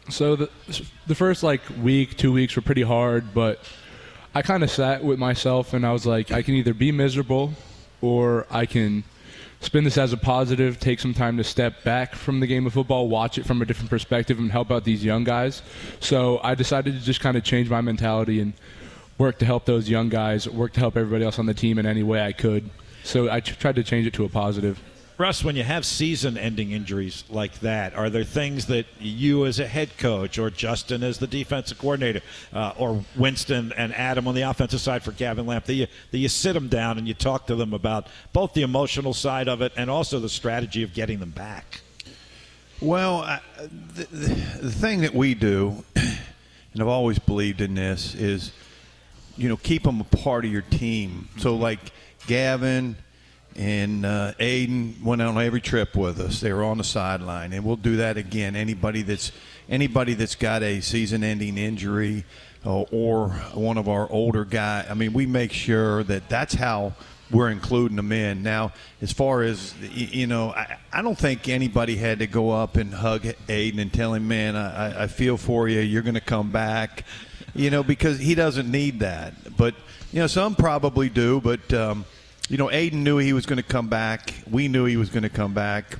it? 0.06 0.12
So 0.12 0.36
the 0.36 0.50
the 1.06 1.14
first 1.14 1.42
like 1.42 1.60
week, 1.82 2.16
two 2.16 2.32
weeks 2.32 2.56
were 2.56 2.62
pretty 2.62 2.82
hard, 2.82 3.34
but 3.34 3.60
I 4.34 4.42
kind 4.42 4.62
of 4.62 4.70
sat 4.70 5.02
with 5.04 5.18
myself 5.18 5.74
and 5.74 5.84
I 5.84 5.92
was 5.92 6.06
like, 6.06 6.30
I 6.30 6.42
can 6.42 6.54
either 6.54 6.74
be 6.74 6.92
miserable, 6.92 7.52
or 8.00 8.46
I 8.50 8.66
can 8.66 9.04
spin 9.60 9.82
this 9.84 9.98
as 9.98 10.12
a 10.12 10.16
positive, 10.16 10.78
take 10.78 11.00
some 11.00 11.12
time 11.12 11.36
to 11.36 11.44
step 11.44 11.82
back 11.82 12.14
from 12.14 12.38
the 12.40 12.46
game 12.46 12.66
of 12.66 12.72
football, 12.72 13.08
watch 13.08 13.38
it 13.38 13.44
from 13.44 13.60
a 13.60 13.64
different 13.64 13.90
perspective, 13.90 14.38
and 14.38 14.52
help 14.52 14.70
out 14.70 14.84
these 14.84 15.04
young 15.04 15.24
guys. 15.24 15.62
So 16.00 16.40
I 16.44 16.54
decided 16.54 16.94
to 16.94 17.00
just 17.00 17.20
kind 17.20 17.36
of 17.36 17.42
change 17.42 17.68
my 17.68 17.80
mentality 17.80 18.40
and 18.40 18.52
work 19.18 19.38
to 19.40 19.44
help 19.44 19.64
those 19.64 19.88
young 19.88 20.08
guys, 20.08 20.48
work 20.48 20.72
to 20.74 20.80
help 20.80 20.96
everybody 20.96 21.24
else 21.24 21.38
on 21.38 21.46
the 21.46 21.54
team 21.54 21.78
in 21.78 21.86
any 21.86 22.02
way 22.02 22.22
I 22.24 22.32
could. 22.32 22.70
So 23.02 23.30
I 23.30 23.40
tried 23.40 23.76
to 23.76 23.82
change 23.82 24.06
it 24.06 24.14
to 24.14 24.24
a 24.24 24.28
positive. 24.28 24.80
Russ, 25.18 25.42
when 25.42 25.56
you 25.56 25.64
have 25.64 25.84
season 25.84 26.38
ending 26.38 26.70
injuries 26.70 27.24
like 27.28 27.58
that, 27.58 27.92
are 27.94 28.08
there 28.08 28.22
things 28.22 28.66
that 28.66 28.86
you 29.00 29.46
as 29.46 29.58
a 29.58 29.66
head 29.66 29.96
coach, 29.98 30.38
or 30.38 30.48
Justin 30.48 31.02
as 31.02 31.18
the 31.18 31.26
defensive 31.26 31.76
coordinator, 31.76 32.20
uh, 32.52 32.72
or 32.78 33.02
Winston 33.16 33.72
and 33.76 33.92
Adam 33.94 34.28
on 34.28 34.36
the 34.36 34.42
offensive 34.42 34.80
side 34.80 35.02
for 35.02 35.10
Gavin 35.10 35.44
Lamp, 35.44 35.64
that 35.64 35.74
you, 35.74 35.88
that 36.12 36.18
you 36.18 36.28
sit 36.28 36.52
them 36.52 36.68
down 36.68 36.98
and 36.98 37.08
you 37.08 37.14
talk 37.14 37.48
to 37.48 37.56
them 37.56 37.74
about 37.74 38.06
both 38.32 38.52
the 38.52 38.62
emotional 38.62 39.12
side 39.12 39.48
of 39.48 39.60
it 39.60 39.72
and 39.76 39.90
also 39.90 40.20
the 40.20 40.28
strategy 40.28 40.84
of 40.84 40.94
getting 40.94 41.18
them 41.18 41.30
back? 41.30 41.80
Well, 42.80 43.22
I, 43.22 43.40
the, 43.96 44.04
the, 44.04 44.34
the 44.62 44.70
thing 44.70 45.00
that 45.00 45.14
we 45.14 45.34
do, 45.34 45.84
and 45.96 46.80
I've 46.80 46.86
always 46.86 47.18
believed 47.18 47.60
in 47.60 47.74
this, 47.74 48.14
is– 48.14 48.52
you 49.38 49.48
know, 49.48 49.56
keep 49.56 49.84
them 49.84 50.00
a 50.00 50.04
part 50.04 50.44
of 50.44 50.52
your 50.52 50.62
team. 50.62 51.28
So 51.38 51.56
like 51.56 51.78
Gavin 52.26 52.96
and 53.56 54.04
uh, 54.04 54.32
Aidan 54.38 54.96
went 55.02 55.22
on 55.22 55.40
every 55.40 55.60
trip 55.60 55.96
with 55.96 56.20
us. 56.20 56.40
They 56.40 56.52
were 56.52 56.64
on 56.64 56.78
the 56.78 56.84
sideline, 56.84 57.52
and 57.52 57.64
we'll 57.64 57.76
do 57.76 57.96
that 57.96 58.16
again. 58.16 58.56
Anybody 58.56 59.02
that's 59.02 59.32
anybody 59.68 60.14
that's 60.14 60.34
got 60.34 60.62
a 60.62 60.80
season-ending 60.80 61.58
injury 61.58 62.24
uh, 62.64 62.80
or 62.82 63.30
one 63.54 63.78
of 63.78 63.88
our 63.88 64.10
older 64.10 64.44
guys. 64.44 64.86
I 64.90 64.94
mean, 64.94 65.12
we 65.12 65.26
make 65.26 65.52
sure 65.52 66.02
that 66.04 66.28
that's 66.28 66.54
how 66.54 66.94
we're 67.30 67.50
including 67.50 67.96
them 67.96 68.12
in. 68.12 68.42
Now, 68.42 68.72
as 69.02 69.12
far 69.12 69.42
as 69.42 69.74
you 69.92 70.26
know, 70.26 70.50
I, 70.50 70.78
I 70.92 71.02
don't 71.02 71.18
think 71.18 71.48
anybody 71.48 71.96
had 71.96 72.20
to 72.20 72.26
go 72.26 72.50
up 72.50 72.76
and 72.76 72.92
hug 72.92 73.26
Aidan 73.48 73.80
and 73.80 73.92
tell 73.92 74.14
him, 74.14 74.28
"Man, 74.28 74.56
I, 74.56 75.04
I 75.04 75.06
feel 75.06 75.36
for 75.36 75.68
you. 75.68 75.80
You're 75.80 76.02
going 76.02 76.14
to 76.14 76.20
come 76.20 76.50
back." 76.50 77.04
you 77.54 77.70
know, 77.70 77.82
because 77.82 78.18
he 78.18 78.34
doesn't 78.34 78.70
need 78.70 79.00
that. 79.00 79.56
But 79.56 79.74
you 80.12 80.20
know, 80.20 80.26
some 80.26 80.54
probably 80.54 81.08
do. 81.08 81.40
But 81.40 81.72
um, 81.72 82.04
you 82.48 82.56
know, 82.56 82.70
Aidan 82.70 83.04
knew 83.04 83.18
he 83.18 83.32
was 83.32 83.46
going 83.46 83.58
to 83.58 83.62
come 83.62 83.88
back. 83.88 84.32
We 84.50 84.68
knew 84.68 84.84
he 84.84 84.96
was 84.96 85.10
going 85.10 85.22
to 85.22 85.28
come 85.28 85.54
back, 85.54 85.98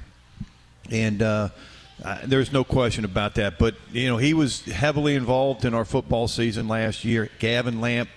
and 0.91 1.23
uh, 1.23 1.49
there's 2.25 2.53
no 2.53 2.65
question 2.65 3.05
about 3.05 3.35
that. 3.37 3.59
But 3.59 3.75
you 3.93 4.09
know, 4.09 4.17
he 4.17 4.35
was 4.35 4.65
heavily 4.65 5.15
involved 5.15 5.65
in 5.65 5.75
our 5.75 5.85
football 5.85 6.29
season 6.29 6.69
last 6.69 7.05
year. 7.05 7.31
Gavin 7.39 7.81
Lamp 7.81 8.09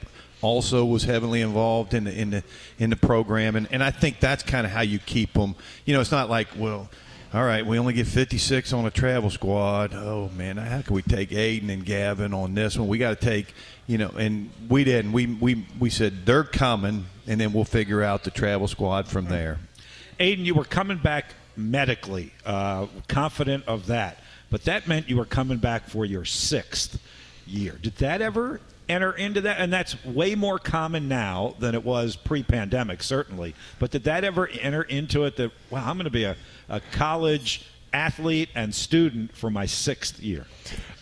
also 0.41 0.85
was 0.85 1.03
heavily 1.03 1.41
involved 1.41 1.93
in 1.93 2.05
the 2.05 2.19
in 2.19 2.29
the 2.31 2.43
in 2.79 2.89
the 2.89 2.95
program, 2.95 3.55
and 3.55 3.67
and 3.71 3.83
I 3.83 3.91
think 3.91 4.19
that's 4.19 4.43
kind 4.43 4.65
of 4.65 4.71
how 4.71 4.81
you 4.81 4.99
keep 4.99 5.33
them. 5.33 5.55
You 5.85 5.93
know, 5.93 6.01
it's 6.01 6.11
not 6.11 6.29
like 6.29 6.47
well 6.55 6.89
all 7.33 7.45
right, 7.45 7.65
we 7.65 7.79
only 7.79 7.93
get 7.93 8.07
56 8.07 8.73
on 8.73 8.85
a 8.85 8.91
travel 8.91 9.29
squad. 9.29 9.93
Oh 9.93 10.29
man, 10.35 10.57
how 10.57 10.81
can 10.81 10.93
we 10.93 11.01
take 11.01 11.31
Aidan 11.31 11.69
and 11.69 11.85
Gavin 11.85 12.33
on 12.33 12.53
this 12.53 12.77
one? 12.77 12.89
We 12.89 12.97
got 12.97 13.17
to 13.21 13.25
take, 13.25 13.53
you 13.87 13.97
know, 13.97 14.09
and 14.09 14.49
we 14.67 14.83
didn't. 14.83 15.13
We 15.13 15.27
we 15.27 15.65
we 15.79 15.89
said 15.89 16.25
they're 16.25 16.43
coming, 16.43 17.05
and 17.27 17.39
then 17.39 17.53
we'll 17.53 17.63
figure 17.63 18.03
out 18.03 18.25
the 18.25 18.31
travel 18.31 18.67
squad 18.67 19.07
from 19.07 19.27
there. 19.27 19.59
Aidan, 20.19 20.43
you 20.43 20.55
were 20.55 20.65
coming 20.65 20.97
back 20.97 21.33
medically, 21.55 22.33
uh, 22.45 22.87
confident 23.07 23.63
of 23.65 23.87
that, 23.87 24.19
but 24.49 24.65
that 24.65 24.89
meant 24.89 25.09
you 25.09 25.15
were 25.15 25.25
coming 25.25 25.57
back 25.57 25.87
for 25.87 26.03
your 26.05 26.25
sixth 26.25 27.01
year. 27.47 27.79
Did 27.81 27.95
that 27.97 28.21
ever 28.21 28.59
enter 28.91 29.13
into 29.13 29.41
that? 29.41 29.59
And 29.59 29.71
that's 29.71 30.03
way 30.05 30.35
more 30.35 30.59
common 30.59 31.07
now 31.07 31.55
than 31.59 31.73
it 31.75 31.83
was 31.83 32.15
pre-pandemic, 32.15 33.01
certainly. 33.01 33.55
But 33.79 33.91
did 33.91 34.03
that 34.03 34.23
ever 34.23 34.47
enter 34.47 34.83
into 34.83 35.23
it? 35.23 35.37
That 35.37 35.51
wow, 35.69 35.89
I'm 35.89 35.97
going 35.97 36.05
to 36.05 36.11
be 36.11 36.25
a, 36.25 36.35
a 36.69 36.81
college 36.91 37.65
athlete 37.93 38.49
and 38.55 38.73
student 38.73 39.35
for 39.35 39.49
my 39.49 39.65
sixth 39.65 40.19
year. 40.19 40.45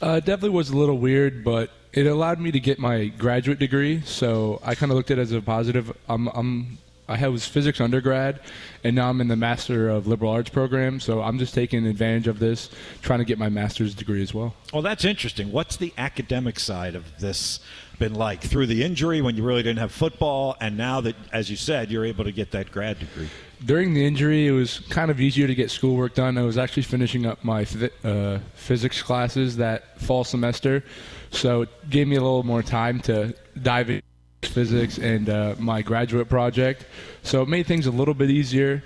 Uh, 0.02 0.20
definitely 0.20 0.50
was 0.50 0.70
a 0.70 0.78
little 0.78 0.98
weird, 0.98 1.44
but 1.44 1.70
it 1.94 2.06
allowed 2.06 2.40
me 2.40 2.52
to 2.52 2.60
get 2.60 2.80
my 2.80 3.06
graduate 3.06 3.60
degree. 3.60 4.02
So 4.02 4.60
I 4.64 4.76
kind 4.76 4.92
of 4.92 4.96
looked 4.96 5.12
at 5.12 5.18
it 5.18 5.22
as 5.22 5.32
a 5.32 5.42
positive. 5.42 5.96
I'm, 6.08 6.28
I'm 6.30 6.78
I 7.10 7.28
was 7.28 7.46
physics 7.46 7.82
undergrad, 7.82 8.40
and 8.84 8.96
now 8.96 9.10
I'm 9.10 9.20
in 9.20 9.28
the 9.28 9.36
Master 9.36 9.90
of 9.90 10.06
Liberal 10.06 10.32
Arts 10.32 10.50
program. 10.50 11.00
So 11.00 11.22
I'm 11.22 11.40
just 11.40 11.56
taking 11.56 11.88
advantage 11.88 12.28
of 12.28 12.38
this, 12.38 12.70
trying 13.02 13.20
to 13.20 13.26
get 13.26 13.40
my 13.40 13.50
master's 13.50 13.96
degree 13.96 14.22
as 14.22 14.34
well. 14.34 14.54
Well, 14.72 14.84
that's 14.84 15.06
interesting. 15.06 15.52
What's 15.52 15.78
the 15.78 15.92
academic 15.98 16.60
side 16.60 16.94
of 16.96 17.06
this 17.20 17.60
been 17.98 18.14
like 18.14 18.42
through 18.42 18.68
the 18.68 18.84
injury 18.84 19.22
when 19.22 19.36
you 19.36 19.44
really 19.44 19.64
didn't 19.64 19.80
have 19.80 19.92
football, 19.92 20.56
and 20.62 20.78
now 20.78 21.02
that, 21.02 21.16
as 21.34 21.50
you 21.50 21.58
said, 21.58 21.92
you're 21.92 22.06
able 22.06 22.24
to 22.24 22.32
get 22.32 22.52
that 22.52 22.72
grad 22.72 23.00
degree? 23.00 23.28
During 23.66 23.94
the 23.94 24.06
injury, 24.06 24.48
it 24.48 24.52
was 24.52 24.80
kind 24.90 25.12
of 25.12 25.20
easier 25.20 25.48
to 25.48 25.56
get 25.56 25.70
schoolwork 25.70 26.14
done. 26.14 26.38
I 26.38 26.44
was 26.44 26.58
actually 26.58 26.84
finishing 26.84 27.26
up 27.26 27.44
my 27.44 27.68
uh, 28.04 28.40
physics 28.54 29.02
classes 29.02 29.58
that 29.58 30.00
fall 30.00 30.24
semester, 30.24 30.84
so 31.32 31.64
it 31.64 31.90
gave 31.90 32.08
me 32.08 32.16
a 32.16 32.22
little 32.22 32.44
more 32.44 32.64
time 32.64 33.02
to 33.02 33.36
dive 33.62 33.90
in 33.90 34.02
physics 34.42 34.98
and 34.98 35.30
uh, 35.30 35.56
my 35.60 35.82
graduate 35.82 36.30
project. 36.30 36.86
So 37.24 37.42
it 37.42 37.50
made 37.50 37.68
things 37.68 37.86
a 37.86 37.92
little 37.92 38.14
bit 38.14 38.30
easier. 38.30 38.84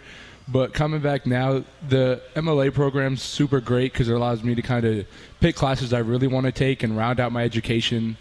But 0.47 0.73
coming 0.73 0.99
back 0.99 1.25
now, 1.25 1.63
the 1.87 2.21
MLA 2.35 2.73
program's 2.73 3.21
super 3.21 3.61
great 3.61 3.93
because 3.93 4.09
it 4.09 4.13
allows 4.13 4.43
me 4.43 4.55
to 4.55 4.61
kind 4.61 4.85
of 4.85 5.05
pick 5.39 5.55
classes 5.55 5.93
I 5.93 5.99
really 5.99 6.27
want 6.27 6.45
to 6.47 6.51
take 6.51 6.83
and 6.83 6.97
round 6.97 7.19
out 7.19 7.31
my 7.31 7.43
education 7.43 8.17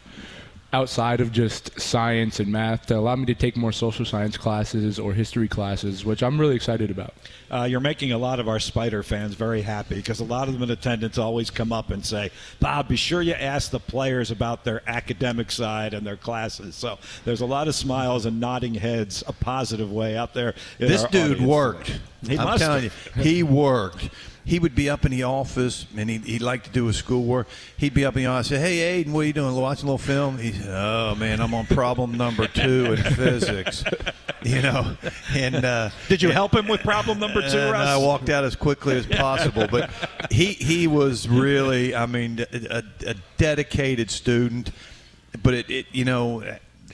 outside 0.73 1.21
of 1.21 1.33
just 1.33 1.79
science 1.79 2.41
and 2.41 2.51
math 2.51 2.87
to 2.87 2.97
allow 2.97 3.15
me 3.15 3.27
to 3.27 3.35
take 3.35 3.57
more 3.57 3.73
social 3.73 4.05
science 4.05 4.37
classes 4.39 4.99
or 4.99 5.13
history 5.13 5.47
classes, 5.49 6.05
which 6.05 6.23
I'm 6.23 6.41
really 6.41 6.57
excited 6.57 6.91
about. 6.91 7.13
Uh, 7.51 7.65
you're 7.65 7.81
making 7.81 8.13
a 8.13 8.19
lot 8.19 8.41
of 8.41 8.49
our 8.49 8.59
Spider 8.59 9.03
fans 9.03 9.35
very 9.35 9.61
happy 9.61 9.97
because 9.97 10.21
a 10.21 10.25
lot 10.25 10.49
of 10.49 10.55
them 10.55 10.63
in 10.63 10.71
attendance 10.71 11.19
always 11.19 11.51
come 11.51 11.73
up 11.73 11.91
and 11.91 12.05
say, 12.05 12.31
Bob, 12.61 12.89
be 12.89 12.97
sure 12.97 13.21
you 13.21 13.35
ask 13.35 13.71
the 13.71 13.81
players 13.81 14.31
about 14.31 14.65
their 14.65 14.83
academic 14.87 15.51
side 15.51 15.93
and 15.93 16.07
their 16.07 16.17
classes. 16.17 16.75
So 16.75 16.99
there's 17.27 17.43
a 17.43 17.47
lot 17.47 17.69
of 17.69 17.75
smiles 17.75 18.25
and 18.25 18.41
nodding 18.41 18.75
heads, 18.75 19.23
a 19.27 19.33
positive 19.33 19.93
way 19.93 20.17
out 20.17 20.33
there. 20.33 20.55
This 20.79 21.05
dude 21.05 21.33
audience. 21.33 21.43
worked. 21.43 22.01
He 22.27 22.39
I'm 22.39 22.45
must 22.47 22.63
telling 22.63 22.85
have. 22.85 23.17
you, 23.17 23.23
he 23.23 23.43
worked. 23.43 24.09
He 24.45 24.59
would 24.59 24.75
be 24.75 24.91
up 24.91 25.05
in 25.05 25.13
the 25.13 25.23
office, 25.23 25.87
and 25.97 26.11
he'd, 26.11 26.25
he'd 26.25 26.43
like 26.43 26.65
to 26.65 26.71
do 26.71 26.87
his 26.87 26.97
schoolwork. 26.97 27.47
He'd 27.77 27.95
be 27.95 28.05
up 28.05 28.17
in 28.17 28.25
the 28.25 28.29
office, 28.29 28.49
say, 28.49 28.59
"Hey, 28.59 28.81
Aidan, 28.81 29.13
what 29.13 29.21
are 29.21 29.25
you 29.25 29.33
doing? 29.33 29.55
Watching 29.55 29.89
a 29.89 29.93
little 29.93 29.99
film?" 29.99 30.39
He 30.39 30.53
said, 30.53 30.69
"Oh 30.69 31.15
man, 31.15 31.41
I'm 31.41 31.55
on 31.55 31.67
problem 31.67 32.17
number 32.17 32.49
two 32.49 32.93
in 32.93 32.97
physics." 33.15 33.85
You 34.43 34.61
know, 34.61 34.97
and 35.37 35.65
uh, 35.65 35.91
Did 36.09 36.23
you 36.23 36.31
help 36.31 36.53
him 36.55 36.67
with 36.67 36.81
problem 36.81 37.21
number 37.21 37.41
two, 37.49 37.59
and 37.59 37.73
Russ? 37.73 37.89
I 37.89 37.97
walked 37.97 38.29
out 38.29 38.43
as 38.43 38.57
quickly 38.57 38.97
as 38.97 39.07
possible. 39.07 39.69
But 39.71 39.91
he 40.31 40.47
he 40.47 40.89
was 40.89 41.29
really, 41.29 41.95
I 41.95 42.07
mean, 42.07 42.45
a, 42.53 42.83
a 43.07 43.15
dedicated 43.37 44.11
student. 44.11 44.73
But 45.41 45.55
it, 45.55 45.71
it 45.71 45.87
you 45.93 46.05
know, 46.05 46.43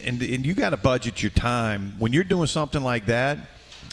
and 0.05 0.22
and 0.22 0.44
you 0.44 0.53
got 0.53 0.70
to 0.70 0.76
budget 0.76 1.22
your 1.22 1.30
time 1.30 1.94
when 1.99 2.12
you're 2.12 2.24
doing 2.24 2.46
something 2.46 2.82
like 2.82 3.07
that. 3.07 3.38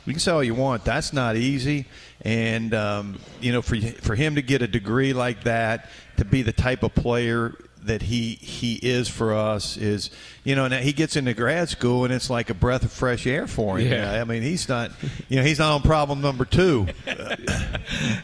You 0.05 0.13
can 0.13 0.19
say 0.19 0.31
all 0.31 0.43
you 0.43 0.55
want. 0.55 0.85
That's 0.85 1.13
not 1.13 1.35
easy, 1.35 1.87
and 2.21 2.73
um, 2.73 3.19
you 3.41 3.51
know, 3.51 3.61
for 3.61 3.75
for 3.79 4.15
him 4.15 4.35
to 4.35 4.41
get 4.41 4.61
a 4.61 4.67
degree 4.67 5.13
like 5.13 5.43
that, 5.45 5.89
to 6.17 6.25
be 6.25 6.41
the 6.41 6.53
type 6.53 6.83
of 6.83 6.93
player 6.93 7.55
that 7.83 8.01
he 8.01 8.33
he 8.41 8.75
is 8.81 9.07
for 9.07 9.31
us 9.31 9.77
is 9.77 10.09
you 10.43 10.55
know 10.55 10.67
now 10.67 10.77
he 10.79 10.91
gets 10.91 11.15
into 11.15 11.35
grad 11.35 11.69
school 11.69 12.03
and 12.03 12.11
it's 12.11 12.31
like 12.31 12.49
a 12.49 12.53
breath 12.55 12.81
of 12.83 12.91
fresh 12.91 13.27
air 13.27 13.45
for 13.45 13.77
him 13.77 13.91
Yeah. 13.91 14.19
I 14.19 14.23
mean 14.23 14.41
he's 14.41 14.67
not 14.67 14.89
you 15.29 15.37
know 15.37 15.43
he's 15.43 15.59
not 15.59 15.71
on 15.75 15.83
problem 15.83 16.19
number 16.19 16.45
two 16.45 16.87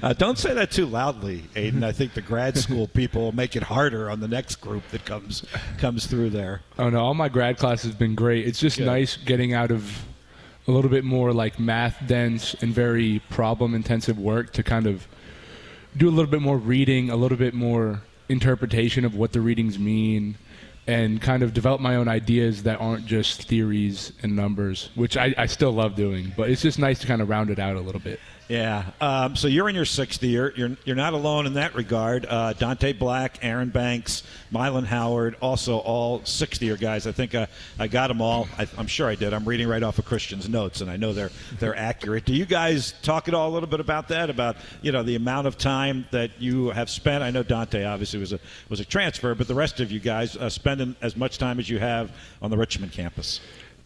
Uh, 0.02 0.14
don't 0.14 0.40
say 0.40 0.54
that 0.56 0.72
too 0.72 0.88
loudly, 0.88 1.44
Aidan. 1.56 1.84
I 1.84 1.92
think 1.92 2.16
the 2.16 2.22
grad 2.24 2.58
school 2.58 2.88
people 2.88 3.22
will 3.22 3.32
make 3.36 3.56
it 3.56 3.62
harder 3.62 4.10
on 4.10 4.20
the 4.20 4.28
next 4.28 4.56
group 4.56 4.82
that 4.90 5.06
comes 5.06 5.46
comes 5.78 6.08
through 6.08 6.32
there. 6.32 6.62
Oh 6.80 6.90
no, 6.90 7.00
all 7.00 7.14
my 7.14 7.30
grad 7.30 7.58
class 7.58 7.84
has 7.84 7.94
been 7.94 8.16
great. 8.16 8.48
It's 8.48 8.60
just 8.60 8.78
Good. 8.80 8.88
nice 8.88 9.16
getting 9.18 9.54
out 9.54 9.70
of 9.70 10.04
a 10.72 10.74
little 10.74 10.90
bit 10.90 11.04
more 11.04 11.34
like 11.34 11.60
math 11.60 12.02
dense 12.08 12.54
and 12.56 12.74
very 12.74 13.22
problem 13.30 13.76
intensive 13.76 14.18
work 14.18 14.54
to 14.54 14.64
kind 14.64 14.88
of 14.88 15.06
do 15.98 16.08
a 16.08 16.12
little 16.12 16.32
bit 16.32 16.42
more 16.42 16.58
reading, 16.58 17.10
a 17.10 17.16
little 17.16 17.38
bit 17.38 17.54
more 17.54 18.02
interpretation 18.30 19.04
of 19.04 19.14
what 19.14 19.34
the 19.34 19.42
readings 19.42 19.78
mean, 19.78 20.38
and 20.88 21.22
kind 21.22 21.44
of 21.44 21.54
develop 21.54 21.82
my 21.82 21.98
own 21.98 22.08
ideas 22.08 22.64
that 22.64 22.80
aren't 22.80 23.06
just 23.06 23.50
theories 23.50 24.14
and 24.24 24.34
numbers, 24.34 24.90
which 24.96 25.18
I, 25.18 25.36
I 25.38 25.46
still 25.46 25.72
love 25.72 25.96
doing. 25.96 26.32
But 26.38 26.50
it's 26.50 26.62
just 26.62 26.80
nice 26.80 27.00
to 27.00 27.08
kind 27.08 27.22
of 27.22 27.28
round 27.28 27.50
it 27.50 27.60
out 27.60 27.76
a 27.76 27.82
little 27.82 28.02
bit. 28.02 28.20
Yeah. 28.48 28.84
Um, 29.00 29.38
so 29.38 29.48
you're 29.48 29.70
in 29.70 29.76
your 29.76 29.86
sixth 29.86 30.22
year. 30.22 30.54
You're 30.58 30.76
you're 30.84 30.96
not 30.96 31.14
alone 31.14 31.46
in 31.46 31.54
that 31.54 31.74
regard. 31.74 32.26
Uh, 32.26 32.52
Dante 32.52 32.92
Black, 32.92 33.40
Aaron 33.42 33.70
Banks, 33.70 34.24
Mylan 34.52 34.84
Howard, 34.84 35.38
also 35.42 35.78
all 35.78 36.26
sixth 36.26 36.62
year 36.62 36.76
guys. 36.76 37.08
I 37.08 37.14
think 37.14 37.34
uh, 37.34 37.46
I 37.80 37.88
got 37.88 38.08
them 38.10 38.22
all. 38.22 38.50
I, 38.58 38.68
I'm 38.78 38.88
sure 38.88 39.08
I 39.08 39.16
did. 39.16 39.34
I'm 39.34 39.46
reading 39.48 39.70
right 39.70 39.82
off 39.82 40.00
of 40.00 40.06
Christian's 40.06 40.50
notes, 40.50 40.82
and 40.82 40.92
I 40.92 40.98
know 40.98 41.14
they're 41.14 41.32
they're 41.60 41.78
accurate. 41.78 42.26
Do 42.26 42.34
you 42.34 42.46
guys 42.46 42.94
talk 43.04 43.30
at 43.30 43.34
all 43.34 43.50
a 43.50 43.54
little 43.54 43.70
bit 43.70 43.80
about 43.80 44.10
that? 44.10 44.30
About 44.30 44.58
you 44.82 44.92
know 44.92 45.04
the 45.04 45.16
amount 45.16 45.48
of 45.48 45.58
time 45.58 46.06
that 46.12 46.32
you 46.38 46.72
have 46.72 46.90
spent. 46.90 47.24
I 47.24 47.32
know 47.32 47.44
Dante 47.44 47.86
obviously 47.86 48.20
was 48.20 48.34
a 48.34 48.40
was 48.68 48.82
a 48.82 48.86
transfer, 48.86 49.34
but 49.34 49.48
the 49.48 49.56
rest 49.56 49.80
of 49.80 49.92
you 49.92 50.02
guys 50.02 50.36
uh, 50.36 50.50
spending 50.50 50.96
as 51.02 51.16
much 51.16 51.38
time 51.38 51.58
as 51.58 51.70
you 51.70 51.80
have 51.80 52.12
on 52.42 52.52
the 52.52 52.58
Richmond 52.58 52.92
campus. 52.92 53.40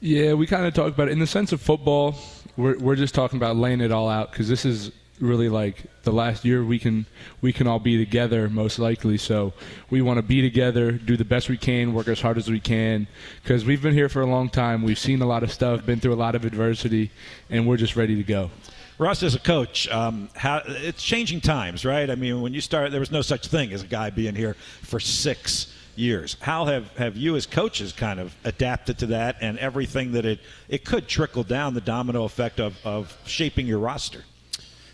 Yeah, 0.06 0.34
we 0.34 0.46
kind 0.46 0.68
of 0.68 0.76
talk 0.76 0.94
about 0.94 1.08
it 1.08 1.14
in 1.14 1.20
the 1.20 1.26
sense 1.26 1.52
of 1.52 1.60
football. 1.60 2.14
We're 2.58 2.78
we're 2.78 2.96
just 2.96 3.16
talking 3.16 3.38
about 3.38 3.56
laying 3.56 3.82
it 3.82 3.92
all 3.92 4.08
out 4.08 4.30
because 4.30 4.48
this 4.48 4.64
is 4.64 4.92
really 5.20 5.50
like 5.50 5.84
the 6.04 6.12
last 6.12 6.46
year 6.46 6.64
we 6.64 6.78
can 6.78 7.08
we 7.42 7.52
can 7.52 7.66
all 7.66 7.80
be 7.80 7.98
together 7.98 8.48
most 8.48 8.78
likely. 8.78 9.18
So 9.18 9.54
we 9.90 10.04
want 10.04 10.18
to 10.18 10.22
be 10.22 10.44
together, 10.44 10.92
do 10.92 11.18
the 11.18 11.26
best 11.26 11.50
we 11.50 11.58
can, 11.58 11.92
work 11.92 12.08
as 12.08 12.22
hard 12.22 12.38
as 12.38 12.52
we 12.52 12.60
can 12.60 13.08
because 13.42 13.66
we've 13.66 13.82
been 13.82 13.96
here 13.96 14.08
for 14.08 14.22
a 14.22 14.28
long 14.28 14.48
time. 14.48 14.84
We've 14.84 15.00
seen 15.00 15.24
a 15.24 15.26
lot 15.26 15.42
of 15.42 15.52
stuff, 15.52 15.84
been 15.88 16.00
through 16.00 16.14
a 16.14 16.22
lot 16.22 16.36
of 16.36 16.46
adversity, 16.46 17.10
and 17.50 17.68
we're 17.68 17.78
just 17.78 17.96
ready 17.96 18.16
to 18.16 18.24
go. 18.24 18.52
Russ, 19.00 19.24
as 19.24 19.34
a 19.34 19.40
coach, 19.40 19.90
um, 19.90 20.30
how 20.36 20.62
it's 20.68 21.02
changing 21.02 21.42
times, 21.42 21.84
right? 21.84 22.12
I 22.12 22.16
mean, 22.16 22.42
when 22.42 22.54
you 22.54 22.62
started, 22.62 22.94
there 22.94 23.00
was 23.00 23.12
no 23.12 23.24
such 23.24 23.48
thing 23.48 23.74
as 23.74 23.82
a 23.82 23.88
guy 23.88 24.12
being 24.12 24.36
here 24.36 24.54
for 24.84 25.00
six 25.00 25.75
years. 25.98 26.38
How 26.42 26.66
have, 26.66 26.96
have 26.98 27.18
you, 27.18 27.36
as 27.36 27.46
coaches, 27.46 27.92
kind 27.92 28.20
of 28.20 28.36
adapted 28.44 28.98
to 29.00 29.08
that 29.08 29.38
and 29.42 29.58
everything 29.60 30.14
that 30.14 30.26
it 30.26 30.40
it 30.70 30.86
could 30.86 31.08
trickle 31.08 31.44
down 31.44 31.74
the 31.74 31.82
domino 31.82 32.24
effect 32.24 32.60
of, 32.60 32.78
of 32.86 33.18
shaping 33.26 33.68
your 33.68 33.80
roster? 33.80 34.24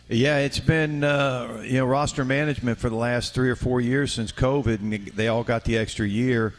Yeah, 0.07 0.39
it's 0.39 0.59
been 0.59 1.03
uh, 1.03 1.63
you 1.65 1.77
know 1.77 1.85
roster 1.85 2.25
management 2.25 2.79
for 2.79 2.89
the 2.89 2.95
last 2.95 3.33
three 3.33 3.49
or 3.49 3.55
four 3.55 3.79
years 3.79 4.11
since 4.11 4.31
COVID, 4.31 4.81
and 4.81 5.07
they 5.07 5.27
all 5.27 5.43
got 5.43 5.63
the 5.63 5.77
extra 5.77 6.07
year. 6.07 6.53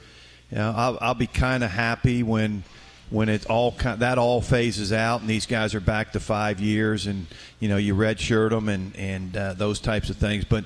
You 0.50 0.58
know, 0.58 0.72
I'll, 0.74 0.98
I'll 1.00 1.14
be 1.14 1.26
kind 1.26 1.62
of 1.62 1.70
happy 1.70 2.22
when 2.22 2.62
when 3.10 3.28
it 3.28 3.44
all 3.46 3.72
that 3.82 4.16
all 4.16 4.40
phases 4.40 4.92
out, 4.92 5.20
and 5.20 5.28
these 5.28 5.44
guys 5.44 5.74
are 5.74 5.80
back 5.80 6.12
to 6.12 6.20
five 6.20 6.60
years, 6.60 7.06
and 7.06 7.26
you 7.60 7.68
know 7.68 7.76
you 7.76 7.94
redshirt 7.94 8.50
them 8.50 8.70
and 8.70 8.96
and 8.96 9.36
uh, 9.36 9.52
those 9.52 9.80
types 9.80 10.08
of 10.08 10.16
things. 10.16 10.46
But 10.46 10.64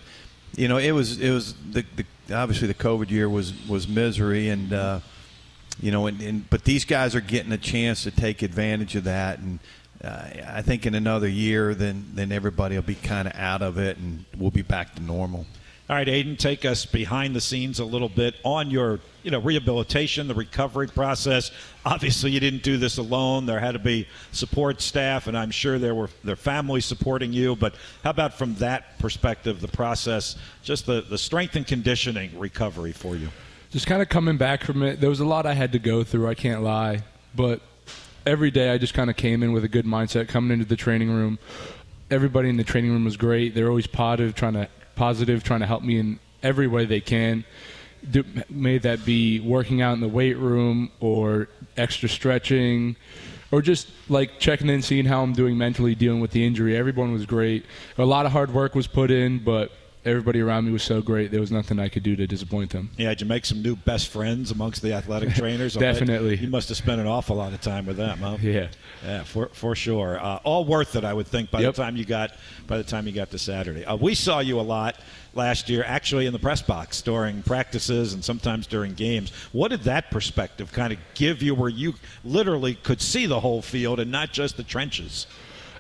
you 0.57 0.69
know, 0.69 0.79
it 0.79 0.93
was 0.93 1.21
it 1.21 1.31
was 1.31 1.55
the, 1.55 1.85
the 1.97 2.05
obviously 2.33 2.69
the 2.69 2.75
COVID 2.75 3.11
year 3.11 3.29
was 3.29 3.53
was 3.69 3.89
misery, 3.89 4.49
and 4.49 4.73
uh, 4.73 5.01
you 5.81 5.91
know, 5.91 6.07
and, 6.07 6.21
and 6.21 6.51
but 6.51 6.65
these 6.65 6.85
guys 6.85 7.15
are 7.15 7.21
getting 7.21 7.53
a 7.53 7.59
chance 7.59 8.03
to 8.05 8.11
take 8.11 8.43
advantage 8.43 8.97
of 8.97 9.05
that, 9.05 9.39
and 9.39 9.59
uh, 10.03 10.29
I 10.49 10.63
think 10.63 10.87
in 10.87 10.95
another 10.95 11.29
year, 11.29 11.75
then 11.75 12.11
then 12.15 12.33
everybody 12.33 12.75
will 12.75 12.83
be 12.83 12.95
kind 12.95 13.29
of 13.29 13.35
out 13.35 13.63
of 13.63 13.79
it, 13.79 13.99
and 13.99 14.25
we'll 14.37 14.51
be 14.51 14.63
back 14.63 14.95
to 14.97 15.03
normal. 15.03 15.47
All 15.89 15.95
right, 15.95 16.09
Aidan, 16.09 16.37
take 16.37 16.65
us 16.65 16.85
behind 16.85 17.37
the 17.37 17.41
scenes 17.41 17.79
a 17.79 17.85
little 17.85 18.09
bit 18.09 18.35
on 18.43 18.71
your, 18.73 18.99
you 19.23 19.31
know, 19.31 19.39
rehabilitation, 19.39 20.27
the 20.27 20.35
recovery 20.35 20.89
process. 20.89 21.53
Obviously, 21.85 22.33
you 22.33 22.41
didn't 22.41 22.65
do 22.65 22.77
this 22.77 22.99
alone. 22.99 23.47
There 23.47 23.61
had 23.61 23.73
to 23.73 23.79
be 23.79 24.09
support 24.33 24.81
staff, 24.81 25.29
and 25.29 25.39
I'm 25.39 25.53
sure 25.53 25.79
there 25.79 25.95
were 25.95 26.11
their 26.25 26.35
families 26.35 26.87
supporting 26.87 27.33
you. 27.33 27.55
But 27.55 27.77
how 28.03 28.11
about 28.11 28.35
from 28.35 28.57
that 28.57 28.99
perspective, 28.99 29.61
the 29.61 29.69
process, 29.69 30.35
just 30.65 30.87
the, 30.87 31.03
the 31.03 31.19
strength 31.19 31.55
and 31.55 31.65
conditioning 31.65 32.37
recovery 32.37 32.93
for 32.93 33.15
you? 33.15 33.29
just 33.71 33.87
kind 33.87 34.01
of 34.01 34.09
coming 34.09 34.37
back 34.37 34.65
from 34.65 34.83
it. 34.83 35.01
There 35.01 35.11
was 35.11 35.21
a 35.21 35.25
lot 35.27 35.45
I 35.45 35.53
had 35.53 35.73
to 35.73 35.79
go 35.79 36.03
through. 36.03 36.29
I 36.29 36.35
can't 36.35 36.63
lie, 36.63 37.03
but 37.35 37.61
every 38.25 38.51
day 38.51 38.71
I 38.71 38.79
just 38.79 38.95
kind 38.95 39.11
of 39.11 39.17
came 39.17 39.43
in 39.43 39.53
with 39.53 39.65
a 39.65 39.69
good 39.69 39.85
mindset, 39.85 40.29
coming 40.29 40.53
into 40.53 40.65
the 40.65 40.77
training 40.77 41.11
room, 41.11 41.39
everybody 42.11 42.49
in 42.49 42.57
the 42.57 42.65
training 42.65 42.91
room 42.91 43.05
was 43.05 43.17
great. 43.17 43.55
They're 43.55 43.69
always 43.69 43.87
positive, 43.87 44.35
trying 44.35 44.55
to 44.55 44.69
positive, 44.97 45.45
trying 45.45 45.61
to 45.61 45.67
help 45.67 45.83
me 45.83 45.99
in 45.99 46.19
every 46.43 46.67
way 46.67 46.85
they 46.85 47.01
can. 47.01 47.45
Do, 48.11 48.25
may 48.51 48.79
that 48.79 49.05
be 49.05 49.41
working 49.41 49.81
out 49.83 49.95
in 49.95 50.01
the 50.01 50.09
weight 50.09 50.37
room 50.37 50.91
or 51.01 51.49
extra 51.77 52.09
stretching 52.09 52.97
or 53.51 53.63
just 53.63 53.89
like 54.09 54.39
checking 54.39 54.69
in, 54.69 54.83
seeing 54.83 55.05
how 55.05 55.23
I'm 55.23 55.33
doing 55.33 55.57
mentally, 55.57 55.95
dealing 55.95 56.21
with 56.21 56.33
the 56.33 56.45
injury. 56.45 56.77
Everyone 56.77 57.13
was 57.13 57.27
great. 57.27 57.65
A 57.99 58.05
lot 58.05 58.27
of 58.27 58.33
hard 58.33 58.53
work 58.53 58.75
was 58.75 58.87
put 58.87 59.11
in, 59.11 59.39
but 59.39 59.71
everybody 60.07 60.41
around 60.41 60.65
me 60.65 60.73
was 60.73 60.83
so 60.83 61.03
great. 61.03 61.31
There 61.31 61.41
was 61.41 61.51
nothing 61.51 61.79
I 61.79 61.89
could 61.89 62.03
do 62.03 62.17
to 62.17 62.27
disappoint 62.27 62.71
them. 62.71 62.91
Yeah, 62.97 63.09
did 63.11 63.21
you 63.23 63.27
make 63.27 63.45
some 63.45 63.61
new 63.63 63.77
best 63.77 64.09
friends 64.09 64.51
amongst 64.51 64.81
the 64.83 64.93
athletic 64.93 65.35
trainers? 65.35 65.75
Definitely. 65.75 66.37
You 66.37 66.49
must 66.49 66.69
have 66.69 66.79
spent 66.79 67.01
an 67.01 67.07
awful 67.07 67.37
lot 67.37 67.53
of 67.53 67.61
time 67.61 67.85
with 67.87 67.97
them, 67.97 68.19
huh? 68.19 68.39
Yeah. 68.41 68.69
Yeah, 69.05 69.25
for 69.25 69.49
for 69.53 69.75
sure. 69.75 70.19
Uh, 70.23 70.37
all 70.45 70.65
worth 70.65 70.97
it, 70.97 71.05
I 71.05 71.13
would 71.13 71.27
think. 71.27 71.51
By 71.51 71.61
Yep. 71.61 71.75
the 71.75 71.83
time 71.83 71.97
you 71.97 72.05
got 72.05 72.33
by 72.67 72.79
the 72.79 72.85
time 72.85 73.07
you 73.07 73.13
got 73.13 73.31
to 73.33 73.39
Saturday, 73.39 73.85
uh, 73.85 73.97
we 73.97 74.15
saw 74.15 74.39
you 74.41 74.59
a 74.59 74.63
lot 74.63 74.97
last 75.35 75.69
year, 75.69 75.85
actually 75.87 76.25
in 76.27 76.33
the 76.33 76.39
press 76.39 76.63
box 76.63 77.03
during 77.03 77.43
practices 77.43 78.15
and 78.15 78.25
sometimes 78.25 78.67
during 78.67 78.95
games. 78.95 79.31
What 79.53 79.69
did 79.69 79.83
that 79.83 80.11
perspective 80.11 80.73
kind 80.73 80.95
of 80.95 80.99
give 81.15 81.43
you, 81.43 81.55
where 81.55 81.69
you 81.69 81.95
literally 82.25 82.75
could 82.75 83.03
see 83.03 83.27
the 83.27 83.41
whole 83.41 83.61
field 83.61 84.01
and 84.01 84.11
not 84.11 84.33
just 84.33 84.57
the 84.57 84.63
trenches? 84.63 85.27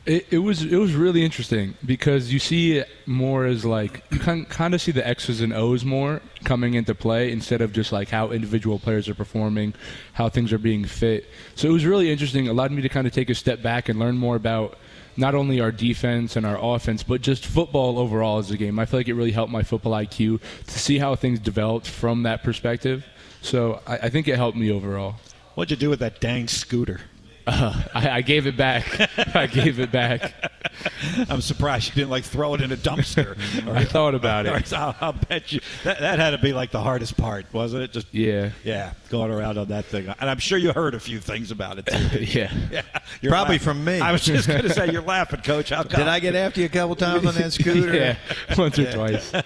It, 0.06 0.26
it 0.30 0.38
was 0.38 0.62
it 0.62 0.76
was 0.76 0.94
really 0.94 1.24
interesting 1.24 1.74
because 1.84 2.32
you 2.32 2.38
see 2.38 2.78
it 2.78 2.88
more 3.06 3.44
as 3.44 3.64
like 3.64 4.04
you 4.10 4.20
can 4.20 4.44
kind 4.44 4.72
of 4.72 4.80
see 4.80 4.92
the 4.92 5.06
X's 5.06 5.40
and 5.40 5.52
O's 5.52 5.84
more 5.84 6.22
coming 6.44 6.74
into 6.74 6.94
play 6.94 7.32
instead 7.32 7.60
of 7.60 7.72
just 7.72 7.90
like 7.90 8.08
how 8.08 8.30
individual 8.30 8.78
players 8.78 9.08
are 9.08 9.16
performing, 9.16 9.74
how 10.12 10.28
things 10.28 10.52
are 10.52 10.58
being 10.58 10.84
fit. 10.84 11.28
So 11.56 11.68
it 11.68 11.72
was 11.72 11.84
really 11.84 12.12
interesting. 12.12 12.46
Allowed 12.46 12.70
me 12.70 12.82
to 12.82 12.88
kind 12.88 13.08
of 13.08 13.12
take 13.12 13.30
a 13.30 13.34
step 13.34 13.62
back 13.62 13.88
and 13.88 13.98
learn 13.98 14.16
more 14.16 14.36
about 14.36 14.78
not 15.16 15.34
only 15.34 15.60
our 15.60 15.72
defense 15.72 16.36
and 16.36 16.46
our 16.46 16.58
offense, 16.60 17.02
but 17.02 17.20
just 17.20 17.44
football 17.44 17.98
overall 17.98 18.38
as 18.38 18.50
a 18.50 18.56
game. 18.56 18.78
I 18.78 18.84
feel 18.84 19.00
like 19.00 19.08
it 19.08 19.14
really 19.14 19.32
helped 19.32 19.50
my 19.50 19.62
football 19.62 19.92
IQ 19.92 20.40
to 20.66 20.78
see 20.78 20.98
how 20.98 21.16
things 21.16 21.40
developed 21.40 21.88
from 21.88 22.22
that 22.24 22.44
perspective. 22.44 23.04
So 23.42 23.80
I, 23.86 23.96
I 23.96 24.08
think 24.08 24.28
it 24.28 24.36
helped 24.36 24.56
me 24.56 24.70
overall. 24.70 25.16
What'd 25.54 25.70
you 25.70 25.76
do 25.76 25.90
with 25.90 26.00
that 26.00 26.20
dang 26.20 26.48
scooter? 26.48 27.00
Uh, 27.46 27.82
I, 27.94 28.10
I 28.10 28.20
gave 28.22 28.46
it 28.46 28.56
back. 28.56 28.86
I 29.36 29.46
gave 29.46 29.78
it 29.78 29.92
back. 29.92 30.32
I'm 31.30 31.40
surprised 31.40 31.88
you 31.88 31.94
didn't 31.94 32.10
like 32.10 32.24
throw 32.24 32.54
it 32.54 32.60
in 32.60 32.72
a 32.72 32.76
dumpster. 32.76 33.36
I 33.74 33.84
thought 33.84 34.14
about 34.14 34.46
it. 34.46 34.72
I'll, 34.72 34.96
I'll 35.00 35.12
bet 35.12 35.52
you 35.52 35.60
that, 35.84 36.00
that 36.00 36.18
had 36.18 36.30
to 36.30 36.38
be 36.38 36.52
like 36.52 36.70
the 36.72 36.80
hardest 36.80 37.16
part, 37.16 37.46
wasn't 37.52 37.84
it? 37.84 37.92
Just 37.92 38.12
Yeah. 38.12 38.50
yeah, 38.64 38.92
going 39.10 39.30
around 39.30 39.58
on 39.58 39.68
that 39.68 39.84
thing, 39.86 40.08
and 40.18 40.28
I'm 40.30 40.38
sure 40.38 40.58
you 40.58 40.72
heard 40.72 40.94
a 40.94 41.00
few 41.00 41.20
things 41.20 41.50
about 41.50 41.78
it 41.78 41.86
too. 41.86 42.18
yeah, 42.24 42.52
yeah, 42.70 42.82
You're 43.20 43.30
Probably 43.30 43.54
laughing. 43.54 43.58
from 43.64 43.84
me. 43.84 44.00
I 44.00 44.12
was 44.12 44.24
just 44.24 44.48
going 44.48 44.62
to 44.62 44.70
say 44.70 44.90
you're 44.90 45.02
laughing, 45.02 45.40
Coach. 45.42 45.70
How 45.70 45.82
come? 45.84 46.00
Did 46.00 46.08
I 46.08 46.18
get 46.20 46.34
after 46.34 46.60
you 46.60 46.66
a 46.66 46.70
couple 46.70 46.96
times 46.96 47.24
on 47.26 47.34
that 47.36 47.52
scooter? 47.52 47.94
yeah, 47.94 48.16
once 48.58 48.78
or 48.78 48.82
Yeah. 48.82 48.92
twice. 48.94 49.34
All 49.34 49.42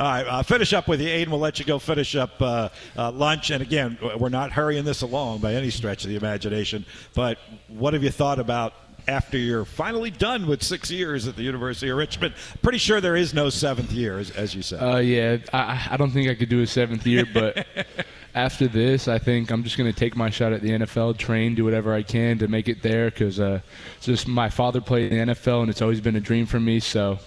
right, 0.00 0.26
uh, 0.26 0.42
finish 0.42 0.72
up 0.72 0.88
with 0.88 1.00
you, 1.00 1.08
Aidan. 1.08 1.30
We'll 1.30 1.40
let 1.40 1.58
you 1.58 1.64
go 1.64 1.78
finish 1.78 2.16
up 2.16 2.40
uh, 2.42 2.68
uh, 2.96 3.12
lunch. 3.12 3.50
And 3.50 3.62
again, 3.62 3.98
we're 4.18 4.28
not 4.30 4.52
hurrying 4.52 4.84
this 4.84 5.02
along 5.02 5.38
by 5.38 5.54
any 5.54 5.70
stretch 5.70 6.04
of 6.04 6.10
the 6.10 6.16
imagination. 6.16 6.84
But 7.14 7.35
what 7.68 7.94
have 7.94 8.02
you 8.02 8.10
thought 8.10 8.38
about 8.38 8.74
after 9.08 9.38
you're 9.38 9.64
finally 9.64 10.10
done 10.10 10.46
with 10.46 10.62
six 10.62 10.90
years 10.90 11.28
at 11.28 11.36
the 11.36 11.42
University 11.42 11.90
of 11.90 11.96
Richmond? 11.96 12.34
Pretty 12.62 12.78
sure 12.78 13.00
there 13.00 13.16
is 13.16 13.34
no 13.34 13.50
seventh 13.50 13.92
year, 13.92 14.18
as, 14.18 14.30
as 14.30 14.54
you 14.54 14.62
said. 14.62 14.82
Uh, 14.82 14.98
yeah, 14.98 15.38
I, 15.52 15.88
I 15.92 15.96
don't 15.96 16.10
think 16.10 16.28
I 16.28 16.34
could 16.34 16.48
do 16.48 16.62
a 16.62 16.66
seventh 16.66 17.06
year, 17.06 17.24
but 17.32 17.66
after 18.34 18.68
this, 18.68 19.08
I 19.08 19.18
think 19.18 19.50
I'm 19.50 19.62
just 19.62 19.78
going 19.78 19.90
to 19.90 19.98
take 19.98 20.16
my 20.16 20.30
shot 20.30 20.52
at 20.52 20.60
the 20.60 20.70
NFL, 20.70 21.16
train, 21.18 21.54
do 21.54 21.64
whatever 21.64 21.94
I 21.94 22.02
can 22.02 22.38
to 22.38 22.48
make 22.48 22.68
it 22.68 22.82
there 22.82 23.10
because 23.10 23.40
uh, 23.40 23.60
just 24.00 24.28
my 24.28 24.48
father 24.48 24.80
played 24.80 25.12
in 25.12 25.28
the 25.28 25.34
NFL, 25.34 25.62
and 25.62 25.70
it's 25.70 25.82
always 25.82 26.00
been 26.00 26.16
a 26.16 26.20
dream 26.20 26.46
for 26.46 26.60
me. 26.60 26.80
So 26.80 27.18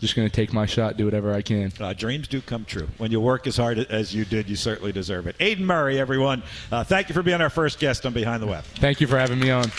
just 0.00 0.16
going 0.16 0.28
to 0.28 0.34
take 0.34 0.52
my 0.52 0.66
shot, 0.66 0.96
do 0.96 1.04
whatever 1.04 1.32
I 1.32 1.42
can. 1.42 1.72
Uh, 1.78 1.92
dreams 1.92 2.26
do 2.26 2.40
come 2.40 2.64
true. 2.64 2.88
When 2.98 3.10
you 3.10 3.20
work 3.20 3.46
as 3.46 3.56
hard 3.56 3.78
as 3.78 4.14
you 4.14 4.24
did, 4.24 4.48
you 4.48 4.56
certainly 4.56 4.92
deserve 4.92 5.26
it. 5.26 5.36
Aidan 5.40 5.66
Murray, 5.66 6.00
everyone, 6.00 6.42
uh, 6.72 6.84
thank 6.84 7.08
you 7.08 7.14
for 7.14 7.22
being 7.22 7.40
our 7.40 7.50
first 7.50 7.78
guest 7.78 8.06
on 8.06 8.12
Behind 8.12 8.42
the 8.42 8.46
Web. 8.46 8.64
Thank 8.64 9.00
you 9.00 9.06
for 9.06 9.18
having 9.18 9.38
me 9.38 9.50
on. 9.50 9.70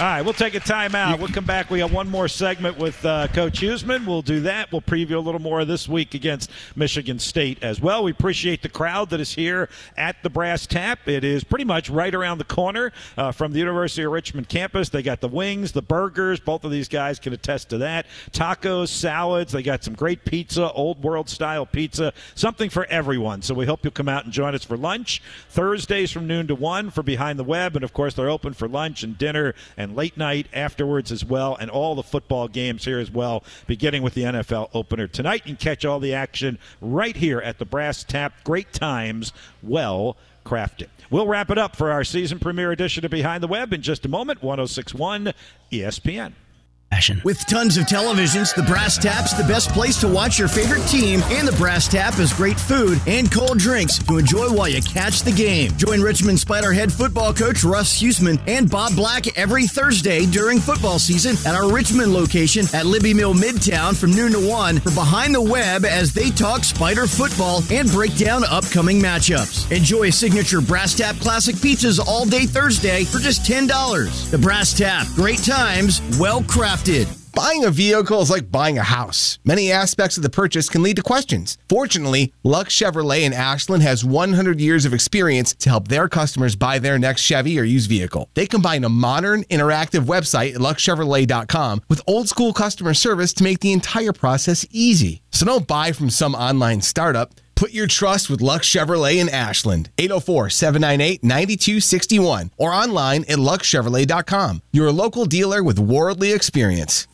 All 0.00 0.06
right, 0.06 0.22
we'll 0.22 0.32
take 0.32 0.54
a 0.54 0.60
timeout. 0.60 1.18
We'll 1.18 1.26
come 1.26 1.44
back. 1.44 1.70
We 1.70 1.80
have 1.80 1.92
one 1.92 2.08
more 2.08 2.28
segment 2.28 2.78
with 2.78 3.04
uh, 3.04 3.26
Coach 3.26 3.60
Huesman. 3.60 4.06
We'll 4.06 4.22
do 4.22 4.38
that. 4.42 4.70
We'll 4.70 4.80
preview 4.80 5.16
a 5.16 5.18
little 5.18 5.40
more 5.40 5.64
this 5.64 5.88
week 5.88 6.14
against 6.14 6.52
Michigan 6.76 7.18
State 7.18 7.60
as 7.64 7.80
well. 7.80 8.04
We 8.04 8.12
appreciate 8.12 8.62
the 8.62 8.68
crowd 8.68 9.10
that 9.10 9.18
is 9.18 9.32
here 9.32 9.68
at 9.96 10.22
the 10.22 10.30
Brass 10.30 10.68
Tap. 10.68 11.08
It 11.08 11.24
is 11.24 11.42
pretty 11.42 11.64
much 11.64 11.90
right 11.90 12.14
around 12.14 12.38
the 12.38 12.44
corner 12.44 12.92
uh, 13.16 13.32
from 13.32 13.52
the 13.52 13.58
University 13.58 14.04
of 14.04 14.12
Richmond 14.12 14.48
campus. 14.48 14.88
They 14.88 15.02
got 15.02 15.20
the 15.20 15.26
wings, 15.26 15.72
the 15.72 15.82
burgers. 15.82 16.38
Both 16.38 16.62
of 16.62 16.70
these 16.70 16.86
guys 16.86 17.18
can 17.18 17.32
attest 17.32 17.68
to 17.70 17.78
that. 17.78 18.06
Tacos, 18.30 18.90
salads. 18.90 19.50
They 19.50 19.64
got 19.64 19.82
some 19.82 19.94
great 19.94 20.24
pizza, 20.24 20.70
old 20.74 21.02
world 21.02 21.28
style 21.28 21.66
pizza. 21.66 22.12
Something 22.36 22.70
for 22.70 22.84
everyone. 22.84 23.42
So 23.42 23.52
we 23.52 23.66
hope 23.66 23.80
you'll 23.82 23.90
come 23.90 24.08
out 24.08 24.22
and 24.22 24.32
join 24.32 24.54
us 24.54 24.62
for 24.62 24.76
lunch. 24.76 25.20
Thursdays 25.48 26.12
from 26.12 26.28
noon 26.28 26.46
to 26.46 26.54
1 26.54 26.90
for 26.90 27.02
Behind 27.02 27.36
the 27.36 27.42
Web. 27.42 27.74
And 27.74 27.82
of 27.82 27.92
course, 27.92 28.14
they're 28.14 28.30
open 28.30 28.52
for 28.52 28.68
lunch 28.68 29.02
and 29.02 29.18
dinner 29.18 29.56
and 29.76 29.87
late 29.94 30.16
night 30.16 30.46
afterwards 30.52 31.12
as 31.12 31.24
well. 31.24 31.56
And 31.60 31.70
all 31.70 31.94
the 31.94 32.02
football 32.02 32.48
games 32.48 32.84
here 32.84 32.98
as 32.98 33.10
well, 33.10 33.44
beginning 33.66 34.02
with 34.02 34.14
the 34.14 34.22
NFL 34.22 34.70
opener 34.74 35.06
tonight. 35.06 35.42
And 35.46 35.58
catch 35.58 35.84
all 35.84 36.00
the 36.00 36.14
action 36.14 36.58
right 36.80 37.16
here 37.16 37.40
at 37.40 37.58
the 37.58 37.64
Brass 37.64 38.04
Tap. 38.04 38.32
Great 38.44 38.72
times, 38.72 39.32
well 39.62 40.16
crafted. 40.44 40.88
We'll 41.10 41.26
wrap 41.26 41.50
it 41.50 41.58
up 41.58 41.76
for 41.76 41.90
our 41.90 42.04
season 42.04 42.38
premiere 42.38 42.72
edition 42.72 43.04
of 43.04 43.10
Behind 43.10 43.42
the 43.42 43.48
Web 43.48 43.72
in 43.72 43.82
just 43.82 44.04
a 44.06 44.08
moment. 44.08 44.42
1061 44.42 45.32
ESPN. 45.70 46.32
With 47.22 47.44
tons 47.46 47.76
of 47.76 47.84
televisions, 47.84 48.54
the 48.54 48.62
Brass 48.62 48.96
Tap's 48.96 49.34
the 49.34 49.44
best 49.44 49.68
place 49.70 50.00
to 50.00 50.08
watch 50.08 50.38
your 50.38 50.48
favorite 50.48 50.84
team, 50.88 51.20
and 51.26 51.46
the 51.46 51.52
Brass 51.52 51.86
Tap 51.86 52.14
has 52.14 52.32
great 52.32 52.58
food 52.58 52.98
and 53.06 53.30
cold 53.30 53.58
drinks 53.58 53.98
to 53.98 54.16
enjoy 54.16 54.50
while 54.50 54.68
you 54.68 54.80
catch 54.80 55.20
the 55.20 55.30
game. 55.30 55.70
Join 55.76 56.00
Richmond 56.00 56.40
Spider 56.40 56.72
head 56.72 56.90
football 56.90 57.34
coach 57.34 57.62
Russ 57.62 58.00
Huesman 58.00 58.40
and 58.48 58.70
Bob 58.70 58.96
Black 58.96 59.38
every 59.38 59.66
Thursday 59.66 60.24
during 60.26 60.60
football 60.60 60.98
season 60.98 61.36
at 61.46 61.54
our 61.54 61.70
Richmond 61.70 62.14
location 62.14 62.64
at 62.72 62.86
Libbie 62.86 63.14
Mill 63.14 63.34
Midtown 63.34 63.94
from 63.94 64.12
noon 64.12 64.32
to 64.32 64.48
1 64.48 64.80
for 64.80 64.90
Behind 64.92 65.34
the 65.34 65.42
Web 65.42 65.84
as 65.84 66.14
they 66.14 66.30
talk 66.30 66.64
Spider 66.64 67.06
football 67.06 67.62
and 67.70 67.88
break 67.90 68.16
down 68.16 68.44
upcoming 68.44 68.98
matchups. 68.98 69.70
Enjoy 69.70 70.08
signature 70.08 70.62
Brass 70.62 70.96
Tap 70.96 71.16
classic 71.16 71.56
pizzas 71.56 72.00
all 72.04 72.24
day 72.24 72.46
Thursday 72.46 73.04
for 73.04 73.18
just 73.18 73.42
$10. 73.42 74.30
The 74.30 74.38
Brass 74.38 74.72
Tap, 74.72 75.06
great 75.14 75.44
times, 75.44 76.00
well 76.18 76.40
crafted. 76.42 76.77
Buying 77.34 77.64
a 77.64 77.70
vehicle 77.70 78.20
is 78.20 78.30
like 78.30 78.50
buying 78.50 78.78
a 78.78 78.82
house. 78.82 79.38
Many 79.44 79.70
aspects 79.70 80.16
of 80.16 80.22
the 80.22 80.30
purchase 80.30 80.68
can 80.68 80.82
lead 80.82 80.96
to 80.96 81.02
questions. 81.02 81.56
Fortunately, 81.68 82.32
Luck 82.42 82.68
Chevrolet 82.68 83.20
in 83.20 83.32
Ashland 83.32 83.82
has 83.82 84.04
100 84.04 84.60
years 84.60 84.84
of 84.84 84.92
experience 84.94 85.54
to 85.54 85.70
help 85.70 85.88
their 85.88 86.08
customers 86.08 86.56
buy 86.56 86.78
their 86.78 86.98
next 86.98 87.22
Chevy 87.22 87.58
or 87.58 87.62
used 87.62 87.88
vehicle. 87.88 88.28
They 88.34 88.46
combine 88.46 88.84
a 88.84 88.88
modern, 88.88 89.44
interactive 89.44 90.06
website 90.06 90.54
at 90.54 90.60
luckchevrolet.com 90.60 91.82
with 91.88 92.02
old 92.06 92.28
school 92.28 92.52
customer 92.52 92.94
service 92.94 93.32
to 93.34 93.44
make 93.44 93.60
the 93.60 93.72
entire 93.72 94.12
process 94.12 94.66
easy. 94.70 95.22
So 95.30 95.46
don't 95.46 95.66
buy 95.66 95.92
from 95.92 96.10
some 96.10 96.34
online 96.34 96.80
startup. 96.80 97.34
Put 97.58 97.72
your 97.72 97.88
trust 97.88 98.30
with 98.30 98.40
Luck 98.40 98.62
Chevrolet 98.62 99.16
in 99.16 99.28
Ashland, 99.28 99.90
804 99.98 100.48
798 100.48 101.24
9261, 101.24 102.52
or 102.56 102.70
online 102.70 103.22
at 103.22 103.38
luckchevrolet.com. 103.38 104.62
Your 104.70 104.92
local 104.92 105.24
dealer 105.24 105.64
with 105.64 105.80
worldly 105.80 106.30
experience. 106.30 107.08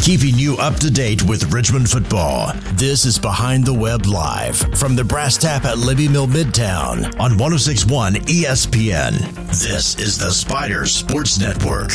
Keeping 0.00 0.38
you 0.38 0.56
up 0.56 0.76
to 0.76 0.90
date 0.90 1.22
with 1.24 1.52
Richmond 1.52 1.90
football. 1.90 2.54
This 2.76 3.04
is 3.04 3.18
Behind 3.18 3.62
the 3.62 3.74
Web 3.74 4.06
Live 4.06 4.56
from 4.78 4.96
the 4.96 5.04
Brass 5.04 5.36
Tap 5.36 5.66
at 5.66 5.76
Libbie 5.76 6.10
Mill 6.10 6.26
Midtown 6.26 7.04
on 7.20 7.36
1061 7.36 8.14
ESPN. 8.14 9.18
This 9.48 9.98
is 9.98 10.16
the 10.16 10.30
Spider 10.30 10.86
Sports 10.86 11.38
Network. 11.38 11.90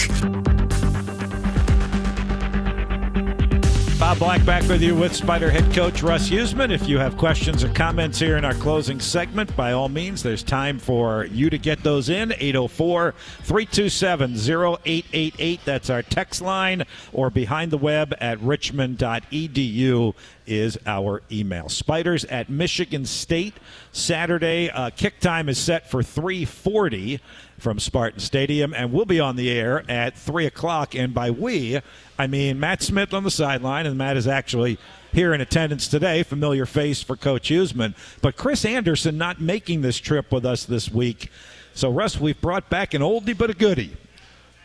Bob 4.04 4.20
Black 4.20 4.46
back 4.46 4.68
with 4.68 4.82
you 4.82 4.94
with 4.94 5.16
Spider 5.16 5.50
head 5.50 5.74
coach 5.74 6.04
Russ 6.04 6.30
Huesman. 6.30 6.72
If 6.72 6.90
you 6.90 7.00
have 7.00 7.18
questions 7.18 7.64
or 7.64 7.70
comments 7.70 8.20
here 8.20 8.36
in 8.36 8.44
our 8.44 8.54
closing 8.56 9.00
segment, 9.00 9.56
by 9.56 9.72
all 9.72 9.88
means, 9.88 10.22
there's 10.22 10.44
time 10.44 10.78
for 10.78 11.24
you 11.28 11.50
to 11.50 11.58
get 11.58 11.84
those 11.84 12.10
in. 12.10 12.34
804 12.34 13.14
327 13.44 14.34
0888. 14.36 15.62
That's 15.64 15.90
our 15.90 16.02
text 16.02 16.42
line, 16.42 16.84
or 17.14 17.30
behind 17.30 17.72
the 17.72 17.78
web 17.78 18.14
at 18.20 18.42
richmond.edu 18.42 20.14
is 20.46 20.78
our 20.86 21.22
email. 21.32 21.70
Spiders 21.70 22.26
at 22.26 22.50
Michigan 22.50 23.06
State 23.06 23.54
Saturday. 23.94 24.70
Uh, 24.70 24.90
kick 24.90 25.22
time 25.22 25.48
is 25.48 25.58
set 25.58 25.90
for 25.90 26.04
340 26.04 27.22
from 27.58 27.80
Spartan 27.80 28.20
Stadium, 28.20 28.74
and 28.74 28.92
we'll 28.92 29.06
be 29.06 29.20
on 29.20 29.38
the 29.38 29.50
air 29.50 29.90
at 29.90 30.18
3 30.18 30.46
o'clock. 30.46 30.96
And 30.96 31.14
by 31.14 31.32
we, 31.32 31.80
I 32.20 32.28
mean 32.28 32.60
Matt 32.60 32.82
Smith 32.82 33.14
on 33.14 33.24
the 33.24 33.32
sideline, 33.32 33.86
and 33.86 33.98
Matt 33.98 34.18
is 34.18 34.28
actually 34.28 34.78
here 35.14 35.34
in 35.34 35.40
attendance 35.40 35.88
today, 35.88 36.24
familiar 36.24 36.66
face 36.66 37.02
for 37.02 37.16
Coach 37.16 37.50
Huesman. 37.50 37.94
But 38.22 38.36
Chris 38.36 38.66
Anderson 38.66 39.18
not 39.18 39.40
making 39.40 39.82
this 39.82 39.98
trip 39.98 40.32
with 40.32 40.46
us 40.46 40.66
this 40.66 40.92
week. 40.92 41.30
So, 41.76 41.90
Russ, 41.90 42.20
we've 42.20 42.40
brought 42.42 42.70
back 42.70 42.94
an 42.94 43.02
oldie 43.02 43.38
but 43.38 43.50
a 43.50 43.54
goodie. 43.54 43.96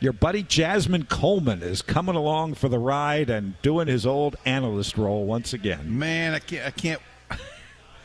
Your 0.00 0.12
buddy 0.12 0.44
Jasmine 0.44 1.06
Coleman 1.06 1.62
is 1.62 1.82
coming 1.82 2.14
along 2.14 2.54
for 2.54 2.68
the 2.68 2.78
ride 2.78 3.30
and 3.30 3.60
doing 3.62 3.88
his 3.88 4.06
old 4.06 4.36
analyst 4.44 4.96
role 4.96 5.26
once 5.26 5.52
again. 5.52 5.98
Man, 5.98 6.34
I 6.34 6.38
can't. 6.38 6.66
I 6.66 6.70
can't. 6.70 7.00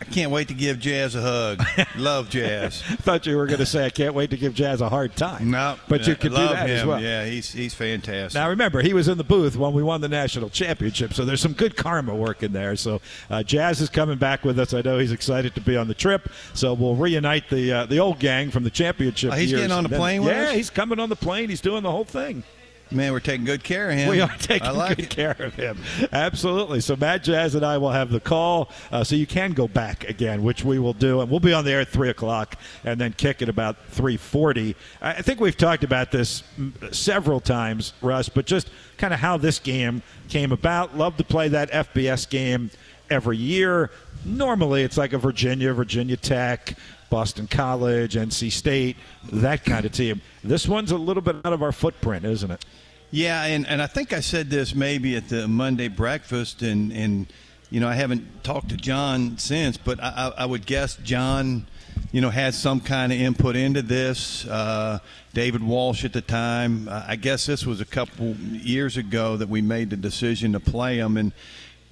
I 0.08 0.12
can't 0.12 0.32
wait 0.32 0.48
to 0.50 0.54
give 0.54 0.80
Jazz 0.80 1.16
a 1.16 1.22
hug. 1.22 1.64
Love 1.98 2.30
Jazz. 2.30 2.82
Thought 2.82 3.26
you 3.26 3.38
were 3.38 3.46
going 3.46 3.60
to 3.60 3.66
say 3.66 3.86
I 3.86 3.90
can't 3.90 4.14
wait 4.14 4.30
to 4.32 4.38
give 4.38 4.54
Jazz 4.54 4.82
a 4.82 4.90
hard 4.90 5.16
time. 5.16 5.50
No, 5.52 5.78
but 5.88 6.06
you 6.08 6.16
could 6.16 6.32
do 6.32 6.38
that 6.38 6.68
him. 6.70 6.76
as 6.78 6.86
well. 6.86 7.02
Yeah, 7.02 7.26
he's 7.26 7.52
he's 7.52 7.74
fantastic. 7.74 8.38
Now 8.40 8.50
remember, 8.50 8.82
he 8.82 8.94
was 8.94 9.08
in 9.08 9.18
the 9.18 9.24
booth 9.24 9.56
when 9.56 9.74
we 9.74 9.82
won 9.82 10.02
the 10.02 10.10
national 10.10 10.50
championship, 10.50 11.14
so 11.14 11.24
there's 11.26 11.42
some 11.42 11.54
good 11.54 11.76
karma 11.78 12.14
working 12.14 12.52
there. 12.52 12.76
So 12.76 13.00
uh, 13.30 13.44
Jazz 13.44 13.80
is 13.82 13.90
coming 13.90 14.18
back 14.18 14.44
with 14.44 14.60
us. 14.60 14.74
I 14.74 14.82
know 14.82 14.98
he's 15.00 15.12
excited 15.12 15.56
to 15.56 15.62
be 15.62 15.78
on 15.78 15.88
the 15.88 15.94
trip. 15.94 16.30
So 16.54 16.74
we'll 16.74 16.96
reunite 16.96 17.50
the 17.50 17.72
uh, 17.72 17.86
the 17.86 18.00
old 18.00 18.20
gang 18.20 18.52
from 18.52 18.64
the 18.64 18.70
championship. 18.70 19.32
Oh, 19.32 19.36
he's 19.36 19.52
getting 19.52 19.72
on 19.72 19.84
the 19.84 19.90
Then- 19.90 20.00
plane 20.00 20.24
with 20.24 20.34
Yeah, 20.36 20.50
us? 20.50 20.56
he's 20.56 20.70
coming 20.70 21.00
on 21.00 21.10
the 21.10 21.16
plane. 21.16 21.50
He's 21.50 21.62
doing 21.62 21.84
the 21.84 21.92
whole 21.92 22.06
thing. 22.06 22.44
Man, 22.92 23.12
we're 23.12 23.20
taking 23.20 23.46
good 23.46 23.64
care 23.64 23.90
of 23.90 23.98
him. 23.98 24.10
We 24.10 24.22
are 24.22 24.36
taking 24.38 24.72
like 24.74 24.98
good 24.98 25.06
it. 25.06 25.10
care 25.10 25.36
of 25.40 25.56
him. 25.56 25.80
Absolutely. 26.12 26.80
So 26.80 26.96
Matt 26.96 27.24
Jazz 27.24 27.56
and 27.56 27.66
I 27.66 27.78
will 27.78 27.92
have 27.92 28.12
the 28.12 28.20
call, 28.20 28.70
uh, 28.92 29.04
so 29.04 29.16
you 29.16 29.26
can 29.26 29.54
go 29.54 29.68
back 29.68 30.08
again, 30.08 30.44
which 30.44 30.64
we 30.64 30.78
will 30.80 30.94
do, 30.94 31.22
and 31.22 31.30
we'll 31.30 31.40
be 31.40 31.54
on 31.54 31.66
the 31.66 31.72
air 31.72 31.82
at 31.82 31.88
three 31.90 32.10
o'clock, 32.10 32.56
and 32.84 33.00
then 33.02 33.14
kick 33.14 33.42
at 33.42 33.50
about 33.50 33.78
three 33.88 34.18
forty. 34.18 34.76
I 35.02 35.22
think 35.22 35.40
we've 35.40 35.58
talked 35.58 35.84
about 35.84 36.12
this 36.12 36.44
several 36.92 37.40
times, 37.40 37.94
Russ, 38.02 38.30
but 38.30 38.46
just 38.46 38.70
kind 38.98 39.14
of 39.14 39.20
how 39.20 39.38
this 39.38 39.60
game 39.60 40.04
came 40.30 40.52
about. 40.52 40.96
Love 40.96 41.18
to 41.18 41.24
play 41.24 41.48
that 41.48 41.72
FBS 41.72 42.30
game 42.30 42.70
every 43.10 43.38
year. 43.38 43.92
Normally, 44.26 44.84
it's 44.84 44.98
like 44.98 45.14
a 45.14 45.18
Virginia, 45.18 45.74
Virginia 45.74 46.16
Tech. 46.18 46.76
Boston 47.14 47.46
College, 47.46 48.16
NC 48.16 48.52
State, 48.52 48.98
that 49.32 49.64
kind 49.64 49.86
of 49.86 49.92
team. 49.92 50.20
This 50.44 50.68
one's 50.68 50.90
a 50.90 50.98
little 50.98 51.22
bit 51.22 51.36
out 51.46 51.54
of 51.54 51.62
our 51.62 51.72
footprint, 51.72 52.26
isn't 52.26 52.50
it? 52.50 52.66
Yeah, 53.12 53.44
and, 53.44 53.68
and 53.68 53.84
I 53.84 53.86
think 53.86 54.14
I 54.14 54.20
said 54.20 54.50
this 54.50 54.74
maybe 54.74 55.16
at 55.16 55.30
the 55.30 55.48
Monday 55.48 55.90
breakfast, 55.90 56.64
and, 56.64 56.92
and 56.92 57.28
you 57.70 57.80
know 57.80 57.88
I 57.88 57.94
haven't 57.94 58.44
talked 58.44 58.70
to 58.70 58.78
John 58.78 59.38
since, 59.38 59.78
but 59.78 60.02
I, 60.02 60.34
I, 60.40 60.46
would 60.48 60.66
guess 60.66 60.96
John, 61.04 61.68
you 62.12 62.20
know, 62.20 62.32
had 62.32 62.56
some 62.56 62.80
kind 62.80 63.14
of 63.14 63.22
input 63.22 63.56
into 63.56 63.84
this. 63.84 64.48
Uh, 64.48 64.98
David 65.36 65.62
Walsh 65.62 66.04
at 66.06 66.14
the 66.14 66.22
time, 66.22 66.90
I 66.90 67.16
guess 67.16 67.46
this 67.46 67.64
was 67.64 67.80
a 67.80 67.86
couple 67.86 68.36
years 68.36 68.98
ago 68.98 69.38
that 69.38 69.50
we 69.50 69.62
made 69.62 69.92
the 69.92 69.98
decision 69.98 70.54
to 70.54 70.60
play 70.60 70.98
him, 70.98 71.18
and 71.18 71.32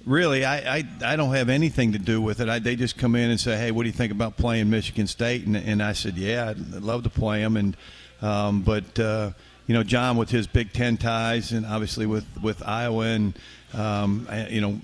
really 0.04 0.44
I, 0.44 0.78
I, 0.78 0.84
I 1.04 1.16
don't 1.16 1.34
have 1.34 1.48
anything 1.48 1.92
to 1.92 1.98
do 1.98 2.20
with 2.20 2.40
it. 2.40 2.48
I, 2.48 2.58
they 2.58 2.76
just 2.76 2.96
come 2.98 3.14
in 3.14 3.30
and 3.30 3.38
say, 3.40 3.56
hey, 3.56 3.70
what 3.70 3.82
do 3.82 3.88
you 3.88 3.92
think 3.94 4.12
about 4.12 4.36
playing 4.36 4.70
Michigan 4.70 5.06
State? 5.06 5.46
And, 5.46 5.56
and 5.56 5.82
I 5.82 5.92
said, 5.92 6.16
yeah, 6.16 6.50
I'd 6.50 6.58
love 6.82 7.04
to 7.04 7.10
play 7.10 7.40
them, 7.40 7.56
and 7.56 7.76
um, 8.20 8.62
but. 8.62 8.98
Uh, 8.98 9.30
you 9.68 9.74
know, 9.74 9.84
John 9.84 10.16
with 10.16 10.28
his 10.28 10.48
Big 10.48 10.72
Ten 10.72 10.96
ties, 10.96 11.52
and 11.52 11.64
obviously 11.64 12.04
with 12.04 12.26
with 12.42 12.66
Iowa, 12.66 13.04
and 13.04 13.38
um, 13.72 14.26
I- 14.28 14.48
you 14.48 14.60
know, 14.60 14.80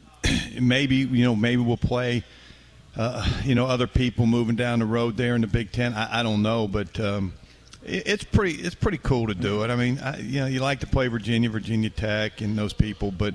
maybe 0.60 0.96
you 0.96 1.24
know 1.24 1.34
maybe 1.34 1.62
we'll 1.62 1.78
play. 1.78 2.22
Uh, 2.94 3.26
you 3.44 3.54
know, 3.54 3.66
other 3.66 3.86
people 3.86 4.26
moving 4.26 4.54
down 4.54 4.80
the 4.80 4.84
road 4.84 5.16
there 5.16 5.34
in 5.34 5.40
the 5.40 5.46
Big 5.46 5.72
Ten. 5.72 5.94
I, 5.94 6.20
I 6.20 6.22
don't 6.22 6.42
know, 6.42 6.68
but 6.68 7.00
um, 7.00 7.32
it, 7.82 8.06
it's 8.06 8.24
pretty 8.24 8.60
it's 8.60 8.74
pretty 8.74 8.98
cool 8.98 9.28
to 9.28 9.34
do 9.34 9.62
it. 9.64 9.70
I 9.70 9.76
mean, 9.76 9.98
I, 9.98 10.18
you 10.18 10.40
know, 10.40 10.46
you 10.46 10.60
like 10.60 10.80
to 10.80 10.86
play 10.86 11.08
Virginia, 11.08 11.48
Virginia 11.48 11.90
Tech, 11.90 12.40
and 12.42 12.56
those 12.56 12.74
people, 12.74 13.10
but 13.10 13.34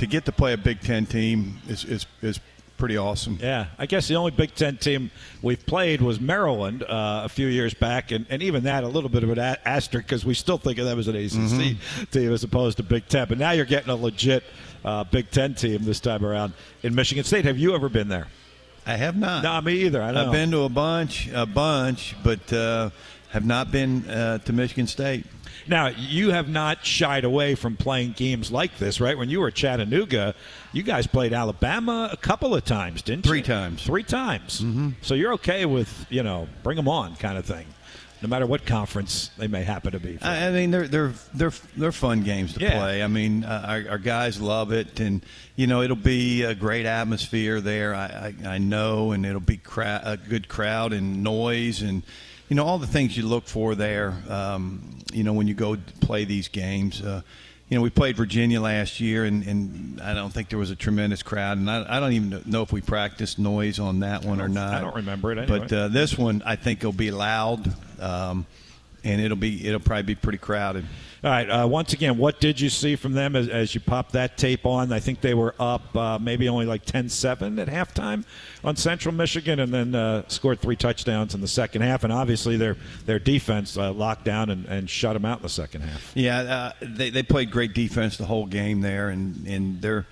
to 0.00 0.06
get 0.06 0.24
to 0.26 0.32
play 0.32 0.52
a 0.52 0.58
Big 0.58 0.80
Ten 0.80 1.06
team 1.06 1.58
is 1.68 1.84
is, 1.84 2.06
is 2.22 2.40
pretty 2.76 2.96
awesome. 2.96 3.38
Yeah, 3.40 3.66
I 3.78 3.84
guess 3.86 4.08
the 4.08 4.14
only 4.16 4.30
Big 4.30 4.54
Ten 4.54 4.76
team 4.78 5.10
we've 5.42 5.64
played 5.66 6.00
was 6.00 6.18
Maryland 6.20 6.82
uh, 6.82 7.22
a 7.24 7.28
few 7.28 7.46
years 7.46 7.74
back, 7.74 8.10
and, 8.10 8.24
and 8.30 8.42
even 8.42 8.64
that 8.64 8.84
a 8.84 8.88
little 8.88 9.10
bit 9.10 9.22
of 9.22 9.30
an 9.30 9.38
a- 9.38 9.58
asterisk 9.66 10.06
because 10.06 10.24
we 10.24 10.32
still 10.34 10.56
think 10.58 10.78
of 10.78 10.86
them 10.86 10.98
as 10.98 11.06
an 11.08 11.14
ACC 11.16 11.32
Mhm. 11.76 12.10
team 12.10 12.32
as 12.32 12.42
opposed 12.42 12.78
to 12.78 12.82
Big 12.82 13.06
Ten. 13.08 13.28
But 13.28 13.38
now 13.38 13.50
you're 13.52 13.66
getting 13.66 13.90
a 13.90 13.96
legit 13.96 14.42
uh, 14.84 15.04
Big 15.04 15.30
Ten 15.30 15.54
team 15.54 15.84
this 15.84 16.00
time 16.00 16.24
around 16.24 16.54
in 16.82 16.94
Michigan 16.94 17.24
State. 17.24 17.44
Have 17.44 17.58
you 17.58 17.74
ever 17.74 17.88
been 17.90 18.08
there? 18.08 18.28
I 18.86 18.96
have 18.96 19.14
not. 19.16 19.42
No, 19.42 19.60
me 19.60 19.74
either. 19.84 20.02
I 20.02 20.10
know. 20.12 20.26
I've 20.26 20.32
been 20.32 20.50
to 20.52 20.60
a 20.62 20.68
bunch, 20.70 21.28
a 21.34 21.44
bunch, 21.44 22.16
but 22.24 22.50
uh, 22.50 22.88
have 23.28 23.44
not 23.44 23.70
been 23.70 24.08
uh, 24.08 24.38
to 24.38 24.52
Michigan 24.54 24.86
State. 24.86 25.26
Now, 25.70 25.86
you 25.86 26.30
have 26.32 26.48
not 26.48 26.84
shied 26.84 27.22
away 27.24 27.54
from 27.54 27.76
playing 27.76 28.12
games 28.16 28.50
like 28.50 28.76
this, 28.78 29.00
right? 29.00 29.16
When 29.16 29.30
you 29.30 29.38
were 29.38 29.46
at 29.48 29.54
Chattanooga, 29.54 30.34
you 30.72 30.82
guys 30.82 31.06
played 31.06 31.32
Alabama 31.32 32.08
a 32.12 32.16
couple 32.16 32.56
of 32.56 32.64
times, 32.64 33.02
didn't 33.02 33.24
you? 33.24 33.30
Three 33.30 33.42
times. 33.42 33.84
Three 33.84 34.02
times. 34.02 34.60
Mm-hmm. 34.60 34.88
So 35.02 35.14
you're 35.14 35.34
okay 35.34 35.66
with, 35.66 36.06
you 36.10 36.24
know, 36.24 36.48
bring 36.64 36.74
them 36.76 36.88
on 36.88 37.14
kind 37.14 37.38
of 37.38 37.44
thing, 37.46 37.66
no 38.20 38.28
matter 38.28 38.46
what 38.46 38.66
conference 38.66 39.30
they 39.38 39.46
may 39.46 39.62
happen 39.62 39.92
to 39.92 40.00
be. 40.00 40.16
from. 40.16 40.26
I 40.28 40.50
mean, 40.50 40.72
they're 40.72 40.88
they're 40.88 41.12
they're 41.34 41.52
they're 41.76 41.92
fun 41.92 42.24
games 42.24 42.54
to 42.54 42.60
Yeah. 42.60 42.76
play. 42.76 43.00
I 43.02 43.06
mean, 43.06 43.44
uh, 43.44 43.64
our, 43.68 43.92
our 43.92 43.98
guys 43.98 44.40
love 44.40 44.72
it, 44.72 44.98
and 44.98 45.24
you 45.54 45.68
know 45.68 45.82
it'll 45.82 45.94
be 45.94 46.42
a 46.42 46.54
great 46.54 46.84
atmosphere 46.84 47.60
there. 47.60 47.94
I 47.94 48.34
I, 48.44 48.54
I 48.54 48.58
know, 48.58 49.12
and 49.12 49.24
it'll 49.24 49.38
be 49.40 49.56
cra- 49.58 50.02
a 50.04 50.16
good 50.16 50.48
crowd 50.48 50.92
and 50.92 51.22
noise, 51.22 51.80
and 51.80 52.02
you 52.50 52.56
know 52.56 52.66
all 52.66 52.78
the 52.78 52.86
things 52.86 53.16
you 53.16 53.26
look 53.26 53.46
for 53.46 53.74
there. 53.74 54.14
Um, 54.28 54.98
you 55.12 55.24
know 55.24 55.32
when 55.32 55.48
you 55.48 55.54
go 55.54 55.76
play 56.00 56.24
these 56.24 56.48
games. 56.48 57.00
Uh, 57.00 57.22
you 57.70 57.76
know, 57.76 57.82
we 57.82 57.90
played 57.90 58.16
Virginia 58.16 58.60
last 58.60 58.98
year, 58.98 59.24
and, 59.24 59.44
and 59.46 60.00
I 60.00 60.12
don't 60.12 60.32
think 60.32 60.48
there 60.48 60.58
was 60.58 60.72
a 60.72 60.76
tremendous 60.76 61.22
crowd, 61.22 61.56
and 61.56 61.70
I, 61.70 61.86
I 61.88 62.00
don't 62.00 62.14
even 62.14 62.42
know 62.46 62.62
if 62.62 62.72
we 62.72 62.80
practiced 62.80 63.38
noise 63.38 63.78
on 63.78 64.00
that 64.00 64.24
one 64.24 64.40
or 64.40 64.48
not. 64.48 64.74
I 64.74 64.80
don't 64.80 64.96
remember 64.96 65.30
it 65.30 65.38
anyway. 65.38 65.60
But 65.60 65.72
uh, 65.72 65.86
this 65.86 66.18
one, 66.18 66.42
I 66.44 66.56
think, 66.56 66.82
will 66.82 66.90
be 66.90 67.12
loud, 67.12 67.72
um, 68.00 68.44
and 69.04 69.20
it'll 69.20 69.36
be 69.36 69.64
it'll 69.64 69.78
probably 69.78 70.02
be 70.02 70.14
pretty 70.16 70.38
crowded. 70.38 70.84
All 71.22 71.30
right. 71.30 71.48
Uh, 71.50 71.68
once 71.68 71.92
again, 71.92 72.16
what 72.16 72.40
did 72.40 72.58
you 72.58 72.70
see 72.70 72.96
from 72.96 73.12
them 73.12 73.36
as, 73.36 73.46
as 73.46 73.74
you 73.74 73.80
popped 73.80 74.12
that 74.12 74.38
tape 74.38 74.64
on? 74.64 74.90
I 74.90 75.00
think 75.00 75.20
they 75.20 75.34
were 75.34 75.54
up 75.60 75.94
uh, 75.94 76.18
maybe 76.18 76.48
only 76.48 76.64
like 76.64 76.86
10-7 76.86 77.60
at 77.60 77.68
halftime 77.68 78.24
on 78.64 78.74
Central 78.76 79.14
Michigan, 79.14 79.60
and 79.60 79.72
then 79.72 79.94
uh, 79.94 80.22
scored 80.28 80.60
three 80.60 80.76
touchdowns 80.76 81.34
in 81.34 81.42
the 81.42 81.48
second 81.48 81.82
half. 81.82 82.04
And 82.04 82.12
obviously, 82.12 82.56
their 82.56 82.76
their 83.04 83.18
defense 83.18 83.76
uh, 83.76 83.92
locked 83.92 84.24
down 84.24 84.48
and, 84.48 84.64
and 84.64 84.88
shut 84.88 85.12
them 85.12 85.26
out 85.26 85.38
in 85.38 85.42
the 85.42 85.50
second 85.50 85.82
half. 85.82 86.10
Yeah, 86.14 86.38
uh, 86.38 86.72
they 86.80 87.10
they 87.10 87.22
played 87.22 87.50
great 87.50 87.74
defense 87.74 88.16
the 88.16 88.24
whole 88.24 88.46
game 88.46 88.80
there, 88.80 89.10
and 89.10 89.46
and 89.46 89.82
they're. 89.82 90.06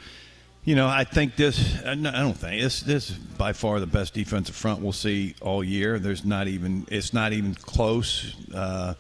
You 0.65 0.75
know, 0.75 0.87
I 0.87 1.05
think 1.05 1.37
this. 1.37 1.83
uh, 1.83 1.93
I 1.93 1.95
don't 1.95 2.37
think 2.37 2.61
this. 2.61 2.81
This 2.83 3.09
is 3.09 3.17
by 3.17 3.55
far 3.55 3.81
the 3.81 3.87
best 3.87 4.13
defensive 4.13 4.55
front 4.55 4.83
we'll 4.83 4.93
see 4.93 5.35
all 5.41 5.65
year. 5.65 5.99
There's 5.99 6.27
not 6.27 6.47
even. 6.47 6.87
It's 6.91 7.15
not 7.15 7.33
even 7.33 7.55
close. 7.55 8.37
Uh, 8.55 8.93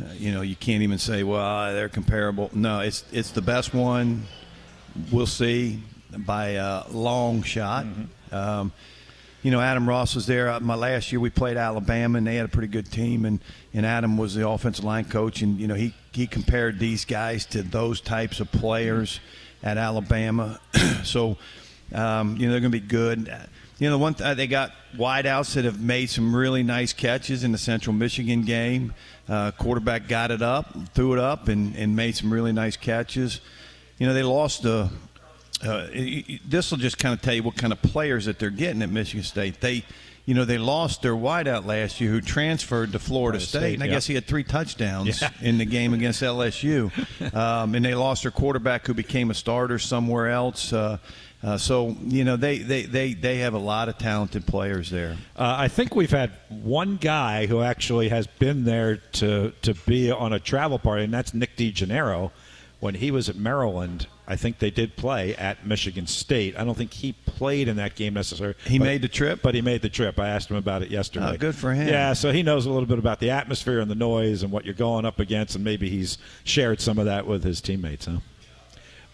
uh, 0.00 0.12
you 0.14 0.32
know, 0.32 0.42
you 0.42 0.56
can't 0.56 0.82
even 0.82 0.98
say, 0.98 1.22
well, 1.22 1.72
they're 1.72 1.88
comparable. 1.88 2.50
No, 2.52 2.80
it's 2.80 3.04
it's 3.12 3.30
the 3.30 3.42
best 3.42 3.72
one 3.72 4.26
we'll 5.10 5.26
see 5.26 5.82
by 6.18 6.50
a 6.50 6.84
long 6.90 7.42
shot. 7.42 7.86
Um, 8.32 8.72
you 9.42 9.50
know, 9.50 9.60
Adam 9.60 9.88
Ross 9.88 10.14
was 10.14 10.26
there. 10.26 10.50
Uh, 10.50 10.60
My 10.60 10.74
last 10.74 11.12
year, 11.12 11.20
we 11.20 11.30
played 11.30 11.56
Alabama, 11.56 12.18
and 12.18 12.26
they 12.26 12.34
had 12.34 12.46
a 12.46 12.48
pretty 12.48 12.68
good 12.68 12.90
team. 12.90 13.24
And, 13.24 13.38
and 13.72 13.86
Adam 13.86 14.16
was 14.18 14.34
the 14.34 14.48
offensive 14.48 14.84
line 14.84 15.04
coach, 15.04 15.42
and 15.42 15.60
you 15.60 15.68
know, 15.68 15.74
he 15.74 15.94
he 16.12 16.26
compared 16.26 16.78
these 16.78 17.04
guys 17.04 17.46
to 17.46 17.62
those 17.62 18.00
types 18.00 18.40
of 18.40 18.50
players 18.50 19.20
at 19.62 19.78
Alabama. 19.78 20.60
so, 21.04 21.36
um, 21.92 22.36
you 22.36 22.46
know, 22.46 22.52
they're 22.52 22.60
going 22.60 22.72
to 22.72 22.80
be 22.80 22.80
good. 22.80 23.32
Uh, 23.76 23.84
You 23.84 23.86
know, 23.90 23.92
the 23.96 24.02
one 24.02 24.14
th- 24.14 24.36
they 24.36 24.46
got 24.46 24.72
wideouts 24.96 25.54
that 25.54 25.64
have 25.64 25.80
made 25.80 26.08
some 26.10 26.34
really 26.34 26.62
nice 26.62 26.92
catches 26.92 27.44
in 27.44 27.52
the 27.52 27.58
Central 27.58 27.94
Michigan 27.94 28.42
game. 28.42 28.94
Uh, 29.28 29.50
quarterback 29.52 30.08
got 30.08 30.30
it 30.30 30.40
up, 30.42 30.66
threw 30.94 31.12
it 31.12 31.18
up, 31.18 31.48
and, 31.48 31.74
and 31.76 31.94
made 31.96 32.16
some 32.16 32.32
really 32.32 32.52
nice 32.52 32.76
catches. 32.76 33.40
You 33.98 34.06
know, 34.06 34.14
they 34.14 34.22
lost 34.22 34.64
a 34.64 34.90
uh, 35.64 35.86
this 36.46 36.70
will 36.70 36.78
just 36.78 36.98
kind 36.98 37.14
of 37.14 37.22
tell 37.22 37.32
you 37.32 37.42
what 37.42 37.56
kind 37.56 37.72
of 37.72 37.80
players 37.80 38.26
that 38.26 38.38
they're 38.38 38.50
getting 38.50 38.82
at 38.82 38.90
Michigan 38.90 39.24
State. 39.24 39.58
They, 39.62 39.84
you 40.26 40.34
know, 40.34 40.44
they 40.44 40.58
lost 40.58 41.00
their 41.00 41.14
wideout 41.14 41.64
last 41.64 41.98
year 41.98 42.10
who 42.10 42.20
transferred 42.20 42.92
to 42.92 42.98
Florida 42.98 43.38
Florida 43.38 43.40
State, 43.40 43.58
State, 43.60 43.74
and 43.74 43.82
I 43.82 43.86
yeah. 43.86 43.92
guess 43.92 44.06
he 44.06 44.14
had 44.14 44.26
three 44.26 44.44
touchdowns 44.44 45.22
Yeah. 45.22 45.30
in 45.40 45.56
the 45.56 45.64
game 45.64 45.94
against 45.94 46.22
LSU. 46.22 46.90
Um, 47.34 47.74
and 47.74 47.84
they 47.84 47.94
lost 47.94 48.22
their 48.22 48.30
quarterback 48.30 48.86
who 48.86 48.92
became 48.94 49.30
a 49.30 49.34
starter 49.34 49.78
somewhere 49.78 50.28
else. 50.28 50.72
Uh, 50.72 50.98
uh, 51.42 51.58
so 51.58 51.96
you 52.04 52.24
know 52.24 52.36
they, 52.36 52.58
they, 52.58 52.82
they, 52.82 53.14
they 53.14 53.38
have 53.38 53.54
a 53.54 53.58
lot 53.58 53.88
of 53.88 53.98
talented 53.98 54.46
players 54.46 54.90
there. 54.90 55.16
Uh, 55.36 55.54
I 55.58 55.68
think 55.68 55.94
we've 55.94 56.10
had 56.10 56.32
one 56.48 56.96
guy 56.96 57.46
who 57.46 57.60
actually 57.62 58.08
has 58.08 58.26
been 58.26 58.64
there 58.64 58.96
to 58.96 59.52
to 59.62 59.74
be 59.74 60.10
on 60.10 60.32
a 60.32 60.40
travel 60.40 60.78
party, 60.78 61.04
and 61.04 61.12
that's 61.12 61.34
Nick 61.34 61.56
DeGennaro. 61.56 62.30
When 62.78 62.94
he 62.94 63.10
was 63.10 63.30
at 63.30 63.36
Maryland, 63.36 64.06
I 64.28 64.36
think 64.36 64.58
they 64.58 64.70
did 64.70 64.96
play 64.96 65.34
at 65.36 65.66
Michigan 65.66 66.06
State. 66.06 66.58
I 66.58 66.64
don't 66.64 66.76
think 66.76 66.92
he 66.92 67.12
played 67.12 67.68
in 67.68 67.76
that 67.76 67.94
game 67.94 68.12
necessarily. 68.12 68.54
He 68.66 68.78
but- 68.78 68.84
made 68.84 69.02
the 69.02 69.08
trip? 69.08 69.40
but 69.42 69.54
he 69.54 69.62
made 69.62 69.80
the 69.80 69.88
trip. 69.88 70.18
I 70.18 70.28
asked 70.28 70.50
him 70.50 70.56
about 70.56 70.82
it 70.82 70.90
yesterday. 70.90 71.30
Oh, 71.32 71.36
good 71.38 71.54
for 71.54 71.72
him. 71.72 71.88
Yeah, 71.88 72.12
so 72.12 72.32
he 72.32 72.42
knows 72.42 72.66
a 72.66 72.70
little 72.70 72.86
bit 72.86 72.98
about 72.98 73.18
the 73.18 73.30
atmosphere 73.30 73.80
and 73.80 73.90
the 73.90 73.94
noise 73.94 74.42
and 74.42 74.52
what 74.52 74.66
you're 74.66 74.74
going 74.74 75.06
up 75.06 75.20
against, 75.20 75.54
and 75.54 75.64
maybe 75.64 75.88
he's 75.88 76.18
shared 76.44 76.80
some 76.80 76.98
of 76.98 77.06
that 77.06 77.26
with 77.26 77.44
his 77.44 77.62
teammates. 77.62 78.04
Huh? 78.06 78.18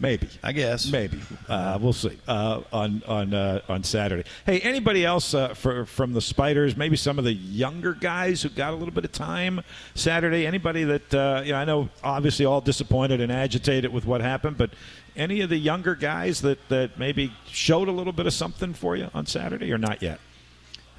Maybe. 0.03 0.29
I 0.43 0.51
guess. 0.51 0.91
Maybe. 0.91 1.21
Uh, 1.49 1.79
we'll 1.81 1.93
see 1.93 2.19
uh, 2.27 2.63
on 2.73 3.05
on 3.07 3.33
uh, 3.33 3.61
on 3.69 3.85
Saturday. 3.85 4.25
Hey, 4.45 4.59
anybody 4.59 5.05
else 5.05 5.33
uh, 5.33 5.55
for, 5.55 5.87
from 5.87 6.13
the 6.13 6.21
Spiders? 6.21 6.77
Maybe 6.77 6.97
some 6.97 7.21
of 7.21 7.25
the 7.25 7.33
younger 7.33 7.95
guys 7.95 8.43
who 8.43 8.49
got 8.49 8.73
a 8.73 8.77
little 8.77 8.93
bit 8.93 9.05
of 9.05 9.13
time 9.13 9.63
Saturday. 9.95 10.45
Anybody 10.45 10.83
that 10.83 11.15
uh, 11.15 11.43
you 11.45 11.53
know? 11.53 11.59
I 11.59 11.65
know 11.65 11.89
obviously 12.03 12.45
all 12.45 12.61
disappointed 12.61 13.21
and 13.21 13.31
agitated 13.31 13.93
with 13.93 14.05
what 14.05 14.21
happened, 14.21 14.59
but 14.59 14.71
any 15.15 15.41
of 15.41 15.51
the 15.51 15.57
younger 15.57 15.95
guys 15.95 16.43
that 16.43 16.59
that 16.69 16.99
maybe 16.99 17.33
showed 17.47 17.87
a 17.87 17.93
little 17.93 18.13
bit 18.13 18.27
of 18.27 18.33
something 18.33 18.75
for 18.75 18.97
you 18.97 19.09
on 19.15 19.27
Saturday 19.27 19.73
or 19.73 19.79
not 19.79 20.03
yet? 20.03 20.19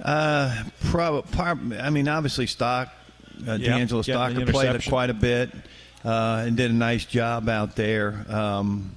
Uh, 0.01 0.64
probably. 0.86 1.78
I 1.78 1.89
mean, 1.89 2.08
obviously, 2.08 2.47
Stock, 2.47 2.88
uh, 3.45 3.56
Yep, 3.56 3.60
D'Angelo 3.60 4.01
Stocker 4.01 4.49
played 4.49 4.82
quite 4.86 5.10
a 5.10 5.14
bit 5.14 5.51
uh, 6.04 6.43
and 6.45 6.58
did 6.58 6.72
a 6.72 6.74
nice 6.74 7.06
job 7.06 7.49
out 7.49 7.76
there. 7.76 8.26
Um, 8.30 8.95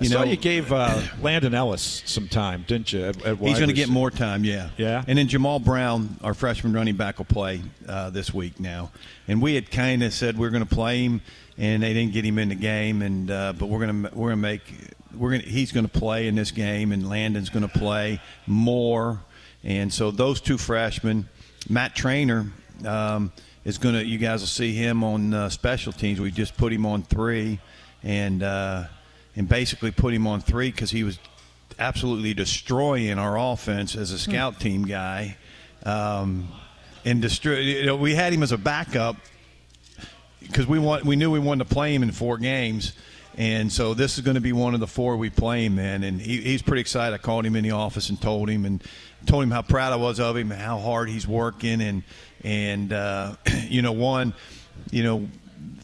you 0.00 0.08
saw 0.08 0.20
know, 0.20 0.30
you 0.30 0.36
gave 0.36 0.72
uh, 0.72 1.00
Landon 1.22 1.54
Ellis 1.54 2.02
some 2.06 2.28
time, 2.28 2.64
didn't 2.68 2.92
you? 2.92 3.04
At, 3.04 3.24
at 3.24 3.38
He's 3.38 3.58
going 3.58 3.68
to 3.68 3.74
get 3.74 3.88
more 3.88 4.10
time, 4.10 4.44
yeah. 4.44 4.70
Yeah. 4.76 5.04
And 5.06 5.18
then 5.18 5.26
Jamal 5.26 5.58
Brown, 5.58 6.16
our 6.22 6.34
freshman 6.34 6.72
running 6.72 6.96
back, 6.96 7.18
will 7.18 7.24
play 7.24 7.62
uh, 7.88 8.10
this 8.10 8.32
week 8.32 8.60
now. 8.60 8.92
And 9.26 9.42
we 9.42 9.54
had 9.54 9.70
kind 9.70 10.02
of 10.02 10.12
said 10.12 10.38
we 10.38 10.46
are 10.46 10.50
going 10.50 10.66
to 10.66 10.74
play 10.74 11.04
him, 11.04 11.20
and 11.56 11.82
they 11.82 11.94
didn't 11.94 12.12
get 12.12 12.24
him 12.24 12.38
in 12.38 12.50
the 12.50 12.54
game. 12.54 13.02
And 13.02 13.30
uh, 13.30 13.54
but 13.58 13.66
we're 13.66 13.84
going 13.84 14.04
to 14.04 14.14
we're 14.14 14.28
going 14.28 14.38
to 14.38 14.42
make 14.42 14.62
we're 15.14 15.30
going 15.30 15.42
he's 15.42 15.72
going 15.72 15.88
to 15.88 15.98
play 15.98 16.28
in 16.28 16.36
this 16.36 16.52
game, 16.52 16.92
and 16.92 17.08
Landon's 17.08 17.50
going 17.50 17.68
to 17.68 17.78
play 17.78 18.20
more. 18.46 19.20
And 19.64 19.92
so 19.92 20.12
those 20.12 20.40
two 20.40 20.58
freshmen, 20.58 21.28
Matt 21.68 21.96
Trainer. 21.96 22.46
Um, 22.86 23.32
is 23.64 23.78
going 23.78 23.94
to, 23.94 24.04
you 24.04 24.18
guys 24.18 24.40
will 24.40 24.46
see 24.46 24.72
him 24.72 25.04
on 25.04 25.34
uh, 25.34 25.48
special 25.48 25.92
teams. 25.92 26.20
We 26.20 26.30
just 26.30 26.56
put 26.56 26.72
him 26.72 26.86
on 26.86 27.02
three, 27.02 27.58
and 28.02 28.42
uh, 28.42 28.84
and 29.36 29.48
basically 29.48 29.90
put 29.90 30.14
him 30.14 30.26
on 30.26 30.40
three 30.40 30.70
because 30.70 30.90
he 30.90 31.04
was 31.04 31.18
absolutely 31.78 32.34
destroying 32.34 33.18
our 33.18 33.38
offense 33.38 33.94
as 33.94 34.10
a 34.10 34.18
scout 34.18 34.58
team 34.58 34.84
guy. 34.84 35.36
Um, 35.84 36.48
and 37.04 37.22
destroy, 37.22 37.58
you 37.58 37.86
know, 37.86 37.96
we 37.96 38.14
had 38.14 38.32
him 38.32 38.42
as 38.42 38.52
a 38.52 38.58
backup 38.58 39.16
because 40.40 40.66
we 40.66 40.78
want 40.78 41.04
we 41.04 41.16
knew 41.16 41.30
we 41.30 41.38
wanted 41.38 41.68
to 41.68 41.74
play 41.74 41.94
him 41.94 42.02
in 42.02 42.12
four 42.12 42.38
games. 42.38 42.92
And 43.36 43.70
so 43.70 43.94
this 43.94 44.18
is 44.18 44.24
going 44.24 44.34
to 44.34 44.40
be 44.40 44.52
one 44.52 44.74
of 44.74 44.80
the 44.80 44.88
four 44.88 45.16
we 45.16 45.30
play 45.30 45.64
him 45.64 45.78
in, 45.78 46.02
and 46.02 46.20
he, 46.20 46.40
he's 46.40 46.60
pretty 46.60 46.80
excited. 46.80 47.14
I 47.14 47.18
called 47.18 47.46
him 47.46 47.54
in 47.54 47.62
the 47.62 47.70
office 47.70 48.08
and 48.08 48.20
told 48.20 48.50
him, 48.50 48.64
and 48.64 48.82
told 49.26 49.44
him 49.44 49.52
how 49.52 49.62
proud 49.62 49.92
I 49.92 49.96
was 49.96 50.18
of 50.18 50.36
him, 50.36 50.50
and 50.50 50.60
how 50.60 50.78
hard 50.78 51.08
he's 51.08 51.24
working, 51.24 51.80
and 51.80 52.02
and 52.44 52.92
uh, 52.92 53.36
you 53.68 53.82
know, 53.82 53.92
one, 53.92 54.34
you 54.90 55.02
know, 55.02 55.28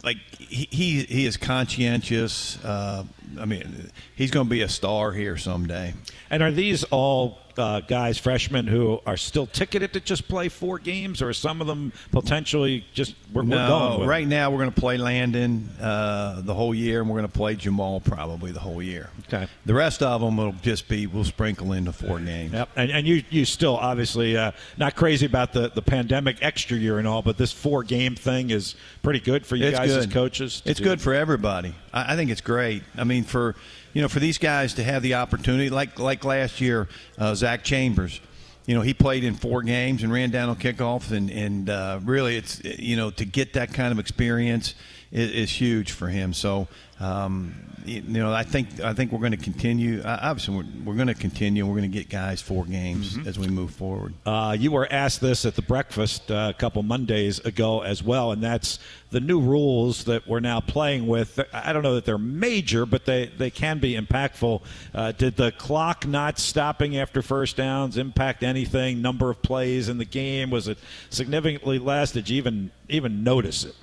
like 0.02 0.18
he 0.38 1.02
he, 1.02 1.26
is 1.26 1.36
conscientious. 1.36 2.62
Uh, 2.64 3.04
I 3.38 3.44
mean, 3.44 3.90
he's 4.14 4.30
going 4.30 4.46
to 4.46 4.50
be 4.50 4.62
a 4.62 4.68
star 4.68 5.12
here 5.12 5.36
someday. 5.36 5.94
And 6.30 6.42
are 6.42 6.50
these 6.50 6.84
all 6.84 7.38
uh, 7.58 7.80
guys, 7.80 8.18
freshmen, 8.18 8.66
who 8.66 9.00
are 9.06 9.16
still 9.16 9.46
ticketed 9.46 9.92
to 9.92 10.00
just 10.00 10.28
play 10.28 10.48
four 10.48 10.78
games, 10.78 11.22
or 11.22 11.32
some 11.32 11.60
of 11.60 11.66
them 11.66 11.92
potentially 12.12 12.84
just 12.92 13.14
we're, 13.32 13.42
we're 13.42 13.66
going 13.66 14.00
with? 14.00 14.08
right 14.08 14.26
now 14.26 14.50
we're 14.50 14.58
going 14.58 14.72
to 14.72 14.80
play 14.80 14.96
Landon 14.96 15.68
uh, 15.80 16.40
the 16.42 16.54
whole 16.54 16.74
year, 16.74 17.00
and 17.00 17.08
we're 17.08 17.18
going 17.18 17.30
to 17.30 17.36
play 17.36 17.54
Jamal 17.54 18.00
probably 18.00 18.52
the 18.52 18.60
whole 18.60 18.82
year. 18.82 19.10
Okay. 19.26 19.46
The 19.66 19.74
rest 19.74 20.02
of 20.02 20.20
them 20.20 20.36
will 20.36 20.54
just 20.62 20.88
be 20.88 21.06
we'll 21.06 21.24
sprinkle 21.24 21.72
into 21.72 21.92
four 21.92 22.18
games. 22.20 22.52
Yep. 22.52 22.68
And, 22.76 22.90
and 22.90 23.06
you, 23.06 23.22
you 23.30 23.44
still 23.44 23.76
obviously 23.76 24.36
uh, 24.36 24.52
not 24.76 24.94
crazy 24.94 25.26
about 25.26 25.52
the, 25.52 25.70
the 25.70 25.82
pandemic 25.82 26.38
extra 26.42 26.76
year 26.76 26.98
and 26.98 27.08
all, 27.08 27.22
but 27.22 27.36
this 27.36 27.52
four 27.52 27.82
game 27.82 28.14
thing 28.14 28.50
is 28.50 28.74
pretty 29.02 29.20
good 29.20 29.46
for 29.46 29.56
you 29.56 29.66
it's 29.66 29.78
guys 29.78 29.90
good. 29.90 29.98
as 29.98 30.06
coaches. 30.06 30.62
It's 30.64 30.78
do. 30.78 30.84
good 30.84 31.00
for 31.00 31.14
everybody. 31.14 31.74
I, 31.92 32.12
I 32.12 32.16
think 32.16 32.30
it's 32.30 32.40
great. 32.40 32.82
I 32.96 33.04
mean, 33.04 33.24
for 33.24 33.54
you 33.94 34.02
know, 34.02 34.08
for 34.08 34.20
these 34.20 34.38
guys 34.38 34.74
to 34.74 34.84
have 34.84 35.02
the 35.02 35.14
opportunity, 35.14 35.70
like 35.70 35.98
like 35.98 36.24
last 36.24 36.60
year, 36.60 36.88
uh, 37.16 37.34
Zach 37.34 37.64
Chambers. 37.64 38.20
You 38.66 38.74
know, 38.74 38.80
he 38.80 38.94
played 38.94 39.24
in 39.24 39.34
four 39.34 39.62
games 39.62 40.02
and 40.02 40.12
ran 40.12 40.30
down 40.30 40.48
on 40.48 40.56
kickoff, 40.56 41.12
and 41.12 41.30
and 41.30 41.70
uh, 41.70 42.00
really, 42.02 42.36
it's 42.36 42.62
you 42.64 42.96
know 42.96 43.10
to 43.12 43.24
get 43.24 43.54
that 43.54 43.72
kind 43.72 43.92
of 43.92 43.98
experience 43.98 44.74
is, 45.14 45.30
is 45.30 45.50
huge 45.50 45.92
for 45.92 46.08
him. 46.08 46.34
So. 46.34 46.68
Um, 47.00 47.54
you 47.84 48.00
know, 48.00 48.32
I 48.32 48.44
think 48.44 48.80
I 48.80 48.94
think 48.94 49.12
we're 49.12 49.18
going 49.18 49.32
to 49.32 49.36
continue. 49.36 50.00
Obviously, 50.04 50.56
we're, 50.56 50.64
we're 50.84 50.94
going 50.94 51.08
to 51.08 51.14
continue. 51.14 51.66
We're 51.66 51.76
going 51.76 51.90
to 51.90 51.98
get 51.98 52.08
guys 52.08 52.40
four 52.40 52.64
games 52.64 53.18
as 53.26 53.38
we 53.38 53.46
move 53.48 53.72
forward. 53.72 54.14
Uh, 54.24 54.56
you 54.58 54.70
were 54.70 54.90
asked 54.90 55.20
this 55.20 55.44
at 55.44 55.54
the 55.54 55.62
breakfast 55.62 56.30
uh, 56.30 56.52
a 56.54 56.58
couple 56.58 56.82
Mondays 56.82 57.40
ago 57.40 57.82
as 57.82 58.02
well, 58.02 58.32
and 58.32 58.42
that's 58.42 58.78
the 59.10 59.20
new 59.20 59.40
rules 59.40 60.04
that 60.04 60.26
we're 60.26 60.40
now 60.40 60.60
playing 60.60 61.06
with. 61.06 61.38
I 61.52 61.74
don't 61.74 61.82
know 61.82 61.94
that 61.96 62.06
they're 62.06 62.16
major, 62.16 62.86
but 62.86 63.04
they, 63.04 63.26
they 63.26 63.50
can 63.50 63.80
be 63.80 63.94
impactful. 63.94 64.62
Uh, 64.94 65.12
did 65.12 65.36
the 65.36 65.52
clock 65.52 66.06
not 66.06 66.38
stopping 66.38 66.96
after 66.96 67.20
first 67.20 67.56
downs 67.56 67.98
impact 67.98 68.42
anything? 68.42 69.02
Number 69.02 69.30
of 69.30 69.42
plays 69.42 69.90
in 69.90 69.98
the 69.98 70.04
game 70.06 70.48
was 70.50 70.68
it 70.68 70.78
significantly 71.10 71.78
less? 71.78 72.12
Did 72.12 72.30
you 72.30 72.38
even 72.38 72.70
even 72.88 73.22
notice 73.22 73.64
it? 73.64 73.74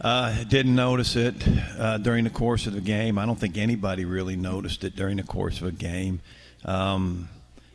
Uh, 0.00 0.44
didn't 0.44 0.74
notice 0.74 1.16
it 1.16 1.34
uh, 1.78 1.96
during 1.98 2.24
the 2.24 2.30
course 2.30 2.66
of 2.66 2.74
the 2.74 2.80
game. 2.80 3.18
I 3.18 3.24
don't 3.24 3.38
think 3.38 3.56
anybody 3.56 4.04
really 4.04 4.36
noticed 4.36 4.84
it 4.84 4.94
during 4.94 5.16
the 5.16 5.22
course 5.22 5.60
of 5.60 5.68
a 5.68 5.72
game. 5.72 6.20
Um, 6.64 7.28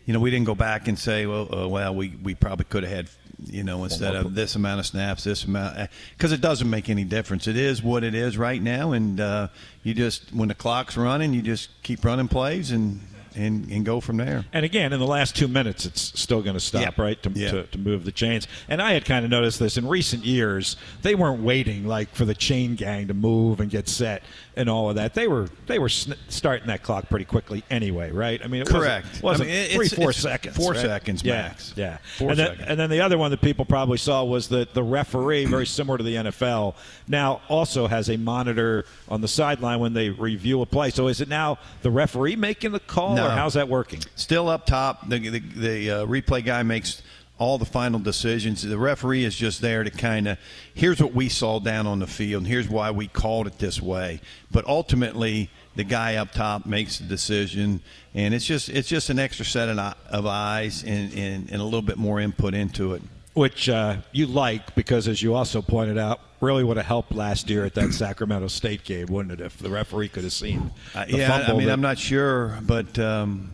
you 0.05 0.13
know, 0.13 0.19
we 0.19 0.29
didn't 0.29 0.45
go 0.45 0.55
back 0.55 0.87
and 0.87 0.97
say, 0.99 1.25
well, 1.25 1.47
uh, 1.53 1.67
well, 1.67 1.95
we, 1.95 2.09
we 2.21 2.35
probably 2.35 2.65
could 2.65 2.83
have 2.83 2.91
had, 2.91 3.09
you 3.45 3.63
know, 3.63 3.83
instead 3.83 4.15
of 4.15 4.35
this 4.35 4.55
amount 4.55 4.79
of 4.79 4.85
snaps, 4.85 5.23
this 5.23 5.45
amount, 5.45 5.89
because 6.15 6.31
it 6.31 6.41
doesn't 6.41 6.69
make 6.69 6.89
any 6.89 7.03
difference. 7.03 7.47
It 7.47 7.57
is 7.57 7.81
what 7.81 8.03
it 8.03 8.13
is 8.13 8.37
right 8.37 8.61
now, 8.61 8.91
and 8.91 9.19
uh, 9.19 9.47
you 9.83 9.93
just 9.93 10.31
when 10.33 10.47
the 10.47 10.55
clock's 10.55 10.97
running, 10.97 11.33
you 11.33 11.41
just 11.41 11.69
keep 11.81 12.03
running 12.05 12.27
plays 12.27 12.71
and 12.71 12.99
and, 13.35 13.69
and 13.71 13.85
go 13.85 13.99
from 13.99 14.17
there. 14.17 14.45
And 14.53 14.65
again, 14.65 14.93
in 14.93 14.99
the 14.99 15.07
last 15.07 15.35
two 15.35 15.47
minutes, 15.47 15.85
it's 15.85 16.19
still 16.19 16.41
going 16.41 16.55
to 16.55 16.59
stop, 16.59 16.97
right, 16.97 17.21
to, 17.23 17.29
to, 17.51 17.63
to 17.63 17.77
move 17.77 18.05
the 18.05 18.11
chains. 18.11 18.47
And 18.67 18.81
I 18.81 18.93
had 18.93 19.05
kind 19.05 19.25
of 19.25 19.31
noticed 19.31 19.59
this 19.59 19.77
in 19.77 19.87
recent 19.87 20.25
years. 20.25 20.77
They 21.01 21.15
weren't 21.15 21.41
waiting 21.41 21.85
like 21.87 22.13
for 22.13 22.25
the 22.25 22.35
chain 22.35 22.75
gang 22.75 23.07
to 23.07 23.13
move 23.13 23.59
and 23.59 23.69
get 23.69 23.87
set 23.87 24.23
and 24.55 24.69
all 24.69 24.89
of 24.89 24.95
that. 24.97 25.13
They 25.13 25.27
were 25.27 25.47
they 25.67 25.79
were 25.79 25.87
sn- 25.89 26.15
starting 26.27 26.67
that 26.67 26.83
clock 26.83 27.09
pretty 27.09 27.25
quickly 27.25 27.63
anyway, 27.69 28.11
right? 28.11 28.41
I 28.43 28.47
mean, 28.47 28.61
it 28.61 28.67
Correct. 28.67 29.05
wasn't, 29.05 29.23
wasn't 29.23 29.49
I 29.49 29.53
mean, 29.53 29.61
it- 29.63 29.71
three 29.71 29.87
four 29.87 30.09
it's 30.09 30.19
seconds, 30.19 30.57
four 30.57 30.71
right? 30.73 30.81
seconds 30.81 31.23
yeah, 31.23 31.41
max. 31.43 31.73
Yeah, 31.75 31.97
Four 32.17 32.31
and 32.31 32.39
then, 32.39 32.59
and 32.61 32.79
then 32.79 32.89
the 32.89 33.01
other 33.01 33.17
one 33.17 33.31
that 33.31 33.41
people 33.41 33.63
probably 33.65 33.97
saw 33.97 34.23
was 34.23 34.49
that 34.49 34.73
the 34.73 34.83
referee, 34.83 35.45
very 35.45 35.65
similar 35.65 35.97
to 35.97 36.03
the 36.03 36.15
NFL, 36.15 36.75
now 37.07 37.41
also 37.47 37.87
has 37.87 38.09
a 38.09 38.17
monitor 38.17 38.85
on 39.07 39.21
the 39.21 39.27
sideline 39.27 39.79
when 39.79 39.93
they 39.93 40.09
review 40.09 40.61
a 40.61 40.65
play. 40.65 40.89
So 40.89 41.07
is 41.07 41.21
it 41.21 41.29
now 41.29 41.57
the 41.81 41.91
referee 41.91 42.35
making 42.35 42.71
the 42.73 42.79
call, 42.81 43.15
No. 43.15 43.27
or 43.27 43.29
how's 43.29 43.53
that 43.53 43.69
working? 43.69 44.01
Still 44.15 44.49
up 44.49 44.65
top. 44.65 45.07
The 45.07 45.29
the, 45.29 45.39
the 45.39 45.91
uh, 45.91 46.05
replay 46.05 46.43
guy 46.43 46.63
makes 46.63 47.01
all 47.41 47.57
the 47.57 47.65
final 47.65 47.99
decisions. 47.99 48.61
The 48.61 48.77
referee 48.77 49.23
is 49.25 49.35
just 49.35 49.61
there 49.61 49.83
to 49.83 49.89
kind 49.89 50.27
of 50.27 50.37
here's 50.75 51.01
what 51.01 51.15
we 51.15 51.27
saw 51.27 51.59
down 51.59 51.87
on 51.87 51.97
the 51.97 52.05
field, 52.05 52.43
and 52.43 52.47
here's 52.47 52.69
why 52.69 52.91
we 52.91 53.07
called 53.07 53.47
it 53.47 53.57
this 53.57 53.81
way. 53.81 54.21
But 54.51 54.65
ultimately, 54.67 55.49
the 55.75 55.83
guy 55.83 56.17
up 56.17 56.31
top 56.33 56.67
makes 56.67 56.99
the 56.99 57.05
decision, 57.05 57.81
and 58.13 58.35
it's 58.35 58.45
just 58.45 58.69
it's 58.69 58.87
just 58.87 59.09
an 59.09 59.17
extra 59.17 59.43
set 59.43 59.69
of, 59.69 59.79
of 60.09 60.25
eyes 60.27 60.83
and, 60.83 61.11
and, 61.13 61.49
and 61.51 61.59
a 61.59 61.63
little 61.63 61.81
bit 61.81 61.97
more 61.97 62.19
input 62.19 62.53
into 62.53 62.93
it. 62.93 63.01
which 63.33 63.67
uh, 63.69 63.97
you 64.11 64.27
like 64.27 64.75
because, 64.75 65.07
as 65.07 65.23
you 65.23 65.33
also 65.33 65.63
pointed 65.63 65.97
out, 65.97 66.19
really 66.41 66.63
would 66.63 66.77
have 66.77 66.85
helped 66.85 67.11
last 67.11 67.49
year 67.49 67.65
at 67.65 67.73
that 67.73 67.91
Sacramento 68.03 68.49
State 68.49 68.83
game, 68.83 69.07
wouldn't 69.07 69.41
it? 69.41 69.43
If 69.43 69.57
the 69.57 69.71
referee 69.71 70.09
could 70.09 70.25
have 70.25 70.33
seen. 70.33 70.69
Uh, 70.93 71.05
yeah, 71.07 71.43
I 71.47 71.53
mean, 71.53 71.65
that- 71.65 71.73
I'm 71.73 71.81
not 71.81 71.97
sure, 71.97 72.59
but 72.61 72.99
um, 72.99 73.51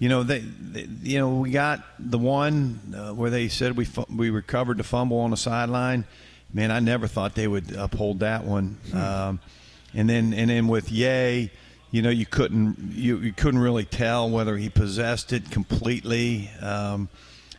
you 0.00 0.08
know, 0.08 0.22
they, 0.24 0.40
they, 0.40 0.88
you 1.02 1.18
know, 1.18 1.36
we 1.36 1.50
got 1.52 1.84
the 2.00 2.18
one 2.18 2.80
uh, 2.96 3.12
where 3.14 3.30
they 3.30 3.46
said 3.48 3.76
we 3.76 3.84
fu- 3.84 4.06
we 4.14 4.30
recovered 4.30 4.78
the 4.78 4.82
fumble 4.84 5.18
on 5.20 5.30
the 5.30 5.36
sideline. 5.36 6.04
Man, 6.52 6.72
I 6.72 6.80
never 6.80 7.06
thought 7.06 7.36
they 7.36 7.46
would 7.46 7.70
uphold 7.76 8.20
that 8.20 8.44
one. 8.44 8.76
Um, 8.92 9.38
and 9.94 10.08
then 10.10 10.32
and 10.34 10.50
then 10.50 10.66
with 10.68 10.90
Yay, 10.90 11.52
you 11.92 12.02
know, 12.02 12.10
you 12.10 12.26
couldn't 12.26 12.76
you, 12.92 13.18
you 13.18 13.32
couldn't 13.32 13.60
really 13.60 13.84
tell 13.84 14.28
whether 14.30 14.56
he 14.56 14.68
possessed 14.68 15.32
it 15.32 15.48
completely. 15.50 16.50
Um, 16.60 17.08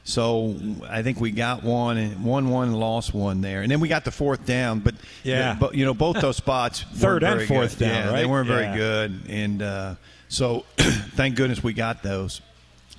so 0.04 0.56
I 0.90 1.04
think 1.04 1.20
we 1.22 1.30
got 1.30 1.62
one 1.64 1.98
and 1.98 2.26
one 2.26 2.50
one 2.50 2.70
and 2.70 2.80
lost 2.80 3.14
one 3.14 3.42
there, 3.42 3.62
and 3.62 3.72
then 3.72 3.80
we 3.80 3.88
got 3.88 4.04
the 4.04 4.12
fourth 4.12 4.46
down. 4.48 4.80
But 4.80 4.96
Yeah. 5.24 5.56
but 5.60 5.76
you 5.76 5.86
know 5.86 5.94
both 5.94 6.20
those 6.20 6.38
spots 6.38 6.82
Third 6.96 7.24
and 7.24 7.44
fourth 7.48 7.78
good. 7.78 7.86
down, 7.86 8.06
Yeah, 8.08 8.20
They 8.20 8.26
weren't 8.26 8.48
very 8.48 8.76
good, 8.76 9.22
and 9.30 9.62
uh, 9.62 9.96
so 10.32 10.64
thank 10.78 11.36
goodness 11.36 11.62
we 11.62 11.74
got 11.74 12.04
those. 12.04 12.42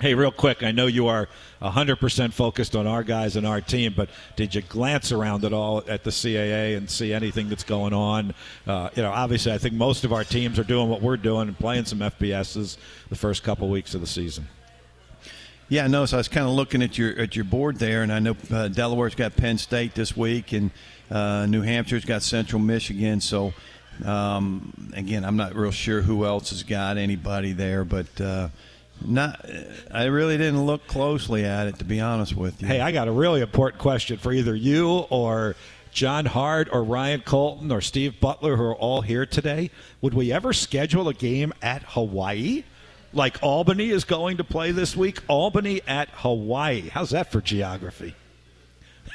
Hey, 0.00 0.14
real 0.14 0.30
quick, 0.30 0.62
I 0.62 0.70
know 0.70 0.86
you 0.86 1.06
are 1.06 1.28
100% 1.62 2.32
focused 2.32 2.76
on 2.76 2.86
our 2.86 3.02
guys 3.02 3.36
and 3.36 3.46
our 3.46 3.62
team, 3.62 3.94
but 3.96 4.10
did 4.36 4.54
you 4.54 4.60
glance 4.60 5.12
around 5.12 5.44
at 5.46 5.54
all 5.54 5.82
at 5.88 6.04
the 6.04 6.10
CAA 6.10 6.76
and 6.76 6.90
see 6.90 7.12
anything 7.12 7.48
that's 7.48 7.64
going 7.64 7.94
on? 7.94 8.34
Uh, 8.66 8.90
you 8.94 9.02
know, 9.02 9.10
obviously, 9.10 9.50
I 9.50 9.56
think 9.56 9.74
most 9.74 10.04
of 10.04 10.12
our 10.12 10.24
teams 10.24 10.58
are 10.58 10.64
doing 10.64 10.90
what 10.90 11.00
we're 11.00 11.16
doing 11.16 11.48
and 11.48 11.58
playing 11.58 11.86
some 11.86 12.00
FBSs 12.00 12.76
the 13.08 13.16
first 13.16 13.42
couple 13.42 13.68
weeks 13.70 13.94
of 13.94 14.02
the 14.02 14.06
season. 14.06 14.46
Yeah, 15.70 15.86
no. 15.86 16.04
So 16.04 16.16
I 16.16 16.18
was 16.18 16.28
kind 16.28 16.46
of 16.46 16.52
looking 16.52 16.82
at 16.82 16.98
your 16.98 17.18
at 17.18 17.34
your 17.34 17.46
board 17.46 17.78
there, 17.78 18.02
and 18.02 18.12
I 18.12 18.18
know 18.18 18.36
uh, 18.50 18.68
Delaware's 18.68 19.14
got 19.14 19.36
Penn 19.36 19.56
State 19.56 19.94
this 19.94 20.14
week, 20.14 20.52
and 20.52 20.70
uh, 21.10 21.46
New 21.46 21.62
Hampshire's 21.62 22.04
got 22.04 22.22
Central 22.22 22.60
Michigan. 22.60 23.22
So 23.22 23.54
Um, 24.04 24.92
again, 24.94 25.24
I'm 25.24 25.36
not 25.36 25.54
real 25.54 25.70
sure 25.70 26.02
who 26.02 26.24
else 26.24 26.50
has 26.50 26.62
got 26.62 26.96
anybody 26.96 27.52
there, 27.52 27.84
but 27.84 28.20
uh, 28.20 28.48
not. 29.04 29.44
I 29.92 30.04
really 30.04 30.36
didn't 30.38 30.64
look 30.64 30.86
closely 30.86 31.44
at 31.44 31.66
it, 31.66 31.78
to 31.78 31.84
be 31.84 32.00
honest 32.00 32.36
with 32.36 32.60
you. 32.62 32.68
Hey, 32.68 32.80
I 32.80 32.92
got 32.92 33.08
a 33.08 33.12
really 33.12 33.40
important 33.40 33.80
question 33.80 34.18
for 34.18 34.32
either 34.32 34.54
you 34.54 34.88
or 35.10 35.56
John 35.92 36.26
Hart 36.26 36.68
or 36.72 36.82
Ryan 36.82 37.20
Colton 37.20 37.70
or 37.70 37.80
Steve 37.80 38.18
Butler, 38.20 38.56
who 38.56 38.64
are 38.64 38.74
all 38.74 39.02
here 39.02 39.26
today. 39.26 39.70
Would 40.00 40.14
we 40.14 40.32
ever 40.32 40.52
schedule 40.52 41.08
a 41.08 41.14
game 41.14 41.52
at 41.62 41.82
Hawaii? 41.82 42.64
Like 43.12 43.38
Albany 43.42 43.90
is 43.90 44.04
going 44.04 44.38
to 44.38 44.44
play 44.44 44.72
this 44.72 44.96
week? 44.96 45.20
Albany 45.28 45.82
at 45.86 46.08
Hawaii. 46.08 46.88
How's 46.88 47.10
that 47.10 47.30
for 47.30 47.40
geography? 47.42 48.14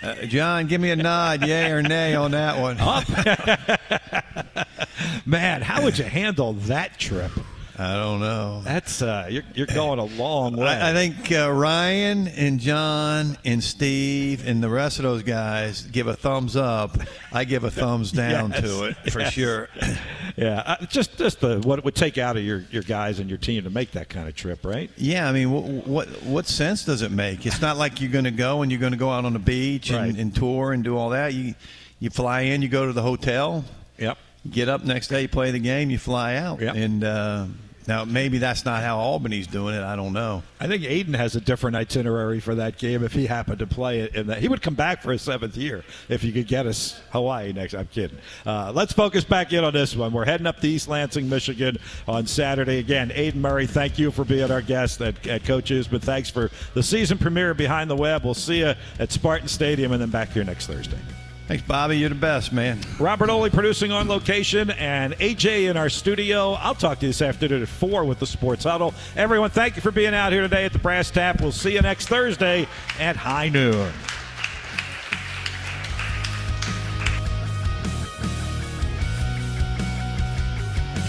Uh, 0.02 0.16
John, 0.26 0.68
give 0.68 0.80
me 0.80 0.92
a 0.92 0.96
nod, 0.96 1.46
yay 1.46 1.72
or 1.72 1.82
nay 1.82 2.16
on 2.16 2.32
that 2.32 2.60
one. 2.60 2.78
Man, 5.26 5.62
how 5.62 5.84
would 5.84 5.98
you 5.98 6.06
handle 6.06 6.54
that 6.54 6.98
trip? 7.00 7.32
I 7.80 7.96
don't 7.96 8.20
know. 8.20 8.62
That's 8.64 9.02
uh, 9.04 9.28
you're, 9.30 9.44
you're 9.54 9.68
going 9.68 10.00
a 10.00 10.06
long 10.06 10.56
way. 10.56 10.66
I, 10.68 10.90
I 10.90 10.94
think 10.94 11.32
uh, 11.32 11.52
Ryan 11.52 12.28
and 12.28 12.60
John 12.60 13.38
and 13.46 13.64
Steve 13.64 14.48
and 14.48 14.64
the 14.64 14.70
rest 14.70 14.98
of 14.98 15.04
those 15.04 15.22
guys 15.22 15.84
give 15.84 16.08
a 16.08 16.16
thumbs 16.16 16.56
up. 16.56 16.98
I 17.32 17.44
give 17.44 17.64
a 17.64 17.70
thumbs 17.70 18.12
down 18.14 18.50
Yes, 18.50 18.62
to 18.62 18.84
it 18.86 19.12
for 19.12 19.20
yes. 19.20 19.34
sure. 19.34 19.70
yeah, 20.38 20.64
uh, 20.66 20.86
just 20.88 21.18
just 21.18 21.40
the 21.40 21.60
what 21.60 21.78
it 21.78 21.86
would 21.86 21.94
take 21.96 22.18
out 22.18 22.36
of 22.36 22.44
your, 22.44 22.64
your 22.72 22.82
guys 22.84 23.20
and 23.20 23.30
your 23.30 23.38
team 23.38 23.64
to 23.64 23.70
make 23.70 23.92
that 23.92 24.10
kind 24.10 24.28
of 24.28 24.36
trip, 24.36 24.66
right? 24.66 24.90
Yeah, 24.98 25.30
I 25.30 25.32
mean, 25.32 25.52
what 25.52 25.64
what, 25.88 26.08
what 26.24 26.48
sense 26.48 26.84
does 26.84 27.04
it 27.04 27.12
make? 27.12 27.46
It's 27.46 27.62
not 27.62 27.78
like 27.78 28.02
you're 28.02 28.12
going 28.12 28.26
to 28.26 28.32
go 28.32 28.64
and 28.64 28.72
you're 28.72 28.82
going 28.82 28.94
to 28.94 28.98
go 28.98 29.12
out 29.12 29.24
on 29.26 29.34
the 29.34 29.40
beach 29.40 29.92
and, 29.92 30.00
Right. 30.14 30.20
and 30.20 30.36
tour 30.36 30.74
and 30.74 30.84
do 30.84 30.98
all 30.98 31.10
that. 31.10 31.34
You 31.36 31.54
you 32.00 32.10
fly 32.10 32.42
in, 32.42 32.64
you 32.64 32.70
go 32.70 32.88
to 32.88 32.94
the 32.94 33.04
hotel. 33.04 33.64
Yep. 34.00 34.18
Get 34.50 34.68
up 34.70 34.84
next 34.84 35.10
day, 35.10 35.28
play 35.28 35.52
the 35.52 35.60
game, 35.60 35.90
you 35.92 35.98
fly 36.00 36.36
out. 36.38 36.62
Yep. 36.62 36.76
And 36.76 37.04
uh, 37.04 37.46
now 37.88 38.06
maybe 38.06 38.38
that's 38.38 38.66
not 38.66 38.84
how 38.84 39.00
Albany's 39.00 39.48
doing 39.48 39.76
it. 39.76 39.84
I 39.84 39.96
don't 39.96 40.14
know. 40.14 40.44
I 40.60 40.68
think 40.68 40.84
Aidan 40.84 41.14
has 41.14 41.36
a 41.36 41.42
different 41.42 41.76
itinerary 41.76 42.40
for 42.40 42.56
that 42.56 42.78
game 42.78 43.04
if 43.04 43.14
he 43.14 43.26
happened 43.26 43.60
to 43.60 43.68
play 43.68 44.02
it. 44.02 44.16
In 44.16 44.28
that 44.28 44.40
he 44.40 44.48
would 44.48 44.62
come 44.62 44.76
back 44.76 45.02
for 45.02 45.12
his 45.12 45.22
seventh 45.22 45.56
year 45.56 45.84
if 46.10 46.24
you 46.24 46.32
could 46.32 46.48
get 46.48 46.66
us 46.66 47.00
Hawaii 47.12 47.54
next. 47.54 47.74
I'm 47.74 47.88
kidding. 47.88 48.18
Uh, 48.46 48.72
let's 48.74 48.94
focus 48.94 49.24
back 49.24 49.54
in 49.54 49.64
on 49.64 49.74
this 49.74 49.96
one. 49.96 50.12
We're 50.12 50.26
heading 50.26 50.48
up 50.48 50.60
to 50.60 50.68
East 50.68 50.88
Lansing, 50.88 51.30
Michigan 51.30 51.78
on 52.08 52.28
Saturday 52.28 52.80
again. 52.80 53.12
Aidan 53.14 53.42
Murray, 53.42 53.68
thank 53.68 53.98
you 53.98 54.12
for 54.12 54.26
being 54.26 54.52
our 54.52 54.62
guest 54.62 55.02
at, 55.02 55.26
at 55.28 55.44
Coach 55.46 55.72
Huesman. 55.72 56.02
Thanks 56.02 56.30
for 56.30 56.52
the 56.74 56.84
season 56.84 57.18
premiere 57.18 57.54
behind 57.54 57.90
the 57.90 57.96
web. 57.96 58.24
We'll 58.24 58.34
see 58.34 58.60
you 58.60 58.74
at 59.00 59.12
Spartan 59.12 59.48
Stadium 59.48 59.92
and 59.92 60.02
then 60.02 60.10
back 60.10 60.30
here 60.30 60.44
next 60.44 60.68
Thursday. 60.68 61.00
Thanks, 61.48 61.64
Bobby. 61.64 61.98
You're 61.98 62.10
the 62.10 62.16
best, 62.16 62.52
man. 62.52 62.78
Robert 63.00 63.30
Oley 63.30 63.50
producing 63.50 63.94
on 63.94 64.10
location 64.10 64.70
and 64.72 65.14
AJ 65.14 65.70
in 65.70 65.78
our 65.78 65.90
studio. 65.90 66.54
I'll 66.54 66.76
talk 66.76 67.00
to 67.00 67.06
you 67.06 67.10
this 67.10 67.22
afternoon 67.22 67.62
at 67.62 67.70
4 67.70 68.04
with 68.04 68.20
the 68.20 68.28
Sports 68.28 68.66
Huddle. 68.66 68.94
Everyone, 69.16 69.50
thank 69.50 69.78
you 69.78 69.82
for 69.82 69.92
being 69.92 70.14
out 70.14 70.34
here 70.34 70.42
today 70.42 70.66
at 70.66 70.74
the 70.74 70.80
Brass 70.80 71.10
Tap. 71.10 71.40
We'll 71.40 71.54
see 71.54 71.74
you 71.74 71.82
next 71.82 72.10
Thursday 72.10 72.68
at 73.00 73.16
high 73.16 73.48
noon. 73.48 73.94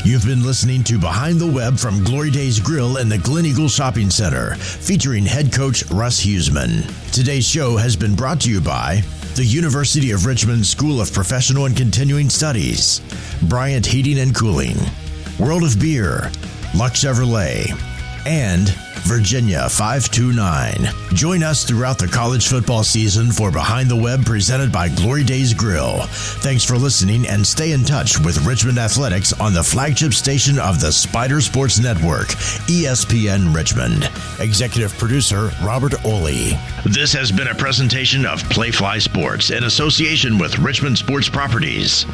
You've 0.05 0.25
been 0.25 0.45
listening 0.45 0.85
to 0.85 0.99
Behind 0.99 1.39
the 1.39 1.51
Web 1.51 1.77
from 1.77 2.03
Glory 2.05 2.31
Days 2.31 2.61
Grill 2.61 2.99
in 2.99 3.09
the 3.09 3.19
Glen 3.19 3.45
Eagle 3.45 3.69
Shopping 3.69 4.09
Center, 4.09 4.55
featuring 4.55 5.27
head 5.27 5.53
coach 5.53 5.85
Russ 5.91 6.25
Huesman. 6.25 6.87
Today's 7.13 7.47
show 7.47 7.77
has 7.77 7.97
been 7.97 8.15
brought 8.15 8.41
to 8.43 8.51
you 8.51 8.61
by 8.61 9.03
the 9.39 9.45
University 9.45 10.11
of 10.11 10.27
Richmond 10.27 10.67
School 10.67 11.01
of 11.01 11.13
Professional 11.13 11.67
and 11.67 11.77
Continuing 11.77 12.29
Studies, 12.29 13.01
Bryant 13.43 13.87
Heating 13.87 14.19
and 14.19 14.35
Cooling, 14.35 14.77
World 15.39 15.63
of 15.63 15.79
Beer, 15.79 16.29
Luck 16.75 16.95
Chevrolet, 16.95 17.71
and 18.29 18.69
Virginia 19.09 19.67
529. 19.71 20.87
Join 21.15 21.43
us 21.43 21.65
throughout 21.65 21.99
the 21.99 22.07
college 22.07 22.47
football 22.47 22.85
season 22.85 23.33
for 23.33 23.51
Behind 23.51 23.89
the 23.89 23.97
Web 23.97 24.27
presented 24.27 24.71
by 24.71 24.91
Glory 24.91 25.25
Days 25.25 25.55
Grill. 25.55 26.03
Thanks 26.43 26.63
for 26.63 26.77
listening 26.77 27.27
and 27.27 27.47
stay 27.47 27.73
in 27.73 27.85
touch 27.85 28.19
with 28.19 28.45
Richmond 28.45 28.77
Athletics 28.77 29.33
on 29.41 29.55
the 29.55 29.63
flagship 29.63 30.13
station 30.13 30.59
of 30.59 30.79
the 30.79 30.93
Spider 30.93 31.41
Sports 31.41 31.79
Network, 31.79 32.29
ESPN 32.69 33.55
Richmond. 33.55 34.11
Executive 34.41 34.93
producer 34.99 35.51
Robert 35.65 35.95
Oley. 36.05 36.53
This 36.85 37.15
has 37.15 37.33
been 37.33 37.49
a 37.49 37.55
presentation 37.55 38.27
of 38.27 38.43
Playfly 38.43 39.01
Sports 39.01 39.51
in 39.51 39.65
association 39.65 40.37
with 40.37 40.59
Richmond 40.59 40.99
Sports 40.99 41.31
Properties. 41.31 42.05